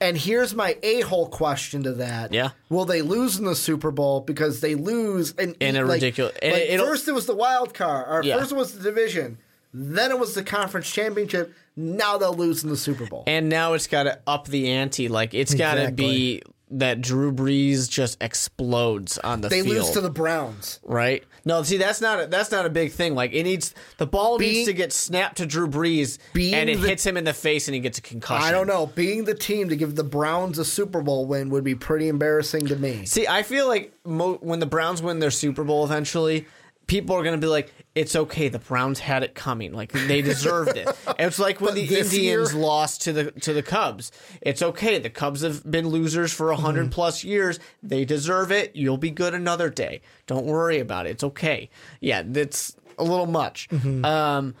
[0.00, 2.32] And here's my a hole question to that.
[2.32, 2.50] Yeah.
[2.68, 6.36] Will they lose in the Super Bowl because they lose and In a like- ridiculous-
[6.40, 8.38] like, first it was the wild card, or Yeah.
[8.38, 9.38] first it was the division,
[9.74, 11.52] then it was the conference championship.
[11.74, 13.24] Now they'll lose in the Super Bowl.
[13.26, 15.08] And now it's got to up the ante.
[15.08, 19.76] Like it's got to be that Drew Brees just explodes on the they field.
[19.76, 20.80] They lose to the Browns.
[20.82, 21.22] right?
[21.44, 23.14] No, see that's not a, that's not a big thing.
[23.14, 26.80] Like it needs the ball Being- needs to get snapped to Drew Brees, and it
[26.80, 28.48] the- hits him in the face, and he gets a concussion.
[28.48, 28.86] I don't know.
[28.86, 32.66] Being the team to give the Browns a Super Bowl win would be pretty embarrassing
[32.66, 33.04] to me.
[33.04, 36.46] See, I feel like mo- when the Browns win their Super Bowl eventually,
[36.88, 38.48] people are going to be like, "It's okay.
[38.48, 39.72] The Browns had it coming.
[39.72, 43.52] Like they deserved it." it's like when But the Indians year- lost to the to
[43.52, 44.12] the Cubs.
[44.40, 44.98] It's okay.
[45.00, 46.90] The Cubs have been losers for a 100 Mm-hmm.
[46.90, 47.58] plus years.
[47.82, 48.76] They deserve it.
[48.76, 50.02] You'll be good another day.
[50.28, 51.10] Don't worry about it.
[51.10, 51.70] It's okay.
[52.00, 53.68] Yeah, that's a little much.
[53.70, 54.04] Mm-hmm.
[54.04, 54.54] Um,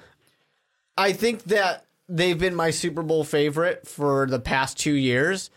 [0.98, 5.50] I think that they've been my Super Bowl favorite for the past two years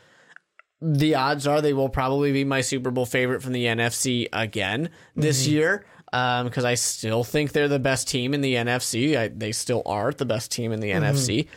[0.81, 4.89] the odds are they will probably be my Super Bowl favorite from the NFC again
[5.13, 9.17] this year because I still think they're the best team in the NFC.
[9.17, 11.47] I, they still are the best team in the NFC.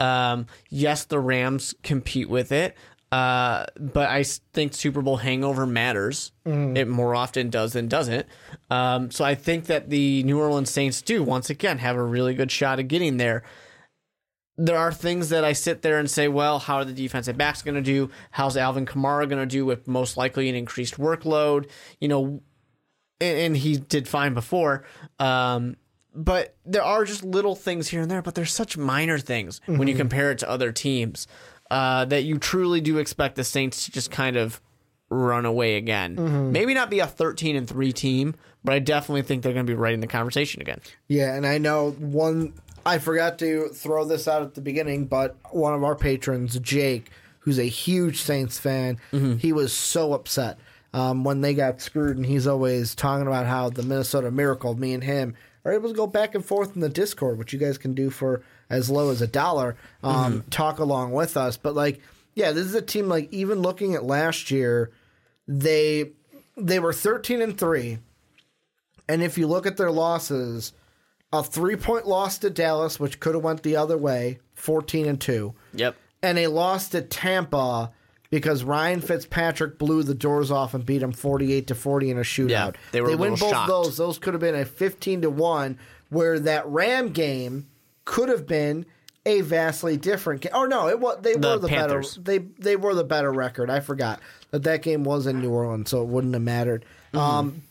[0.00, 2.76] Um, yes, the Rams compete with it.
[3.10, 4.22] Uh, but I
[4.54, 6.32] think Super Bowl hangover matters.
[6.76, 8.26] It more often does than doesn't.
[8.70, 12.34] Um, so I think that the New Orleans Saints do once again have a really
[12.34, 13.42] good shot of getting there
[14.58, 17.62] there are things that I sit there and say, well, how are the defensive backs
[17.62, 18.10] going to do?
[18.30, 21.68] How's Alvin Kamara going to do with most likely an increased workload?
[22.00, 22.42] You know,
[23.22, 24.84] and, and he did fine before.
[25.18, 25.76] Um,
[26.14, 29.88] but there are just little things here and there, but they're such minor things when
[29.88, 31.26] you compare it to other teams
[31.70, 34.60] uh, that you truly do expect the Saints to just kind of
[35.08, 36.52] run away again.
[36.52, 39.70] Maybe not be a 13 and 3 team, but I definitely think they're going to
[39.70, 40.80] be right in the conversation again.
[41.08, 42.54] Yeah, and I know one.
[42.84, 47.10] I forgot to throw this out at the beginning, but one of our patrons, Jake,
[47.40, 48.98] who's a huge Saints fan,
[49.38, 50.58] he was so upset
[50.92, 54.92] um, when they got screwed, and he's always talking about how the Minnesota Miracle, me
[54.94, 57.78] and him, are able to go back and forth in the Discord, which you guys
[57.78, 59.76] can do for as low as a dollar.
[60.02, 62.00] Um, Talk along with us, but like,
[62.34, 63.08] yeah, this is a team.
[63.08, 64.90] Like even looking at last year,
[65.46, 66.12] they
[66.56, 67.98] they were thirteen and three.
[69.08, 70.72] And if you look at their losses,
[71.32, 75.20] a three point loss to Dallas, which could have went the other way, fourteen and
[75.20, 75.54] two.
[75.74, 75.96] Yep.
[76.22, 77.92] and they lost to Tampa
[78.32, 82.22] because Ryan Fitzpatrick blew the doors off and beat them 48 to 40 in a
[82.22, 82.48] shootout.
[82.48, 83.68] Yeah, they were a win both shocked.
[83.68, 83.96] those.
[83.98, 85.78] Those could have been a 15 to 1
[86.08, 87.68] where that Ram game
[88.06, 88.86] could have been
[89.26, 90.52] a vastly different game.
[90.54, 92.16] Oh no, it was they The were the Panthers.
[92.16, 93.68] better they they were the better record.
[93.70, 94.18] I forgot
[94.50, 96.84] that that game was in New Orleans, so it wouldn't have mattered.
[97.12, 97.18] Mm-hmm.
[97.18, 97.62] Um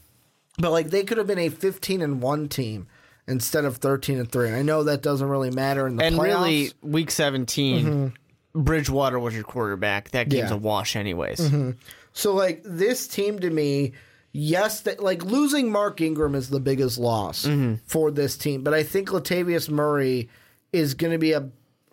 [0.60, 2.88] but like they could have been a 15 and 1 team
[3.28, 4.52] instead of 13 and 3.
[4.52, 6.24] I know that doesn't really matter in the and playoffs.
[6.24, 8.14] really, week 17,
[8.54, 10.12] Bridgewater was your quarterback.
[10.12, 10.56] That game's Yeah.
[10.56, 11.40] a wash, anyways.
[11.40, 11.72] Mm-hmm.
[12.14, 13.94] So like this team to me,
[14.34, 17.76] yes, that like losing Mark Ingram is the biggest loss mm-hmm.
[17.86, 20.30] for this team, but I think Latavius Murray
[20.74, 21.50] is going to be a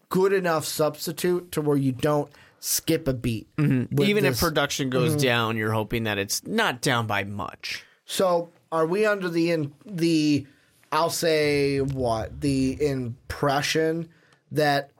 [0.08, 2.30] good enough substitute to where you don't
[2.60, 3.54] skip a beat.
[3.56, 3.94] Mm-hmm.
[3.94, 7.84] with Even if production goes down, you're hoping that it's not down by much.
[8.04, 10.46] So are we under the in, the
[10.90, 14.08] I'll say what the impression
[14.52, 14.90] that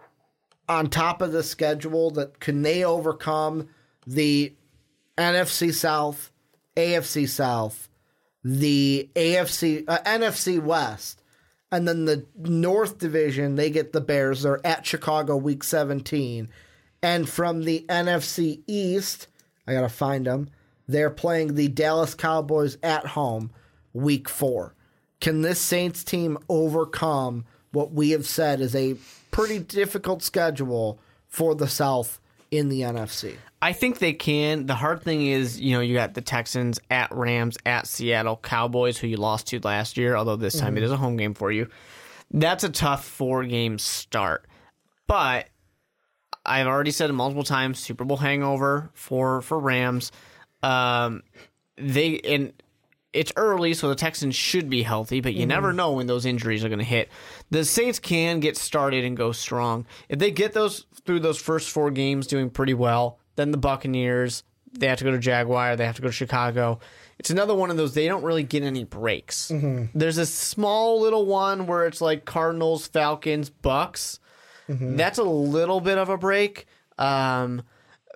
[0.69, 3.69] on top of the schedule that can they overcome
[4.07, 4.55] the
[5.17, 6.31] NFC South,
[6.77, 7.89] AFC South,
[8.45, 11.23] the AFC uh, NFC West,
[11.73, 14.43] and then the North Division they get the Bears.
[14.43, 16.49] They're at Chicago week 17,
[17.03, 19.29] and from the NFC East,
[19.67, 20.51] I gotta find them.
[20.87, 23.51] They're playing the Dallas Cowboys at home
[23.93, 24.75] week four.
[25.21, 28.97] Can this Saints team overcome what we have said is a
[29.39, 30.99] pretty difficult schedule
[31.29, 32.21] for the South
[32.51, 33.37] in the NFC?
[33.63, 34.67] I think they can.
[34.67, 38.99] The hard thing is, you know, you got the Texans at Rams, at Seattle, Cowboys,
[38.99, 41.53] who you lost to last year, although this time it is a home game for
[41.53, 41.69] you.
[42.33, 44.47] That's a tough four game start.
[45.07, 45.49] But
[46.45, 50.11] I've already said it multiple times Super Bowl hangover for, for Rams.
[50.63, 51.23] Um,
[51.77, 52.53] they and
[53.13, 55.77] it's early, so the Texans should be healthy, but you never mm-hmm.
[55.77, 57.09] know when those injuries are going to hit.
[57.51, 61.71] The Saints can get started and go strong if they get those through those first
[61.71, 63.19] four games doing pretty well.
[63.37, 66.81] Then the Buccaneers, they have to go to Jaguar, they have to go to Chicago.
[67.19, 69.51] It's another one of those they don't really get any breaks.
[69.51, 69.99] Mm-hmm.
[69.99, 74.21] There's a small little one where it's like Cardinals, Falcons, Bucks.
[74.69, 74.97] Mm-hmm.
[74.97, 76.67] That's a little bit of a break,
[76.99, 77.63] um,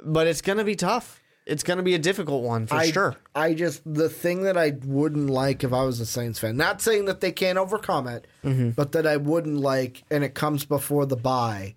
[0.04, 1.21] but it's going to be tough.
[1.44, 3.16] It's going to be a difficult one for I, sure.
[3.34, 6.56] I just the thing that I wouldn't like if I was a Saints fan.
[6.56, 8.70] Not saying that they can't overcome it, mm-hmm.
[8.70, 11.74] but that I wouldn't like, and it comes before the bye.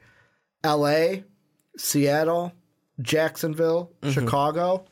[0.64, 1.24] L.A.,
[1.78, 2.54] Seattle,
[3.02, 4.12] Jacksonville, mm-hmm.
[4.12, 4.86] Chicago,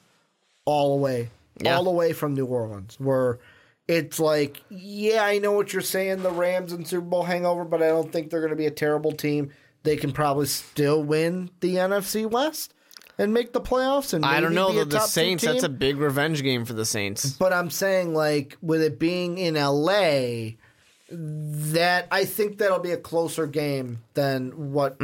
[0.66, 1.30] all away,
[1.62, 1.78] Yeah.
[1.78, 3.00] all away from New Orleans.
[3.00, 3.40] Where
[3.88, 7.84] it's like, yeah, I know what you're saying, the Rams and Super Bowl hangover, but
[7.84, 9.52] I don't think they're going to be a terrible team.
[9.84, 12.74] They can probably still win the NFC West
[13.18, 14.14] and make the playoffs.
[14.14, 14.86] And I don't know a.
[14.86, 15.44] The Saints.
[15.44, 17.32] That's a big revenge game for the Saints.
[17.34, 20.52] But I'm saying, like, with it being in LA,
[21.10, 25.00] that I think that'll be a closer game than what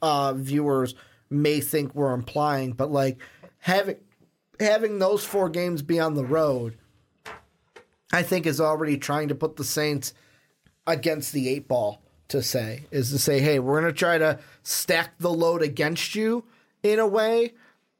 [0.00, 0.94] uh, viewers
[1.30, 2.72] may think we're implying.
[2.72, 3.18] But like
[3.58, 3.96] having
[4.60, 6.76] having those four games be on the road,
[8.12, 10.14] I think is already trying to put the Saints
[10.86, 12.00] against the eight ball.
[12.28, 16.14] To say is to say, hey, we're going to try to stack the load against
[16.14, 16.44] you
[16.82, 17.52] in a way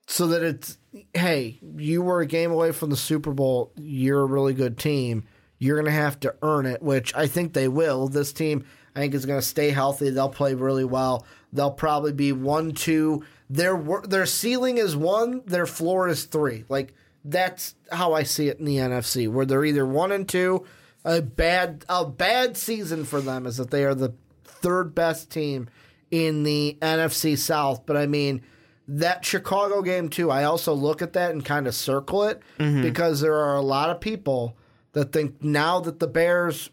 [0.07, 0.79] so that it's
[1.15, 3.73] hey, you were a game away from the Super Bowl.
[3.77, 5.25] You're a really good team.
[5.59, 8.09] You're going to have to earn it, which I think they will.
[8.09, 8.65] This team,
[8.97, 10.11] I think, is going to stay healthy.
[10.11, 11.25] They'll play really well.
[11.53, 13.25] They'll probably be one, two.
[13.49, 13.77] Their
[14.07, 15.43] their ceiling is one.
[15.47, 16.65] Their floor is three.
[16.69, 16.95] Like
[17.25, 20.67] that's how I see it in the NFC, where they're either one and two.
[21.05, 24.15] A bad a bad season for them is that they are the
[24.45, 25.69] third best team
[26.11, 27.85] in the NFC South.
[27.87, 28.43] But I mean,
[28.89, 30.31] that Chicago game too.
[30.31, 32.83] I also look at that and kind of circle it mm-hmm.
[32.83, 34.57] because there are a lot of people
[34.93, 36.71] that think now that the Bears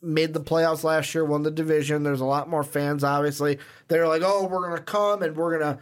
[0.00, 2.02] made the playoffs last year, won the division.
[2.02, 3.58] There's a lot more fans, obviously.
[3.88, 5.78] They're like, oh, we're gonna come and we're gonna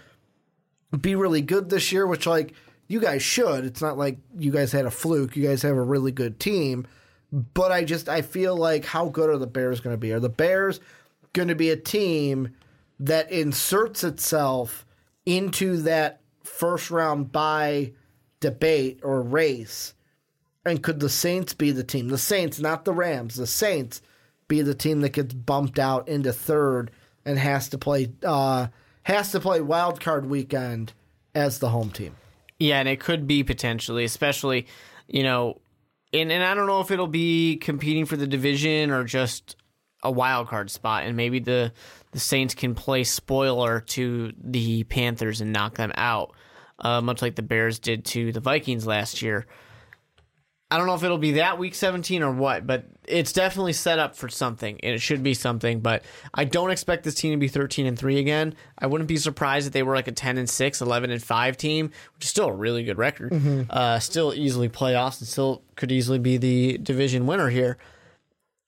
[0.99, 2.55] be really good this year, which like
[2.89, 3.65] you guys should.
[3.65, 5.37] It's not like you guys had a fluke.
[5.37, 6.87] You guys have a really good team.
[7.32, 10.12] But I just I feel like how good are the Bears going to be?
[10.12, 10.81] Are the Bears
[11.32, 12.57] going to be a team
[12.99, 14.85] that inserts itself
[15.27, 17.93] into that first round bye
[18.41, 19.95] debate or race?
[20.65, 22.09] And could the Saints be the team?
[22.09, 23.37] The Saints, not the Rams.
[23.37, 24.03] The Saints
[24.49, 26.91] be the team that gets bumped out into third
[27.25, 28.67] and has to play uh,
[29.05, 30.93] has to play wild card weekend
[31.35, 32.15] as the home team.
[32.59, 34.67] Yeah, and it could be potentially, especially,
[35.09, 35.61] you know,
[36.13, 39.57] and, and I don't know if it'll be competing for the division or just
[40.03, 41.73] a wild card spot, and maybe the
[42.12, 46.35] the Saints can play spoiler to the Panthers and knock them out,
[46.78, 49.47] uh, much like the Bears did to the Vikings last year.
[50.73, 53.99] I don't know if it'll be that week 17 or what, but it's definitely set
[53.99, 55.81] up for something, and it should be something.
[55.81, 58.55] But I don't expect this team to be 13 and 3 again.
[58.78, 61.57] I wouldn't be surprised if they were like a 10 and 6, 11 and 5
[61.57, 63.32] team, which is still a really good record.
[63.69, 67.77] Uh, still easily playoffs and still could easily be the division winner here.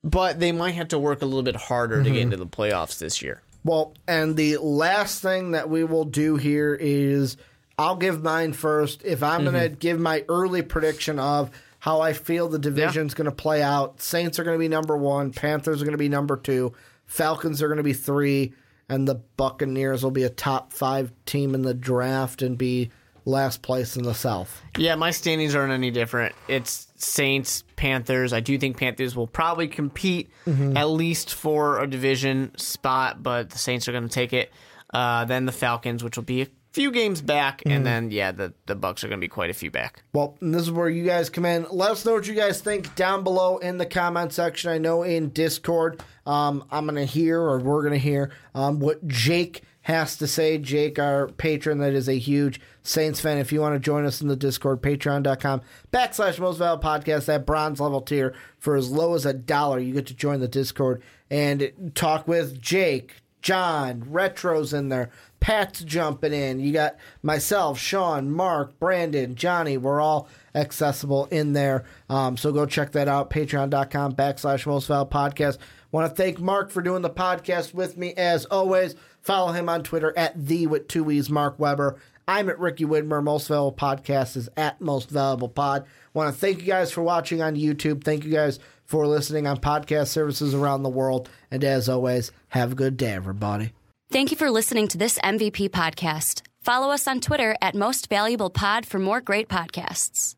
[0.04, 2.32] But they might have to work a little bit harder to get mm-hmm.
[2.32, 3.42] into the playoffs this year.
[3.64, 7.36] Well, and the last thing that we will do here is
[7.78, 9.04] I'll give mine first.
[9.04, 9.74] If I'm going to mm-hmm.
[9.78, 14.38] give my early prediction of how I feel the division's going to play out, Saints
[14.38, 16.72] are going to be number one, Panthers are going to be number two,
[17.06, 18.52] Falcons are going to be three,
[18.88, 22.90] and the Buccaneers will be a top five team in the draft and be
[23.24, 24.60] last place in the South.
[24.76, 26.34] Yeah, my standings aren't any different.
[26.48, 28.32] It's Saints, Panthers.
[28.32, 33.58] I do think Panthers will probably compete at least for a division spot, but the
[33.58, 34.52] Saints are going to take it.
[34.92, 38.52] Uh, then the Falcons, which will be a few games back, and then yeah, the
[38.66, 40.02] the Bucs are going to be quite a few back.
[40.12, 41.66] Well, and this is where you guys come in.
[41.70, 44.70] Let us know what you guys think down below in the comment section.
[44.70, 48.80] I know in Discord, um, I'm going to hear, or we're going to hear, um,
[48.80, 50.58] what Jake has to say.
[50.58, 53.38] Jake, our patron, that is a huge Saints fan.
[53.38, 57.46] If you want to join us in the Discord, patreon.com backslash most valid podcast, that
[57.46, 59.78] bronze level tier for as low as a dollar.
[59.78, 65.10] You get to join the Discord and talk with Jake, John, Retro's in there.
[65.40, 66.60] Pat's jumping in.
[66.60, 69.76] You got myself, Sean, Mark, Brandon, Johnny.
[69.76, 71.84] We're all accessible in there.
[72.08, 73.30] Um, so go check that out.
[73.30, 75.58] Patreon.com backslash most valid podcast.
[75.90, 78.94] Want to thank Mark for doing the podcast with me as always.
[79.22, 81.98] Follow him on Twitter at the with two E's Mark Weber.
[82.28, 83.22] I'm at Ricky Widmer.
[83.22, 85.86] Most Valuable Podcast is at Most Valuable Pod.
[86.14, 88.04] Want to thank you guys for watching on YouTube.
[88.04, 91.28] Thank you guys for listening on podcast services around the world.
[91.50, 93.72] And as always, have a good day, everybody.
[94.10, 96.42] Thank you for listening to this MVP podcast.
[96.60, 100.36] Follow us on Twitter at Most Valuable Pod for more great podcasts.